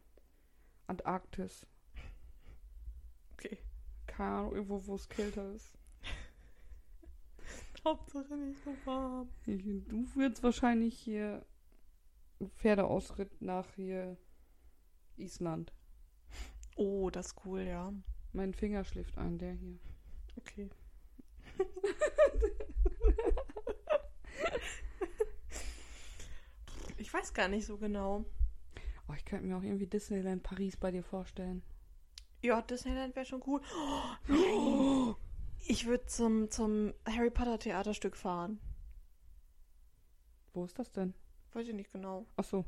Antarktis. 0.87 1.67
Okay. 3.35 3.59
Keine 4.17 4.31
Ahnung, 4.31 4.55
irgendwo, 4.55 4.87
wo 4.87 4.95
es 4.95 5.09
kälter 5.09 5.53
ist. 5.53 5.77
Hauptsache 7.85 8.35
nicht 8.37 8.63
so 8.65 8.75
warm. 8.87 9.29
Du 9.45 10.07
würdest 10.15 10.43
wahrscheinlich 10.43 10.99
hier 10.99 11.45
Pferdeausritt 12.57 13.43
nach 13.43 13.75
hier 13.75 14.17
Island. 15.17 15.75
Oh, 16.77 17.11
das 17.11 17.27
ist 17.27 17.37
cool, 17.45 17.61
ja. 17.61 17.93
Mein 18.33 18.55
Finger 18.55 18.85
schläft 18.85 19.19
ein, 19.19 19.37
der 19.39 19.53
hier. 19.53 19.79
Okay. 20.37 20.71
ich 26.97 27.13
weiß 27.13 27.35
gar 27.35 27.49
nicht 27.49 27.67
so 27.67 27.77
genau. 27.77 28.25
Oh, 29.09 29.13
ich 29.15 29.27
könnte 29.27 29.47
mir 29.47 29.57
auch 29.57 29.63
irgendwie 29.63 29.87
Disneyland 29.87 30.43
Paris 30.43 30.77
bei 30.77 30.91
dir 30.91 31.03
vorstellen. 31.03 31.63
Ja, 32.43 32.63
Disneyland 32.63 33.15
wäre 33.17 33.27
schon 33.27 33.43
cool. 33.47 33.61
Oh. 34.31 35.15
Ich 35.69 35.87
würde 35.87 36.07
zum, 36.07 36.51
zum 36.51 36.93
Harry 37.09 37.31
Potter 37.31 37.59
Theaterstück 37.59 38.17
fahren. 38.17 38.61
Wo 40.55 40.65
ist 40.65 40.79
das 40.79 40.93
denn? 40.93 41.15
Weiß 41.53 41.67
ich 41.69 41.75
nicht 41.75 41.93
genau. 41.93 42.27
Ach 42.37 42.45
so. 42.45 42.65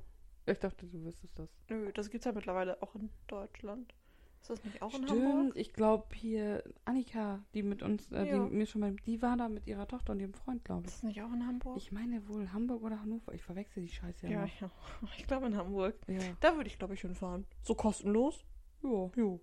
Ich 0.46 0.58
dachte, 0.58 0.86
du 0.86 1.04
wüsstest 1.04 1.38
das. 1.38 1.48
Nö, 1.68 1.92
das 1.92 2.10
gibt's 2.10 2.24
ja 2.24 2.32
mittlerweile 2.32 2.82
auch 2.82 2.94
in 2.94 3.10
Deutschland. 3.26 3.94
Ist 4.40 4.50
das 4.50 4.64
nicht 4.64 4.80
auch 4.82 4.94
in 4.94 5.04
Stimmt, 5.04 5.20
Hamburg? 5.20 5.56
ich 5.56 5.72
glaube 5.72 6.06
hier 6.14 6.62
Annika, 6.84 7.40
die 7.54 7.62
mit 7.62 7.82
uns, 7.82 8.10
äh, 8.12 8.24
Ja. 8.24 8.44
die 8.46 8.54
mir 8.54 8.66
schon 8.66 8.80
mal, 8.80 8.94
die 9.04 9.20
war 9.20 9.36
da 9.36 9.48
mit 9.48 9.66
ihrer 9.66 9.86
Tochter 9.86 10.12
und 10.12 10.20
ihrem 10.20 10.32
Freund, 10.32 10.64
glaube 10.64 10.86
Ist 10.86 10.90
ich. 10.90 10.94
das 11.00 11.02
nicht 11.02 11.22
auch 11.22 11.32
in 11.32 11.46
Hamburg? 11.46 11.76
Ich 11.76 11.92
meine 11.92 12.26
wohl 12.28 12.50
Hamburg 12.52 12.82
oder 12.82 13.00
Hannover. 13.00 13.34
Ich 13.34 13.42
verwechsel 13.42 13.82
die 13.82 13.88
Scheiße 13.92 14.26
ja, 14.28 14.44
immer. 14.44 14.50
ja. 14.60 14.70
Ich 15.18 15.26
glaube 15.26 15.46
in 15.46 15.56
Hamburg. 15.56 15.96
Ja. 16.06 16.20
Da 16.40 16.56
würde 16.56 16.68
ich, 16.68 16.78
glaube 16.78 16.94
ich, 16.94 17.00
hinfahren. 17.02 17.46
So 17.62 17.74
kostenlos? 17.74 18.44
Jo. 18.82 19.10
Jo. 19.16 19.40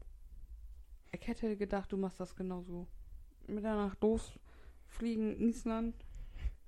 Ich 1.21 1.27
hätte 1.27 1.55
gedacht, 1.57 1.91
du 1.91 1.97
machst 1.97 2.19
das 2.19 2.35
genauso. 2.35 2.87
Mitternacht 3.47 4.01
losfliegen, 4.01 5.39
Island, 5.39 5.95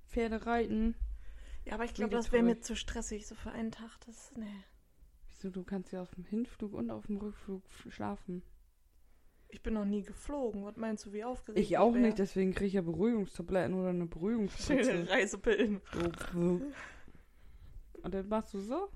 Pferde 0.07 0.45
reiten. 0.45 0.95
Ja, 1.65 1.73
aber 1.73 1.85
ich 1.85 1.93
glaube, 1.93 2.15
das 2.15 2.31
wäre 2.31 2.43
mir 2.43 2.61
zu 2.61 2.75
stressig, 2.75 3.27
so 3.27 3.35
für 3.35 3.51
einen 3.51 3.71
Tag. 3.71 3.99
Das, 4.05 4.31
nee. 4.35 4.45
Wieso, 5.29 5.49
du 5.49 5.63
kannst 5.63 5.91
ja 5.91 6.01
auf 6.01 6.11
dem 6.15 6.23
Hinflug 6.23 6.73
und 6.73 6.89
auf 6.91 7.07
dem 7.07 7.17
Rückflug 7.17 7.63
schlafen. 7.89 8.41
Ich 9.49 9.61
bin 9.61 9.73
noch 9.73 9.85
nie 9.85 10.03
geflogen. 10.03 10.63
Was 10.65 10.75
meinst 10.77 11.05
du, 11.05 11.13
wie 11.13 11.23
aufgeregt 11.23 11.59
Ich 11.59 11.77
auch 11.77 11.93
wär? 11.93 12.01
nicht, 12.01 12.19
deswegen 12.19 12.53
kriege 12.53 12.67
ich 12.67 12.73
ja 12.73 12.81
Beruhigungstabletten 12.81 13.73
oder 13.73 13.89
eine 13.89 14.05
Beruhigungsspritze. 14.05 14.83
Schöne 14.91 15.09
Reisepillen. 15.09 15.81
Und 16.33 18.13
dann 18.13 18.27
machst 18.27 18.53
du 18.53 18.59
so 18.59 18.89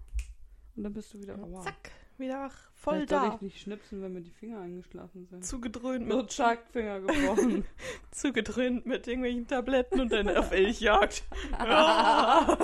und 0.76 0.84
dann 0.84 0.94
bist 0.94 1.14
du 1.14 1.20
wieder 1.20 1.38
aua. 1.40 1.62
Zack, 1.62 1.92
wieder. 2.20 2.50
Voll 2.76 2.96
Vielleicht 2.96 3.10
soll 3.10 3.20
da. 3.30 3.36
ich 3.36 3.42
nicht 3.42 3.62
schnipsen, 3.62 4.02
wenn 4.02 4.14
mir 4.14 4.22
die 4.22 4.32
Finger 4.32 4.60
eingeschlafen 4.62 5.26
sind. 5.28 5.46
Zugedröhnt 5.46 6.08
Nur 6.08 6.24
mit, 6.24 6.30
Chuck-Finger 6.30 7.02
gebrochen. 7.02 7.66
zugedröhnt 8.12 8.86
mit 8.86 9.08
irgendwelchen 9.08 9.48
Tabletten 9.48 10.00
und 10.02 10.12
dann 10.12 10.30
auf 10.36 10.52
Elchjagd. 10.52 11.24
Ja. 11.60 12.58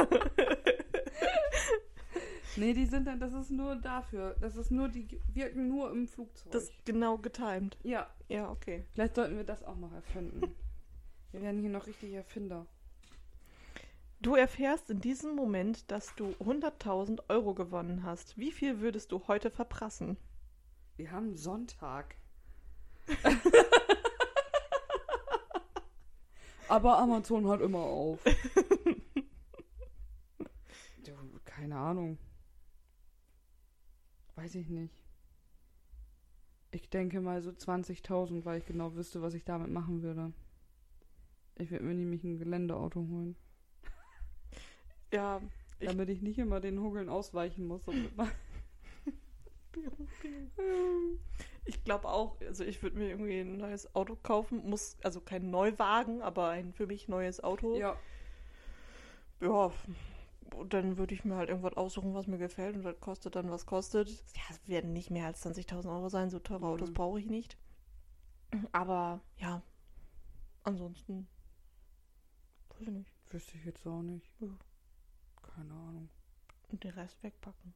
nee, 2.55 2.73
die 2.73 2.85
sind 2.85 3.05
dann, 3.05 3.19
das 3.19 3.33
ist 3.33 3.51
nur 3.51 3.75
dafür. 3.75 4.35
Das 4.41 4.55
ist 4.55 4.71
nur, 4.71 4.89
die 4.89 5.19
wirken 5.33 5.67
nur 5.67 5.91
im 5.91 6.07
Flugzeug. 6.07 6.51
Das 6.51 6.63
ist 6.63 6.85
genau 6.85 7.17
getimed. 7.17 7.77
ja, 7.83 8.07
Ja, 8.29 8.49
okay. 8.49 8.85
vielleicht 8.93 9.15
sollten 9.15 9.37
wir 9.37 9.43
das 9.43 9.63
auch 9.63 9.77
noch 9.77 9.93
erfinden. 9.93 10.55
wir 11.31 11.41
werden 11.41 11.61
hier 11.61 11.69
noch 11.69 11.85
richtig 11.87 12.13
Erfinder. 12.13 12.65
Du 14.19 14.33
erfährst 14.35 14.89
in 14.89 14.99
diesem 14.99 15.35
Moment, 15.35 15.91
dass 15.91 16.15
du 16.15 16.29
100.000 16.39 17.29
Euro 17.29 17.53
gewonnen 17.53 18.01
hast. 18.03 18.35
Wie 18.37 18.51
viel 18.51 18.79
würdest 18.79 19.11
du 19.11 19.27
heute 19.27 19.51
verprassen? 19.51 20.17
Wir 20.95 21.11
haben 21.11 21.37
Sonntag. 21.37 22.15
Aber 26.67 26.97
Amazon 26.97 27.47
hat 27.47 27.61
immer 27.61 27.79
auf. 27.79 28.19
Du, 31.03 31.13
keine 31.45 31.77
Ahnung. 31.77 32.17
weiß 34.35 34.55
ich 34.55 34.67
nicht. 34.67 34.93
Ich 36.71 36.89
denke 36.89 37.21
mal 37.21 37.41
so 37.41 37.51
20.000, 37.51 38.43
weil 38.45 38.57
ich 38.57 38.65
genau 38.65 38.95
wüsste, 38.95 39.21
was 39.21 39.35
ich 39.35 39.45
damit 39.45 39.69
machen 39.69 40.01
würde. 40.01 40.33
Ich 41.55 41.71
würde 41.71 41.85
mir 41.85 41.93
nämlich 41.93 42.23
ein 42.23 42.37
Geländeauto 42.37 42.99
holen. 42.99 43.37
Ja, 45.13 45.41
Ich- 45.79 45.87
damit 45.87 46.09
ich 46.09 46.21
nicht 46.21 46.37
immer 46.39 46.59
den 46.59 46.79
Hugeln 46.79 47.09
ausweichen 47.09 47.65
muss. 47.67 47.81
ich 51.65 51.83
glaube 51.83 52.07
auch, 52.09 52.39
also 52.41 52.63
ich 52.63 52.81
würde 52.81 52.97
mir 52.97 53.09
irgendwie 53.09 53.39
ein 53.39 53.57
neues 53.57 53.93
Auto 53.95 54.15
kaufen, 54.15 54.67
muss, 54.69 54.97
also 55.03 55.21
kein 55.21 55.49
Neuwagen, 55.49 56.21
aber 56.21 56.49
ein 56.49 56.73
für 56.73 56.87
mich 56.87 57.07
neues 57.07 57.43
Auto. 57.43 57.77
ja, 57.77 57.95
Ja, 59.41 59.71
und 60.55 60.73
dann 60.73 60.97
würde 60.97 61.13
ich 61.13 61.23
mir 61.25 61.35
halt 61.35 61.49
irgendwas 61.49 61.77
aussuchen, 61.77 62.13
was 62.15 62.25
mir 62.27 62.37
gefällt 62.39 62.75
und 62.75 62.83
das 62.83 62.99
kostet 62.99 63.35
dann, 63.35 63.51
was 63.51 63.65
kostet. 63.65 64.09
Ja, 64.09 64.41
es 64.49 64.67
werden 64.67 64.93
nicht 64.93 65.11
mehr 65.11 65.25
als 65.27 65.41
20.000 65.45 65.91
Euro 65.93 66.09
sein, 66.09 66.29
so 66.29 66.39
teure 66.39 66.65
Autos 66.67 66.89
Mhm. 66.89 66.93
brauche 66.95 67.19
ich 67.19 67.27
nicht. 67.27 67.57
Aber 68.71 69.19
ja, 69.37 69.61
ansonsten, 70.63 71.27
weiß 72.69 72.81
ich 72.81 72.89
nicht, 72.89 73.11
wüsste 73.29 73.57
ich 73.57 73.65
jetzt 73.65 73.85
auch 73.85 74.01
nicht. 74.01 74.25
Ja. 74.39 74.47
Keine 75.57 75.73
Ahnung. 75.73 76.09
und 76.71 76.83
den 76.83 76.91
Rest 76.91 77.21
wegpacken. 77.23 77.73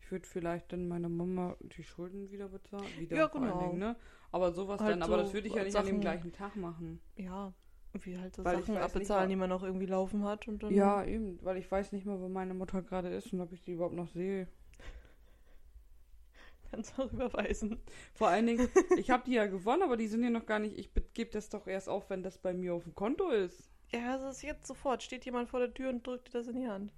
Ich 0.00 0.10
würde 0.10 0.26
vielleicht 0.26 0.70
dann 0.72 0.86
meiner 0.86 1.08
Mama 1.08 1.56
die 1.60 1.82
Schulden 1.82 2.30
wieder 2.30 2.48
bezahlen. 2.48 2.86
Wieder 2.98 3.16
Ja, 3.16 3.26
genau. 3.28 3.58
Dingen, 3.58 3.78
ne? 3.78 3.96
Aber 4.32 4.52
sowas 4.52 4.80
Halt 4.80 4.92
dann, 4.92 5.02
aber 5.02 5.16
das 5.18 5.28
so 5.28 5.34
würde 5.34 5.48
ich 5.48 5.54
ja 5.54 5.64
nicht 5.64 5.74
an 5.76 5.86
dem 5.86 5.92
Sachen- 5.96 6.00
gleichen 6.02 6.32
Tag 6.32 6.56
machen. 6.56 7.00
Ja, 7.16 7.54
wie 7.94 8.18
halt 8.18 8.36
so 8.36 8.44
Weil 8.44 8.60
Sachen 8.60 8.76
abbezahlen, 8.76 9.30
die 9.30 9.36
man 9.36 9.48
noch 9.48 9.62
irgendwie 9.62 9.86
laufen 9.86 10.24
hat 10.24 10.46
und 10.46 10.62
dann 10.62 10.74
Ja, 10.74 11.04
eben, 11.04 11.38
weil 11.42 11.56
ich 11.56 11.70
weiß 11.70 11.92
nicht 11.92 12.04
mehr, 12.04 12.20
wo 12.20 12.28
meine 12.28 12.52
Mutter 12.52 12.82
gerade 12.82 13.08
ist 13.08 13.32
und 13.32 13.40
ob 13.40 13.52
ich 13.52 13.62
die 13.62 13.72
überhaupt 13.72 13.94
noch 13.94 14.08
sehe. 14.08 14.46
kannst 16.70 16.98
du 16.98 17.02
auch 17.02 17.12
überweisen. 17.12 17.78
Vor 18.12 18.28
allen 18.28 18.46
Dingen, 18.46 18.68
ich 18.98 19.10
habe 19.10 19.22
die 19.24 19.32
ja 19.34 19.46
gewonnen, 19.46 19.82
aber 19.84 19.96
die 19.96 20.08
sind 20.08 20.22
ja 20.24 20.30
noch 20.30 20.44
gar 20.46 20.58
nicht. 20.58 20.76
Ich 20.76 20.90
gebe 21.14 21.30
das 21.30 21.48
doch 21.48 21.66
erst 21.66 21.88
auf, 21.88 22.10
wenn 22.10 22.22
das 22.22 22.36
bei 22.38 22.52
mir 22.52 22.74
auf 22.74 22.84
dem 22.84 22.94
Konto 22.94 23.30
ist. 23.30 23.70
Ja, 23.94 24.16
es 24.16 24.38
ist 24.38 24.42
jetzt 24.42 24.66
sofort. 24.66 25.04
Steht 25.04 25.24
jemand 25.24 25.48
vor 25.48 25.60
der 25.60 25.72
Tür 25.72 25.90
und 25.90 26.04
drückt 26.04 26.26
dir 26.26 26.32
das 26.32 26.48
in 26.48 26.56
die 26.56 26.66
Hand. 26.66 26.92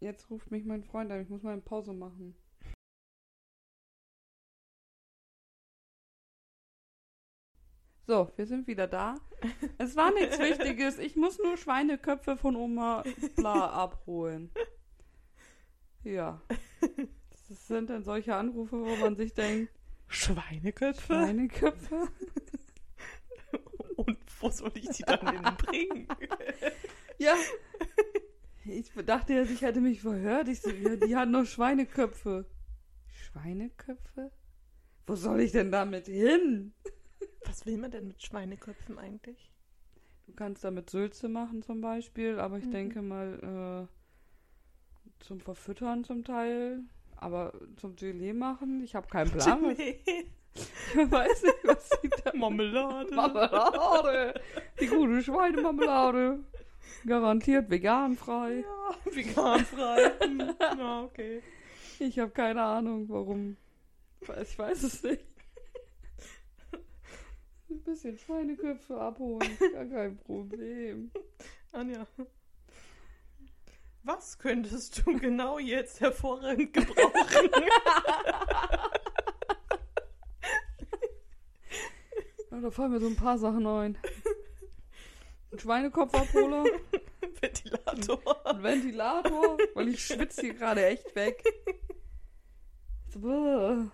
Jetzt 0.00 0.30
ruft 0.30 0.50
mich 0.50 0.64
mein 0.64 0.82
Freund 0.82 1.12
an, 1.12 1.20
ich 1.20 1.28
muss 1.28 1.42
mal 1.42 1.52
eine 1.52 1.60
Pause 1.60 1.92
machen. 1.92 2.34
So, 8.06 8.32
wir 8.36 8.46
sind 8.46 8.66
wieder 8.66 8.86
da. 8.86 9.16
Es 9.78 9.94
war 9.94 10.10
nichts 10.12 10.38
Wichtiges. 10.38 10.98
Ich 10.98 11.16
muss 11.16 11.38
nur 11.38 11.58
Schweineköpfe 11.58 12.38
von 12.38 12.56
Oma 12.56 13.04
Bla 13.36 13.70
abholen. 13.70 14.50
Ja. 16.02 16.40
Das 16.80 17.66
sind 17.66 17.90
dann 17.90 18.04
solche 18.04 18.34
Anrufe, 18.34 18.80
wo 18.80 18.96
man 18.96 19.16
sich 19.16 19.34
denkt, 19.34 19.70
Schweineköpfe? 20.06 21.12
Schweineköpfe? 21.12 22.08
Und 23.96 24.18
wo 24.40 24.50
soll 24.50 24.72
ich 24.74 24.88
die 24.90 25.02
dann 25.04 25.26
hinbringen? 25.30 26.08
Ja. 27.18 27.34
Ich 28.64 28.90
dachte 29.06 29.34
jetzt, 29.34 29.50
ich 29.52 29.62
hätte 29.62 29.80
mich 29.80 30.00
verhört. 30.00 30.48
Ich 30.48 30.60
so, 30.62 30.70
ja, 30.70 30.96
die 30.96 31.14
hat 31.14 31.28
nur 31.28 31.46
Schweineköpfe. 31.46 32.44
Schweineköpfe? 33.06 34.32
Wo 35.06 35.14
soll 35.14 35.40
ich 35.40 35.52
denn 35.52 35.70
damit 35.70 36.06
hin? 36.06 36.72
Was 37.44 37.66
will 37.66 37.78
man 37.78 37.92
denn 37.92 38.08
mit 38.08 38.20
Schweineköpfen 38.22 38.98
eigentlich? 38.98 39.52
Du 40.26 40.32
kannst 40.32 40.64
damit 40.64 40.90
Sülze 40.90 41.28
machen 41.28 41.62
zum 41.62 41.80
Beispiel, 41.82 42.40
aber 42.40 42.58
ich 42.58 42.64
Mhm. 42.66 42.72
denke 42.72 43.02
mal 43.02 43.88
äh, 43.88 45.22
zum 45.24 45.38
Verfüttern 45.40 46.02
zum 46.02 46.24
Teil. 46.24 46.80
Aber 47.16 47.52
zum 47.76 47.94
Gelee 47.94 48.32
machen, 48.32 48.82
ich 48.82 48.94
habe 48.96 49.06
keinen 49.08 49.30
Plan. 49.30 49.62
Nee. 49.78 50.02
Ich 50.56 51.10
weiß 51.10 51.42
nicht, 51.42 51.64
was 51.64 51.88
sie 52.00 52.08
da 52.08 52.32
Marmelade. 52.34 53.14
Marmelade. 53.14 54.40
Die 54.80 54.86
gute 54.86 55.22
Schweinemarmelade. 55.22 56.38
Garantiert 57.06 57.68
veganfrei. 57.68 58.64
Ja, 58.64 59.12
veganfrei. 59.12 60.12
Hm, 60.20 60.54
ja, 60.60 61.02
okay. 61.02 61.42
Ich 61.98 62.18
habe 62.18 62.30
keine 62.30 62.62
Ahnung, 62.62 63.08
warum. 63.08 63.56
Ich 64.40 64.58
weiß 64.58 64.84
es 64.84 65.02
nicht. 65.02 65.24
Ein 67.70 67.82
bisschen 67.82 68.16
Schweineköpfe 68.16 68.98
abholen, 68.98 69.58
gar 69.72 69.84
kein 69.86 70.16
Problem. 70.18 71.10
Anja. 71.72 72.06
Was 74.04 74.38
könntest 74.38 75.04
du 75.04 75.18
genau 75.18 75.58
jetzt 75.58 76.00
hervorragend 76.00 76.72
gebrauchen? 76.72 77.50
Ja, 82.54 82.60
da 82.60 82.70
fallen 82.70 82.92
mir 82.92 83.00
so 83.00 83.08
ein 83.08 83.16
paar 83.16 83.36
Sachen 83.36 83.66
ein. 83.66 83.98
Ein 85.50 85.58
Schweinekopfabholer, 85.58 86.64
Ventilator. 87.40 88.46
ein 88.46 88.62
Ventilator, 88.62 89.58
weil 89.74 89.88
ich 89.88 90.04
schwitze 90.06 90.42
hier 90.42 90.54
gerade 90.54 90.86
echt 90.86 91.14
weg. 91.16 91.42
So. 93.12 93.88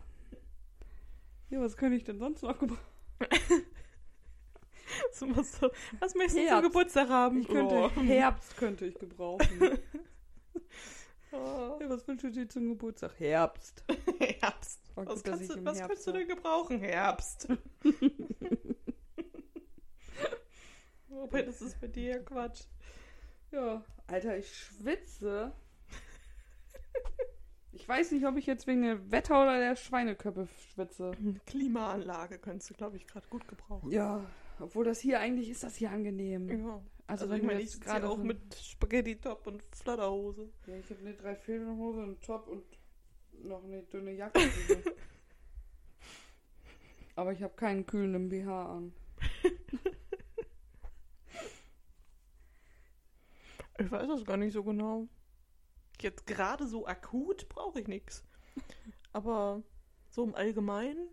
Ja, 1.48 1.60
was 1.60 1.76
könnte 1.76 1.96
ich 1.96 2.04
denn 2.04 2.18
sonst 2.18 2.42
noch 2.42 2.58
gebrauchen? 2.58 2.80
So, 5.12 5.24
was, 5.36 6.14
möchtest 6.16 6.36
du 6.36 6.42
zum. 6.48 6.62
Geburtstag 6.62 7.08
haben? 7.08 7.40
Ich 7.40 7.48
könnte 7.48 7.74
Oh. 7.76 7.88
Herbst 8.02 8.56
könnte 8.56 8.86
ich 8.86 8.98
gebrauchen. 8.98 9.78
Oh. 11.32 11.78
Ja, 11.80 11.88
was 11.88 12.06
wünschst 12.08 12.24
du 12.24 12.30
dir 12.30 12.48
zum 12.48 12.68
Geburtstag? 12.70 13.12
Herbst. 13.18 13.84
Herbst. 14.18 14.80
Oh, 14.96 15.02
Was, 15.06 15.22
gut, 15.22 15.24
kannst 15.32 15.50
du, 15.54 15.64
was 15.64 15.78
Herbst 15.78 15.88
kannst 15.88 16.06
du 16.08 16.12
denn 16.12 16.28
gebrauchen? 16.28 16.80
Herbst. 16.80 17.46
Wobei, 21.20 21.42
das 21.42 21.60
ist 21.60 21.80
bei 21.80 21.86
dir 21.86 22.10
ja 22.16 22.18
Quatsch. 22.18 22.62
Ja, 23.52 23.84
Alter, 24.06 24.38
ich 24.38 24.54
schwitze. 24.54 25.52
Ich 27.72 27.88
weiß 27.88 28.12
nicht, 28.12 28.26
ob 28.26 28.36
ich 28.36 28.46
jetzt 28.46 28.66
wegen 28.66 28.82
der 28.82 29.10
Wetter 29.10 29.42
oder 29.42 29.58
der 29.58 29.76
Schweineköpfe 29.76 30.48
schwitze. 30.72 31.12
Klimaanlage 31.46 32.38
könntest 32.38 32.70
du, 32.70 32.74
glaube 32.74 32.96
ich, 32.96 33.06
gerade 33.06 33.26
gut 33.28 33.46
gebrauchen. 33.48 33.90
Ja, 33.90 34.24
obwohl 34.58 34.84
das 34.84 35.00
hier 35.00 35.20
eigentlich 35.20 35.50
ist 35.50 35.62
das 35.62 35.76
hier 35.76 35.90
angenehm. 35.90 36.48
Ja. 36.48 36.82
Also, 37.06 37.24
Also, 37.24 37.34
ich 37.34 37.42
meine, 37.42 37.60
ich 37.60 37.80
gerade 37.80 38.08
auch 38.08 38.18
mit 38.18 38.54
Spaghetti-Top 38.54 39.46
und 39.46 39.62
Flatterhose. 39.72 40.48
Ja, 40.66 40.76
ich 40.76 40.88
habe 40.90 41.00
eine 41.00 41.14
Dreiviertelhose, 41.14 42.02
einen 42.02 42.20
Top 42.20 42.48
und 42.48 42.64
noch 43.44 43.64
eine 43.64 43.82
dünne 43.82 44.12
Jacke. 44.12 44.40
Aber 47.16 47.32
ich 47.32 47.42
habe 47.42 47.54
keinen 47.54 47.84
kühlenden 47.84 48.28
BH 48.28 48.76
an. 48.76 48.92
Ich 53.80 53.90
weiß 53.90 54.08
das 54.08 54.24
gar 54.24 54.36
nicht 54.36 54.52
so 54.52 54.62
genau. 54.62 55.08
Jetzt 56.00 56.26
gerade 56.26 56.66
so 56.66 56.86
akut 56.86 57.48
brauche 57.48 57.80
ich 57.80 57.88
nichts. 57.88 58.24
Aber 59.12 59.62
so 60.10 60.24
im 60.24 60.34
Allgemeinen, 60.34 61.08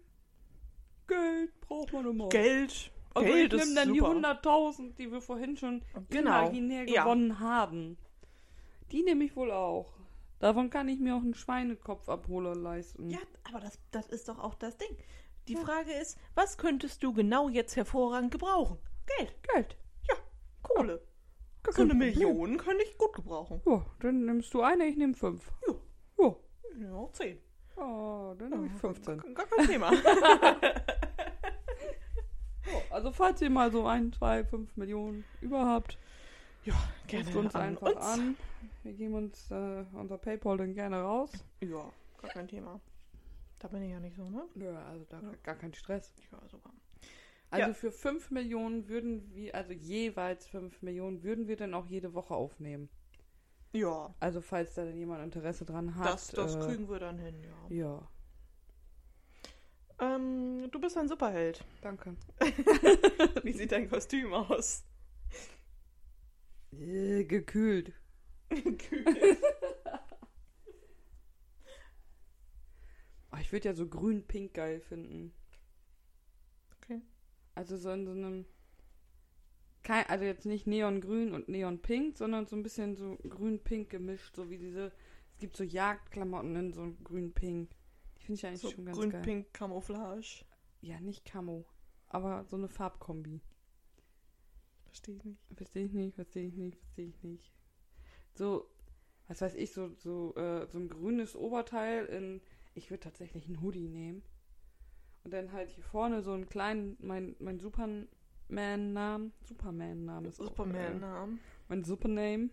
Geld 1.08 1.60
braucht 1.62 1.94
man 1.94 2.06
immer. 2.08 2.30
Geld. 2.30 2.92
Also 3.14 3.28
Geld 3.28 3.54
ich 3.54 3.60
nehme 3.64 3.76
dann 3.76 3.94
die 3.94 4.00
super. 4.00 4.12
100.000, 4.12 4.96
die 4.96 5.12
wir 5.12 5.22
vorhin 5.22 5.56
schon 5.58 5.82
Genau. 6.10 6.42
imaginär 6.42 6.88
Ja. 6.90 7.04
gewonnen 7.04 7.40
haben. 7.40 7.98
Die 8.92 9.04
nehme 9.04 9.24
ich 9.24 9.36
wohl 9.36 9.52
auch. 9.52 9.94
Davon 10.40 10.70
kann 10.70 10.88
ich 10.88 11.00
mir 11.00 11.16
auch 11.16 11.22
einen 11.22 11.34
Schweinekopfabholer 11.34 12.54
leisten. 12.56 13.10
Ja, 13.10 13.20
aber 13.46 13.60
das, 13.60 13.80
das 13.92 14.08
ist 14.08 14.30
doch 14.30 14.38
auch 14.40 14.54
das 14.56 14.78
Ding. 14.78 14.96
Die 15.48 15.56
Frage 15.56 15.92
ist, 15.94 16.18
was 16.36 16.58
könntest 16.58 17.02
du 17.02 17.14
genau 17.14 17.48
jetzt 17.50 17.76
hervorragend 17.76 18.32
gebrauchen? 18.32 18.78
Geld. 19.18 19.34
Geld. 19.54 19.78
Kohle. 20.62 21.02
Gar 21.68 21.74
So 21.76 21.82
eine. 21.84 21.94
Million 21.94 22.58
könnte 22.58 22.84
ich 22.84 22.98
gut 22.98 23.14
gebrauchen. 23.14 23.62
Ja, 23.66 23.86
dann 24.00 24.26
nimmst 24.26 24.54
du 24.54 24.62
eine, 24.62 24.86
ich 24.86 24.98
nehme 24.98 25.14
fünf. 25.14 25.52
Ja. 25.68 25.74
Ja. 26.20 26.36
Ja, 26.80 27.10
zehn. 27.14 27.38
Oh, 27.76 28.34
dann 28.38 28.54
habe 28.54 28.66
ich 28.66 28.72
15. 28.74 29.34
Gar, 29.36 29.46
kein 29.46 29.68
Thema. 29.68 29.92
Also 32.90 33.12
falls 33.12 33.42
ihr 33.42 33.50
mal 33.50 33.72
so 33.72 33.86
ein, 33.86 34.12
zwei, 34.12 34.44
fünf 34.44 34.76
Millionen 34.76 35.24
überhaupt, 35.42 35.98
ja, 36.66 36.74
gerne 37.08 37.38
uns 37.38 37.56
an 37.56 37.62
einfach 37.62 37.88
uns. 37.88 37.98
an. 38.06 38.36
Wir 38.84 38.94
geben 38.94 39.14
uns 39.14 39.52
äh, 39.52 39.86
unser 39.94 40.18
Paypal 40.18 40.58
dann 40.58 40.74
gerne 40.74 41.02
raus. 41.02 41.32
Ja, 41.62 41.90
gar 42.22 42.32
kein 42.32 42.48
Thema. 42.48 42.80
Da 43.60 43.68
bin 43.70 43.84
ich 43.84 43.92
ja 43.92 44.00
nicht 44.00 44.16
so, 44.16 44.30
ne? 44.30 44.44
Ja, 44.56 44.86
also 44.86 45.06
da 45.10 45.20
Ja. 45.22 45.32
gar 45.44 45.56
kein 45.56 45.74
Stress. 45.74 46.14
Ja, 46.32 46.40
super. 46.50 46.72
Also 47.50 47.70
Ja. 47.70 47.74
für 47.74 47.92
5 47.92 48.32
Millionen 48.32 48.88
würden 48.88 49.34
wir, 49.36 49.54
also 49.56 49.74
jeweils 49.74 50.48
5 50.48 50.82
Millionen, 50.82 51.24
würden 51.24 51.48
wir 51.48 51.58
dann 51.58 51.74
auch 51.74 51.86
jede 51.88 52.14
Woche 52.14 52.34
aufnehmen. 52.36 52.90
Ja, 53.74 54.14
Also 54.20 54.42
falls 54.42 54.74
da 54.76 54.86
dann 54.86 54.96
jemand 54.98 55.24
Interesse 55.24 55.66
dran 55.66 55.96
hat. 55.96 56.14
das, 56.14 56.28
das 56.34 56.56
äh, 56.56 56.60
kriegen 56.60 56.88
wir 56.90 57.00
dann 57.00 57.18
hin, 57.20 57.44
ja. 57.44 57.72
Ja, 57.76 58.10
Ähm, 60.00 60.70
du 60.72 60.80
bist 60.80 60.98
ein 60.98 61.08
Superheld. 61.08 61.64
danke. 61.82 62.16
Wie 63.44 63.54
sieht 63.54 63.72
dein 63.72 63.90
Kostüm 63.90 64.34
aus? 64.34 64.84
Äh, 66.72 67.26
gekühlt. 67.26 67.94
Ich 73.40 73.54
würde 73.54 73.70
ja 73.70 73.74
so 73.74 73.88
grün-pink 73.88 74.54
geil 74.54 74.82
finden. 74.82 75.34
Also 77.58 77.76
so 77.76 77.90
in 77.92 78.06
so 78.06 78.12
einem. 78.12 78.46
Kein, 79.82 80.06
also 80.06 80.26
jetzt 80.26 80.46
nicht 80.46 80.68
neongrün 80.68 81.34
und 81.34 81.50
neonpink, 81.50 82.16
sondern 82.16 82.46
so 82.46 82.56
ein 82.56 82.62
bisschen 82.62 82.96
so 82.96 83.18
grün-pink 83.28 83.90
gemischt, 83.90 84.36
so 84.36 84.50
wie 84.52 84.60
diese. 84.60 84.92
Es 85.32 85.40
gibt 85.40 85.58
so 85.58 85.64
Jagdklamotten 85.64 86.56
in 86.56 86.72
so 86.72 86.94
grün-pink. 87.04 87.72
Die 88.18 88.24
finde 88.24 88.40
ich 88.40 88.46
eigentlich 88.46 88.62
So 88.62 88.70
schon 88.70 88.86
ganz 88.86 88.98
geil. 89.00 89.10
grün-pink 89.10 89.54
Camouflage. 89.54 90.46
Ja, 90.82 91.00
nicht 91.00 91.26
Camo, 91.26 91.66
aber 92.10 92.46
so 92.46 92.58
eine 92.58 92.68
Farbkombi. 92.68 93.42
Verstehe 94.86 95.16
ich 95.16 95.24
nicht. 95.26 95.42
Verstehe 95.56 95.86
ich 95.86 95.94
nicht, 95.94 96.16
verstehe 96.16 96.48
ich 96.48 96.56
nicht, 96.56 96.78
verstehe 96.78 97.08
ich 97.08 97.24
nicht. 97.24 97.52
So, 98.36 98.70
was 99.28 99.42
weiß 99.42 99.56
ich, 99.56 99.74
so, 99.74 99.96
so, 99.96 100.36
äh, 100.36 100.68
so 100.68 100.78
ein 100.78 100.90
grünes 100.90 101.36
Oberteil 101.36 102.06
in. 102.06 102.42
Ich 102.76 102.92
würde 102.92 103.02
tatsächlich 103.02 103.48
einen 103.48 103.62
Hoodie 103.62 103.88
nehmen. 103.88 104.22
Und 105.28 105.32
dann 105.34 105.52
halt 105.52 105.70
hier 105.72 105.84
vorne 105.84 106.22
so 106.22 106.32
einen 106.32 106.48
kleinen, 106.48 106.96
mein, 107.02 107.36
mein 107.40 107.60
Superman-Namen. 107.60 109.34
Superman-Name 109.44 110.30
ist 110.30 110.38
Superman-Namen. 110.38 111.42
Mein 111.68 111.84
Supername. 111.84 112.50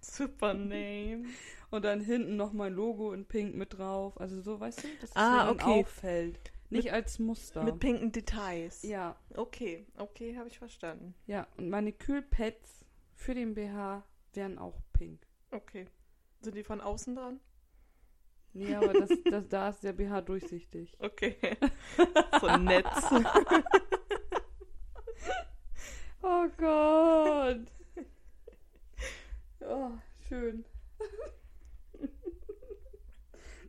Supername. 0.00 1.24
Und 1.72 1.84
dann 1.84 2.00
hinten 2.00 2.36
noch 2.36 2.52
mein 2.52 2.74
Logo 2.74 3.12
in 3.12 3.24
Pink 3.24 3.56
mit 3.56 3.76
drauf. 3.76 4.20
Also 4.20 4.40
so, 4.40 4.60
weißt 4.60 4.84
du, 4.84 4.88
dass 5.00 5.10
es 5.10 5.16
Ah, 5.16 5.50
okay. 5.50 5.80
auffällt. 5.80 6.52
Nicht 6.70 6.92
als 6.92 7.18
Muster. 7.18 7.64
Mit 7.64 7.80
pinken 7.80 8.12
Details. 8.12 8.84
ja, 8.84 9.16
Okay, 9.34 9.84
okay, 9.96 10.36
habe 10.38 10.46
ich 10.48 10.60
verstanden. 10.60 11.16
ja. 11.26 11.48
Und 11.56 11.70
meine 11.70 11.90
Kühlpads 11.92 12.84
für 13.16 13.34
den 13.34 13.54
BH 13.54 14.04
wären 14.34 14.58
auch 14.58 14.80
pink. 14.92 15.26
Okay. 15.50 15.86
Sind 16.40 16.54
die 16.54 16.62
von 16.62 16.80
außen 16.80 17.16
dran? 17.16 17.40
Nee, 18.54 18.74
aber 18.74 18.92
das, 18.92 19.10
das, 19.24 19.48
da 19.48 19.68
ist 19.70 19.82
der 19.82 19.92
BH 19.92 20.20
durchsichtig. 20.22 20.96
Okay. 20.98 21.36
so 22.40 22.46
ein 22.46 22.64
Netz. 22.64 22.86
Oh 26.22 26.46
Gott. 26.56 27.66
Oh, 29.60 29.90
schön. 30.28 30.64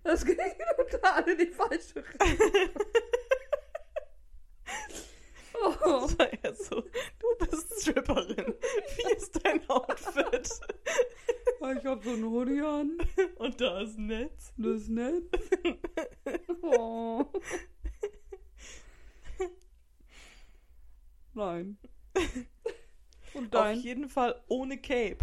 Das 0.03 0.25
ging 0.25 0.37
total 0.91 1.29
in 1.29 1.37
die 1.37 1.47
falsche 1.47 2.03
Richtung. 2.03 2.83
Oh. 5.55 5.73
Das 6.03 6.19
war 6.19 6.27
ja 6.43 6.53
so. 6.53 6.81
Du 6.81 7.27
bist 7.39 7.81
Stripperin. 7.81 8.53
Wie 8.97 9.13
ist 9.13 9.39
dein 9.45 9.67
Outfit? 9.69 10.49
Hab 11.93 12.03
so 12.03 12.09
einen 12.09 12.25
Hoodie 12.25 12.59
an. 12.59 12.97
Und 13.35 13.61
da 13.61 13.81
ist 13.81 13.99
ein 13.99 14.07
Netz. 14.07 14.51
Das 14.57 14.81
ist 14.81 14.89
nett. 14.89 15.23
Oh. 16.63 17.23
Nein. 21.35 21.77
Und 23.35 23.55
Auf 23.55 23.61
dein? 23.61 23.79
jeden 23.79 24.09
Fall 24.09 24.41
ohne 24.47 24.79
Cape. 24.79 25.19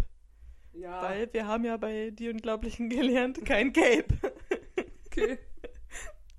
Ja. 0.71 1.01
Weil 1.01 1.33
wir 1.33 1.45
haben 1.45 1.65
ja 1.65 1.75
bei 1.75 2.11
Die 2.11 2.29
Unglaublichen 2.29 2.87
gelernt, 2.89 3.43
kein 3.43 3.73
Cape. 3.73 4.07
Okay. 5.07 5.39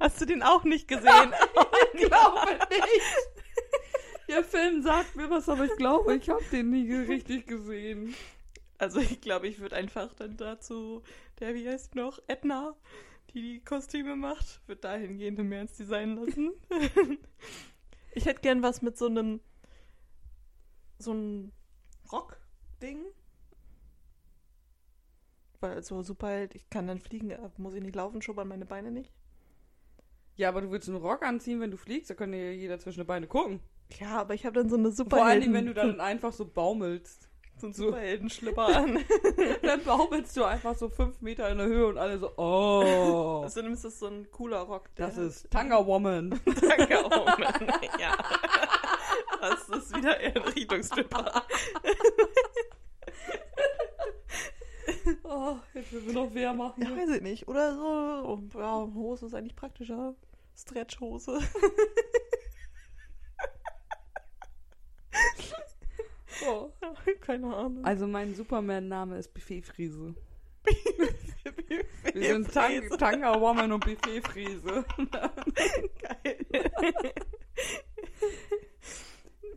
Hast 0.00 0.18
du 0.22 0.24
den 0.24 0.42
auch 0.42 0.64
nicht 0.64 0.88
gesehen? 0.88 1.34
Ich 1.92 2.06
glaube 2.06 2.58
nicht. 2.70 3.02
Der 4.28 4.44
Film 4.44 4.82
sagt 4.82 5.14
mir 5.14 5.28
was, 5.28 5.46
aber 5.50 5.66
ich 5.66 5.76
glaube, 5.76 6.16
ich 6.16 6.30
habe 6.30 6.44
den 6.50 6.70
nie 6.70 6.90
richtig 6.90 7.46
gesehen. 7.46 8.14
Also 8.82 8.98
ich 8.98 9.20
glaube, 9.20 9.46
ich 9.46 9.60
würde 9.60 9.76
einfach 9.76 10.12
dann 10.12 10.36
dazu, 10.36 11.04
der, 11.38 11.54
wie 11.54 11.68
heißt 11.68 11.94
die 11.94 11.98
noch, 11.98 12.18
Edna, 12.26 12.74
die 13.32 13.40
die 13.40 13.64
Kostüme 13.64 14.16
macht, 14.16 14.60
würde 14.66 14.80
dahingehend 14.80 15.38
und 15.38 15.48
mir 15.48 15.60
ins 15.60 15.76
Design 15.76 16.16
lassen. 16.16 16.50
ich 18.12 18.26
hätte 18.26 18.40
gern 18.40 18.60
was 18.64 18.82
mit 18.82 18.98
so 18.98 19.06
einem, 19.06 19.38
so 20.98 21.12
einem 21.12 21.52
Rock-Ding. 22.10 23.04
Weil 25.60 25.80
so 25.84 26.02
super 26.02 26.26
halt, 26.26 26.56
ich 26.56 26.68
kann 26.68 26.88
dann 26.88 26.98
fliegen, 26.98 27.32
aber 27.34 27.52
muss 27.58 27.74
ich 27.74 27.82
nicht 27.82 27.94
laufen, 27.94 28.20
schubbern 28.20 28.48
meine 28.48 28.66
Beine 28.66 28.90
nicht. 28.90 29.12
Ja, 30.34 30.48
aber 30.48 30.60
du 30.60 30.72
willst 30.72 30.88
einen 30.88 30.98
Rock 30.98 31.22
anziehen, 31.22 31.60
wenn 31.60 31.70
du 31.70 31.76
fliegst, 31.76 32.10
da 32.10 32.14
kann 32.14 32.32
dir 32.32 32.52
jeder 32.52 32.80
zwischen 32.80 32.98
die 32.98 33.06
Beine 33.06 33.28
gucken. 33.28 33.60
Ja, 34.00 34.18
aber 34.18 34.34
ich 34.34 34.44
habe 34.44 34.58
dann 34.58 34.68
so 34.68 34.76
eine 34.76 34.90
super 34.90 35.18
Vor 35.18 35.26
allen 35.26 35.40
Dingen, 35.40 35.54
wenn 35.54 35.66
du 35.66 35.74
dann 35.74 36.00
einfach 36.00 36.32
so 36.32 36.44
baumelst. 36.44 37.28
So 37.62 37.66
einen 37.66 37.74
Superheldenschlipper 37.74 38.66
an. 38.76 38.98
Dann 39.62 39.82
baumelst 39.84 40.36
du 40.36 40.44
einfach 40.44 40.76
so 40.76 40.88
fünf 40.88 41.20
Meter 41.22 41.48
in 41.48 41.58
der 41.58 41.66
Höhe 41.68 41.86
und 41.86 41.96
alle 41.98 42.18
so, 42.18 42.30
oh, 42.36 43.42
Außerdem 43.44 43.72
ist 43.72 43.84
das 43.84 43.98
so 43.98 44.08
ein 44.08 44.30
cooler 44.30 44.60
Rock. 44.60 44.90
das 44.96 45.16
hat- 45.16 45.22
ist 45.24 45.50
Tanga 45.50 45.86
Woman. 45.86 46.38
Oh 47.04 47.24
Mann. 47.38 47.72
Ja. 48.00 48.16
Das 49.40 49.68
ist 49.68 49.96
wieder 49.96 50.18
eher 50.20 50.36
ein 50.36 50.42
Richtungsstripper. 50.42 51.42
Oh, 55.24 55.56
jetzt 55.74 55.92
müssen 55.92 56.06
wir 56.08 56.14
noch 56.14 56.30
wer 56.32 56.52
machen. 56.54 56.82
Ja, 56.82 56.90
weiß 56.96 57.10
ich 57.16 57.22
nicht. 57.22 57.48
Oder 57.48 57.74
so. 57.74 58.42
Ja, 58.58 58.88
Hose 58.94 59.26
ist 59.26 59.34
eigentlich 59.34 59.56
praktischer. 59.56 60.14
Stretchhose. 60.56 61.38
Oh. 66.46 66.70
Keine 67.20 67.54
Ahnung. 67.54 67.84
Also 67.84 68.06
mein 68.06 68.34
Superman-Name 68.34 69.18
ist 69.18 69.32
Buffet-Friese. 69.34 70.14
Wir 71.68 71.84
Wir 72.14 72.32
sind 72.34 72.52
Tang 72.52 72.88
Tanga 72.98 73.40
Woman 73.40 73.72
und 73.72 73.84
Buffet-Friese. 73.84 74.84
Geil. 76.00 76.46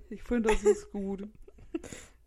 Ich 0.10 0.24
finde, 0.24 0.50
das 0.50 0.64
ist 0.64 0.92
gut. 0.92 1.28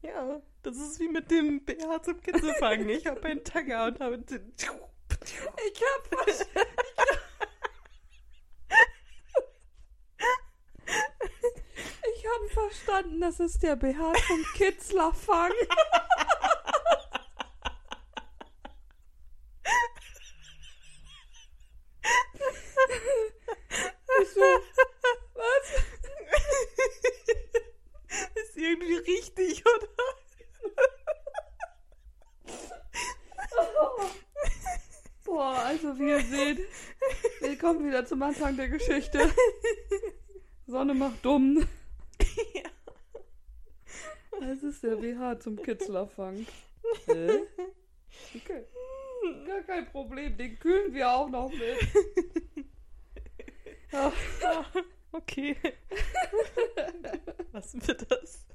Ja, 0.03 0.41
das 0.63 0.77
ist 0.77 1.01
wie 1.01 1.09
mit 1.09 1.31
dem 1.31 1.65
BH 1.65 2.03
zum 2.03 2.21
Kitzelfangen. 2.21 2.89
Ich 2.89 3.07
habe 3.07 3.23
einen 3.25 3.43
Tanga 3.45 3.87
und 3.87 4.01
habe 4.01 4.19
den. 4.19 4.53
Ich 4.57 4.69
hab 4.69 6.27
was. 6.27 6.47
Ich 12.15 12.27
habe 12.27 12.49
verstanden, 13.09 13.21
das 13.21 13.41
ist 13.41 13.63
der 13.63 13.77
BH 13.77 14.15
vom 14.15 14.45
Kitzlerfang. 14.55 15.53
Ich 24.21 24.29
so, 24.35 24.41
was? 25.35 25.67
Ist 28.35 28.57
irgendwie 28.57 28.97
richtig, 28.97 29.63
oder? 29.67 29.89
Boah, 35.25 35.59
also 35.67 35.99
wie 35.99 36.09
ihr 36.09 36.21
seht, 36.21 36.59
willkommen 37.41 37.87
wieder 37.87 38.05
zum 38.07 38.23
Anfang 38.23 38.57
der 38.57 38.69
Geschichte. 38.69 39.33
Sonne 40.67 40.95
macht 40.95 41.25
dumm. 41.25 41.67
Das 44.41 44.63
ist 44.63 44.83
der 44.83 44.88
BH 45.01 45.41
zum 45.41 45.57
Kitzlerfang. 45.63 46.47
Hä? 47.07 47.43
Okay. 48.35 48.65
Gar 49.47 49.63
kein 49.63 49.87
Problem, 49.91 50.37
den 50.37 50.59
kühlen 50.59 50.95
wir 50.95 51.11
auch 51.11 51.29
noch 51.29 51.51
mit. 51.51 52.69
Ja, 53.93 54.13
Okay. 55.13 55.57
Was 57.53 57.75
wird 57.75 58.11
das? 58.11 58.47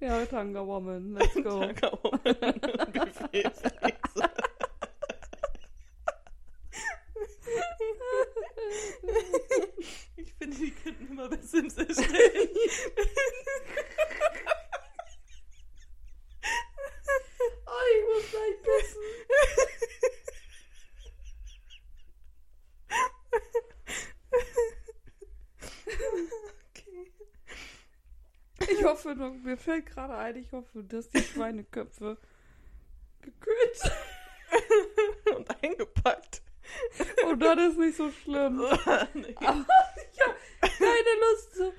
ja 0.00 0.24
Tanga 0.26 0.64
Woman, 0.64 1.14
let's 1.14 1.34
go. 1.34 1.60
Tanga 1.60 1.92
Woman. 2.02 2.60
Buffetfriese. 2.92 3.72
Ich 10.16 10.32
finde, 10.34 10.56
die 10.56 10.70
könnten 10.70 11.08
immer 11.08 11.28
bei 11.28 11.36
Sims 11.38 11.76
erstellen. 11.76 12.48
Oh, 17.66 17.84
ich 17.94 18.04
muss 18.06 18.30
gleich 18.30 18.62
pissen. 18.62 19.02
Okay. 26.70 27.12
Ich 28.70 28.84
hoffe, 28.84 29.14
nur- 29.14 29.30
mir 29.30 29.56
fällt 29.56 29.86
gerade 29.98 30.16
ein, 30.16 30.36
ich 30.36 30.52
hoffe, 30.52 30.84
dass 30.84 31.08
die 31.08 31.20
Schweineköpfe 31.22 32.18
gekühlt 33.20 33.74
sind. 33.76 35.36
Und 35.36 35.62
eingepackt. 35.64 36.42
Und 37.26 37.40
dann 37.42 37.58
ist 37.58 37.78
nicht 37.78 37.96
so 37.96 38.10
schlimm. 38.10 38.58
Nee. 39.14 39.34
Aber 39.36 39.66
ich 40.12 40.20
habe 40.20 40.36
keine 40.60 41.20
Lust 41.32 41.54
zu. 41.56 41.72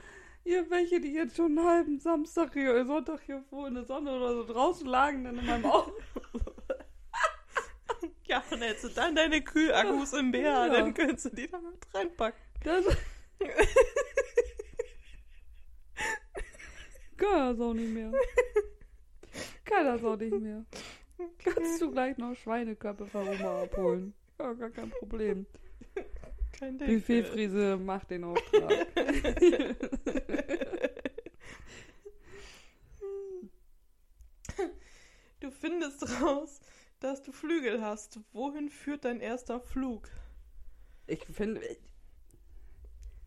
Ihr 0.43 0.69
welche, 0.69 0.99
die 0.99 1.13
jetzt 1.13 1.35
schon 1.37 1.57
einen 1.57 1.67
halben 1.67 1.99
Samstag 1.99 2.53
hier, 2.53 2.75
äh, 2.75 2.85
Sonntag 2.85 3.21
hier 3.25 3.41
vor 3.49 3.67
in 3.67 3.75
der 3.75 3.85
Sonne 3.85 4.11
oder 4.15 4.33
so 4.35 4.45
draußen 4.51 4.87
lagen, 4.87 5.23
dann 5.23 5.37
in 5.39 5.45
meinem 5.45 5.65
Auto. 5.65 5.93
Ja, 8.25 8.43
Und 8.51 8.61
hättest 8.61 8.83
du 8.83 8.89
dann 8.89 9.15
deine 9.15 9.41
Kühlakkus 9.41 10.13
im 10.13 10.31
BH, 10.31 10.39
Ja. 10.43 10.69
dann 10.69 10.93
könntest 10.93 11.25
du 11.25 11.29
die 11.35 11.47
da 11.49 11.57
mit 11.59 11.83
reinpacken. 11.95 12.39
Das 12.63 12.85
Kann 17.19 17.51
das 17.51 17.59
auch 17.59 17.73
nicht 17.73 17.93
mehr. 17.93 18.11
Kann 19.65 19.85
das 19.85 20.03
auch 20.03 20.17
nicht 20.17 20.39
mehr. 20.39 20.65
Kannst 21.37 21.81
du 21.81 21.91
gleich 21.91 22.17
noch 22.17 22.33
Schweineköpfe 22.35 23.05
von 23.05 23.27
Oma 23.27 23.63
abholen? 23.63 24.13
Ja, 24.39 24.53
gar 24.53 24.69
kein 24.69 24.89
Problem. 24.89 25.45
Kein 26.53 26.77
Ding. 26.77 26.87
Buffetfriese 26.87 27.77
macht 27.77 28.09
den 28.11 28.23
Auftrag. 28.23 28.87
Du 35.41 35.51
findest 35.51 36.21
raus, 36.21 36.59
dass 36.99 37.21
du 37.21 37.31
Flügel 37.31 37.81
hast. 37.81 38.19
Wohin 38.33 38.69
führt 38.69 39.05
dein 39.05 39.19
erster 39.19 39.59
Flug? 39.59 40.09
Ich 41.07 41.25
finde. 41.25 41.61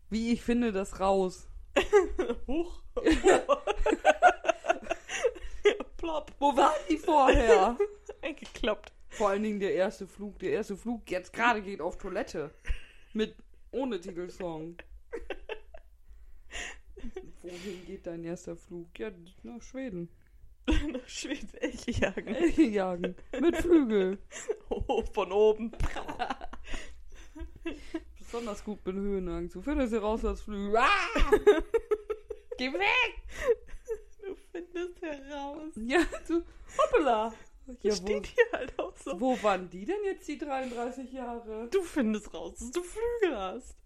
Wie 0.09 0.31
ich 0.31 0.41
finde 0.41 0.71
das 0.71 0.99
raus. 0.99 1.47
Huch. 2.47 2.83
Plopp. 5.97 6.31
Wo 6.39 6.55
waren 6.55 6.81
die 6.89 6.97
vorher? 6.97 7.77
Eingeklappt. 8.21 8.91
Vor 9.09 9.29
allen 9.29 9.43
Dingen 9.43 9.59
der 9.59 9.73
erste 9.73 10.07
Flug. 10.07 10.39
Der 10.39 10.51
erste 10.51 10.75
Flug 10.75 11.09
jetzt 11.09 11.33
gerade 11.33 11.61
geht 11.61 11.81
auf 11.81 11.97
Toilette. 11.97 12.51
Mit 13.13 13.35
ohne 13.71 13.99
Titelsong. 13.99 14.77
Wohin 17.41 17.85
geht 17.85 18.07
dein 18.07 18.23
erster 18.23 18.55
Flug? 18.55 18.87
Ja, 18.97 19.11
nach 19.43 19.61
Schweden. 19.61 20.09
Nach 20.65 21.07
Schweden 21.07 21.53
Elche 21.55 21.91
jagen. 21.91 22.35
Elche 22.35 22.63
jagen. 22.63 23.15
Mit 23.39 23.57
Flügel. 23.57 24.17
Oh, 24.69 25.03
von 25.13 25.31
oben. 25.31 25.71
Besonders 28.33 28.63
gut 28.63 28.83
mit 28.87 28.95
Höhenangst. 28.95 29.53
Du 29.53 29.61
findest 29.61 29.93
heraus, 29.93 30.21
dass 30.21 30.41
Flügel. 30.41 30.75
Ah! 30.75 30.87
Geh 32.57 32.73
weg! 32.73 33.21
Du 34.25 34.35
findest 34.51 34.99
heraus. 35.03 35.71
Ja, 35.75 35.99
du. 36.27 36.41
Hoppala! 36.79 37.31
Ja, 37.67 37.73
Das 37.91 38.01
wo, 38.01 38.07
steht 38.07 38.25
hier 38.25 38.45
halt 38.51 38.79
auch 38.79 38.97
so. 38.97 39.21
wo 39.21 39.43
waren 39.43 39.69
die 39.69 39.85
denn 39.85 40.03
jetzt, 40.03 40.27
die 40.27 40.39
33 40.39 41.11
Jahre? 41.13 41.67
Du 41.69 41.83
findest 41.83 42.33
raus, 42.33 42.55
dass 42.57 42.71
du 42.71 42.81
Flügel 42.81 43.37
hast. 43.37 43.77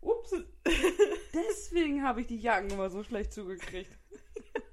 Ups. 0.00 0.32
Deswegen 1.34 2.04
habe 2.04 2.20
ich 2.20 2.28
die 2.28 2.38
Jacken 2.38 2.70
immer 2.70 2.90
so 2.90 3.02
schlecht 3.02 3.32
zugekriegt. 3.32 3.90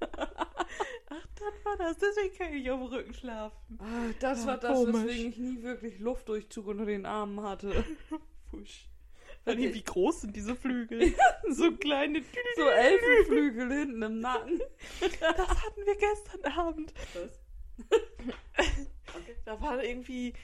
Ach, 0.08 1.26
dann 1.34 1.52
war 1.64 1.76
das. 1.78 1.98
Deswegen 1.98 2.32
kann 2.38 2.54
ich 2.54 2.70
auf 2.70 2.78
dem 2.78 2.86
Rücken 2.94 3.12
schlafen. 3.12 3.76
Ah, 3.80 4.12
das 4.20 4.44
Ah, 4.44 4.46
war 4.46 4.58
das, 4.58 4.72
komisch. 4.78 4.94
weswegen 5.02 5.28
ich 5.30 5.36
nie 5.38 5.62
wirklich 5.64 5.98
Luftdurchzug 5.98 6.68
unter 6.68 6.86
den 6.86 7.06
Armen 7.06 7.42
hatte. 7.42 7.84
Fusch. 8.52 8.86
Okay. 9.46 9.72
Wie 9.72 9.82
groß 9.82 10.22
sind 10.22 10.34
diese 10.34 10.56
Flügel? 10.56 11.14
so 11.50 11.72
kleine. 11.72 12.22
So 12.56 12.68
Elfenflügel 12.68 13.72
hinten 13.72 14.02
im 14.02 14.20
Nacken. 14.20 14.60
Das 15.00 15.48
hatten 15.48 15.86
wir 15.86 15.96
gestern 15.96 16.52
Abend. 16.52 16.92
Was? 17.14 18.66
Da 19.44 19.60
war 19.60 19.82
irgendwie 19.84 20.34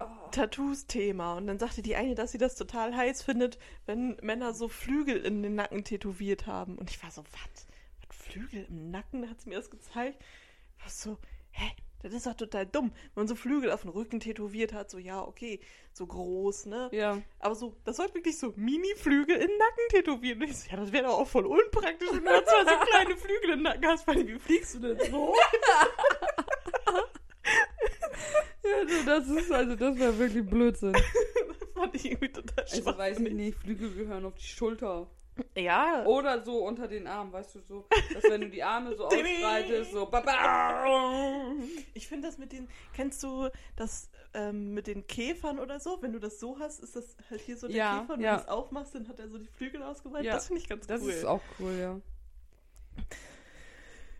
Oh. 0.00 0.06
Tattoos 0.30 0.86
Thema 0.86 1.34
und 1.34 1.48
dann 1.48 1.58
sagte 1.58 1.82
die 1.82 1.96
eine, 1.96 2.14
dass 2.14 2.30
sie 2.30 2.38
das 2.38 2.54
total 2.54 2.94
heiß 2.94 3.22
findet, 3.22 3.58
wenn 3.86 4.16
Männer 4.22 4.54
so 4.54 4.68
Flügel 4.68 5.16
in 5.16 5.42
den 5.42 5.56
Nacken 5.56 5.82
tätowiert 5.82 6.46
haben. 6.46 6.78
Und 6.78 6.90
ich 6.90 7.02
war 7.02 7.10
so, 7.10 7.24
was? 7.24 7.66
Was 8.06 8.16
Flügel 8.16 8.64
im 8.68 8.92
Nacken? 8.92 9.22
Da 9.22 9.28
hat 9.28 9.40
sie 9.40 9.48
mir 9.48 9.56
das 9.56 9.70
gezeigt. 9.70 10.22
Ich 10.76 10.84
war 10.84 10.90
so, 10.90 11.18
hä? 11.50 11.72
Das 12.02 12.12
ist 12.12 12.26
doch 12.26 12.34
total 12.34 12.64
dumm. 12.66 12.92
Wenn 13.14 13.22
man 13.22 13.28
so 13.28 13.34
Flügel 13.34 13.72
auf 13.72 13.82
den 13.82 13.90
Rücken 13.90 14.20
tätowiert 14.20 14.72
hat, 14.72 14.88
so 14.90 14.98
ja, 14.98 15.20
okay, 15.22 15.60
so 15.92 16.06
groß, 16.06 16.66
ne? 16.66 16.88
Ja. 16.92 17.20
Aber 17.40 17.54
so, 17.56 17.74
das 17.84 17.96
sollte 17.96 18.14
wirklich 18.14 18.38
so 18.38 18.52
Mini-Flügel 18.54 19.34
in 19.36 19.48
den 19.48 19.58
Nacken 19.58 19.88
tätowieren. 19.90 20.40
Und 20.40 20.48
ich 20.48 20.56
so, 20.58 20.70
ja, 20.70 20.76
das 20.76 20.92
wäre 20.92 21.04
doch 21.04 21.18
auch 21.18 21.26
voll 21.26 21.46
unpraktisch, 21.46 22.08
wenn 22.12 22.22
du 22.24 22.44
zwar 22.44 22.64
so 22.66 22.84
kleine 22.90 23.16
Flügel 23.16 23.50
im 23.54 23.62
Nacken 23.62 23.86
hast, 23.86 24.06
weil 24.06 24.26
wie 24.28 24.38
fliegst 24.38 24.76
du 24.76 24.78
denn 24.94 25.10
so? 25.10 25.34
ja 28.64 28.84
du, 28.84 29.04
das 29.04 29.28
ist 29.28 29.50
also, 29.52 29.74
das 29.76 29.98
wäre 29.98 30.18
wirklich 30.18 30.46
Blödsinn. 30.48 30.96
Das 31.78 31.84
fand 31.84 31.94
ich 31.94 32.06
irgendwie 32.06 32.32
total 32.32 32.64
Also 32.64 32.82
schwach. 32.82 32.98
weiß 32.98 33.20
ich 33.20 33.32
nicht, 33.32 33.56
Flügel 33.58 33.94
gehören 33.94 34.24
auf 34.24 34.34
die 34.34 34.42
Schulter. 34.42 35.08
Ja, 35.56 36.04
Oder 36.06 36.42
so 36.42 36.64
unter 36.64 36.88
den 36.88 37.06
Arm, 37.06 37.32
weißt 37.32 37.56
du, 37.56 37.60
so, 37.60 37.86
dass 38.14 38.24
wenn 38.24 38.40
du 38.42 38.48
die 38.50 38.62
Arme 38.62 38.94
so 38.96 39.04
ausbreitest, 39.06 39.92
so. 39.92 40.08
Ich 41.94 42.06
finde 42.08 42.28
das 42.28 42.38
mit 42.38 42.52
den, 42.52 42.68
kennst 42.92 43.22
du 43.22 43.48
das 43.76 44.10
ähm, 44.34 44.74
mit 44.74 44.86
den 44.86 45.06
Käfern 45.06 45.58
oder 45.58 45.80
so? 45.80 46.00
Wenn 46.00 46.12
du 46.12 46.18
das 46.20 46.38
so 46.40 46.58
hast, 46.58 46.80
ist 46.80 46.96
das 46.96 47.16
halt 47.30 47.40
hier 47.40 47.56
so 47.56 47.66
der 47.66 47.76
Ja, 47.76 48.00
Käfer 48.00 48.14
und 48.14 48.20
ja. 48.20 48.30
wenn 48.32 48.36
du 48.38 48.42
es 48.42 48.48
aufmachst, 48.48 48.94
dann 48.94 49.08
hat 49.08 49.18
er 49.18 49.28
so 49.28 49.38
die 49.38 49.46
Flügel 49.48 49.82
ausgeweitet. 49.82 50.26
Ja, 50.26 50.34
das 50.34 50.46
finde 50.46 50.62
ich 50.62 50.68
ganz 50.68 50.86
Das 50.86 51.02
cool. 51.02 51.10
ist 51.10 51.24
auch 51.24 51.42
cool, 51.58 51.72
ja. 51.78 52.00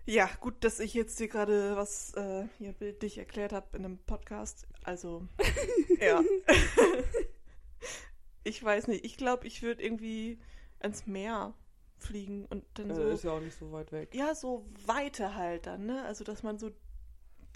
ja, 0.07 0.29
gut, 0.41 0.55
dass 0.65 0.81
ich 0.81 0.95
jetzt 0.95 1.19
dir 1.21 1.29
gerade 1.29 1.77
was 1.77 2.15
äh, 2.15 2.47
hier 2.59 2.73
bildlich 2.73 3.19
erklärt 3.19 3.53
habe 3.53 3.77
in 3.77 3.85
einem 3.85 3.99
Podcast. 3.99 4.67
Also, 4.85 5.27
ja. 6.01 6.23
ich 8.45 8.63
weiß 8.63 8.87
nicht, 8.89 9.05
ich 9.05 9.17
glaube, 9.17 9.47
ich 9.47 9.63
würde 9.63 9.83
irgendwie 9.83 10.39
ans 10.81 11.07
Meer 11.07 11.55
fliegen 11.97 12.47
und 12.47 12.65
dann 12.75 12.95
so. 12.95 13.03
Äh, 13.03 13.15
ist 13.15 13.25
ja 13.25 13.33
auch 13.33 13.41
nicht 13.41 13.57
so 13.57 13.73
weit 13.73 13.93
weg. 13.93 14.15
ja, 14.15 14.35
so 14.35 14.67
Weite 14.87 15.35
halt 15.35 15.67
dann, 15.67 15.87
ne? 15.87 16.05
Also, 16.05 16.25
dass 16.25 16.43
man 16.43 16.59
so 16.59 16.71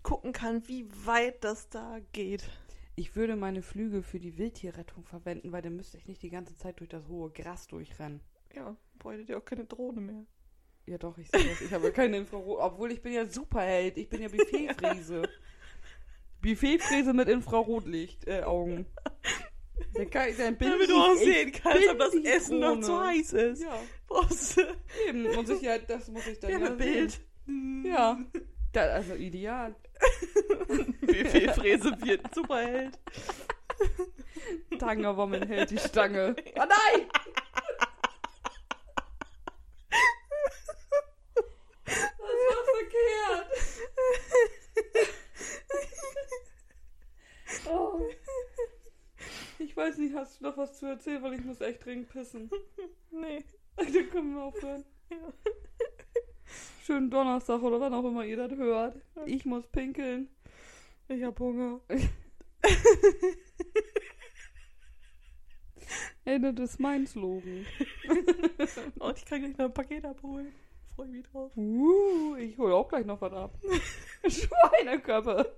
gucken 0.03 0.33
kann, 0.33 0.66
wie 0.68 0.87
weit 1.07 1.45
das 1.45 1.68
da 1.68 1.99
geht. 2.12 2.49
Ich 2.97 3.16
würde 3.16 3.37
meine 3.37 3.62
Flügel 3.62 4.03
für 4.03 4.20
die 4.20 4.37
Wildtierrettung 4.37 5.05
verwenden, 5.05 5.53
weil 5.53 5.62
dann 5.62 5.77
müsste 5.77 5.97
ich 5.97 6.07
nicht 6.07 6.23
die 6.23 6.31
ganze 6.31 6.57
Zeit 6.57 6.81
durch 6.81 6.91
das 6.91 7.09
hohe 7.09 7.31
Gras 7.31 7.66
durchrennen. 7.66 8.20
Ja, 8.55 8.77
bräuchtet 8.99 9.31
ihr 9.31 9.39
auch 9.39 9.45
keine 9.45 9.64
Drohne 9.64 10.01
mehr. 10.01 10.27
Ja 10.87 10.99
doch, 10.99 11.16
ich 11.16 11.31
sehe 11.31 11.49
das. 11.49 11.61
Ich 11.61 11.73
habe 11.73 11.93
keine 11.93 12.18
Infrarot. 12.18 12.59
Obwohl 12.61 12.91
ich 12.91 13.01
bin 13.01 13.12
ja 13.12 13.25
Superheld. 13.27 13.97
Ich 13.97 14.09
bin 14.09 14.20
ja 14.20 14.29
Buffetfriese. 14.29 15.23
Buffetfriese 16.43 17.12
mit 17.12 17.29
Infrarotlicht, 17.29 18.27
äh, 18.27 18.43
Augen. 18.43 18.87
Dann, 19.95 20.11
kann 20.11 20.28
ich, 20.30 20.36
dann 20.38 20.57
Damit 20.59 20.88
du 20.88 20.97
auch 20.97 21.14
sehen 21.16 21.53
kannst, 21.53 21.86
ob 21.88 21.99
das 21.99 22.14
Essen 22.14 22.61
noch 22.61 22.80
zu 22.80 22.99
heiß 22.99 23.32
ist. 23.34 23.62
Ja, 23.62 23.78
Brauchst 24.09 24.57
du 24.57 24.62
eben. 25.07 25.34
Muss 25.34 25.51
ich 25.51 25.61
ja, 25.62 25.78
das 25.78 26.09
muss 26.09 26.26
ich 26.26 26.40
dann 26.40 26.51
ja 26.51 26.59
ja 26.59 26.70
Bild. 26.70 27.20
sehen. 27.47 27.84
Ja. 27.86 28.18
Da, 28.72 28.80
also 28.82 29.14
ideal. 29.14 29.74
Buffetfräse 31.03 31.93
wird 32.03 32.34
Superheld. 32.34 32.99
Tangerwommen 34.78 35.47
hält 35.47 35.70
die 35.70 35.78
Stange. 35.78 36.34
Oh 36.57 36.61
nein! 36.61 37.09
Das 41.84 41.97
war 42.49 42.64
verkehrt. 42.74 43.47
Oh. 47.68 48.01
Ich 49.73 49.77
weiß 49.79 49.97
nicht, 49.97 50.14
hast 50.14 50.39
du 50.39 50.45
noch 50.45 50.59
was 50.59 50.79
zu 50.79 50.85
erzählen, 50.85 51.23
weil 51.23 51.33
ich 51.33 51.43
muss 51.47 51.62
echt 51.62 51.83
dringend 51.83 52.11
pissen. 52.11 52.51
Nee. 53.11 53.43
Dann 53.77 54.11
können 54.11 54.35
wir 54.35 54.43
aufhören. 54.43 54.85
Ja. 55.11 55.33
Schönen 56.85 57.09
Donnerstag 57.11 57.62
oder 57.62 57.81
wann 57.81 57.95
auch 57.95 58.05
immer 58.05 58.23
ihr 58.27 58.37
das 58.37 58.53
hört. 58.53 59.01
Ich 59.25 59.47
muss 59.47 59.66
pinkeln. 59.68 60.29
Ich 61.09 61.23
hab 61.23 61.41
Hunger. 61.41 61.81
Ey, 66.27 66.39
das 66.39 66.73
ist 66.73 66.79
mein 66.79 67.07
Slogan. 67.07 67.64
Und 68.99 69.16
ich 69.16 69.25
kann 69.25 69.41
gleich 69.41 69.57
noch 69.57 69.64
ein 69.66 69.75
Paket 69.75 70.05
abholen. 70.05 70.53
Freue 70.97 71.09
mich 71.09 71.25
drauf. 71.25 71.57
Uh, 71.57 72.37
ich 72.37 72.59
hole 72.59 72.75
auch 72.75 72.89
gleich 72.89 73.07
noch 73.07 73.23
was 73.23 73.33
ab. 73.33 73.59
Schweineköpfe. 74.27 75.51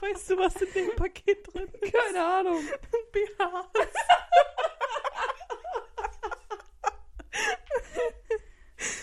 Weißt 0.00 0.30
du, 0.30 0.38
was 0.38 0.56
in 0.56 0.72
dem 0.72 0.96
Paket 0.96 1.52
drin 1.52 1.68
ist? 1.80 1.92
Keine 1.92 2.24
Ahnung. 2.24 2.62
BH. 3.12 3.70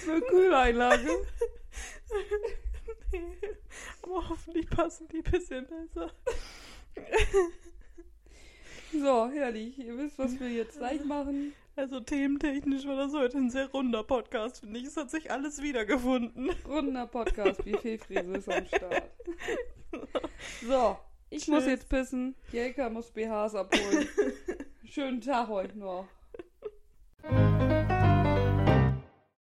Eine 0.07 0.21
Kühleinlage. 0.21 1.27
Nee. 3.11 3.37
Aber 4.01 4.29
hoffentlich 4.29 4.69
passen 4.69 5.07
die 5.07 5.17
ein 5.17 5.23
bisschen 5.23 5.67
besser. 5.67 6.11
So, 8.91 9.29
herrlich. 9.29 9.77
Ihr 9.79 9.97
wisst, 9.97 10.19
was 10.19 10.39
wir 10.39 10.49
jetzt 10.49 10.77
gleich 10.77 11.03
machen. 11.03 11.53
Also 11.75 11.99
thementechnisch 11.99 12.85
war 12.85 12.95
das 12.95 13.13
heute 13.13 13.37
ein 13.37 13.49
sehr 13.49 13.67
runder 13.67 14.03
Podcast, 14.03 14.59
finde 14.59 14.79
ich. 14.79 14.85
Es 14.85 14.95
hat 14.97 15.09
sich 15.09 15.31
alles 15.31 15.61
wiedergefunden. 15.61 16.51
Runder 16.67 17.07
Podcast. 17.07 17.63
Buffetfriese 17.65 18.33
ist 18.33 18.49
am 18.49 18.65
Start. 18.65 19.11
So, 20.67 20.97
ich 21.29 21.47
muss 21.47 21.59
Tschüss. 21.63 21.71
jetzt 21.71 21.89
pissen. 21.89 22.35
Jelka 22.51 22.89
muss 22.89 23.11
BHs 23.11 23.53
abholen. 23.55 24.07
Schönen 24.85 25.21
Tag 25.21 25.49
euch 25.49 25.73
noch. 25.75 26.07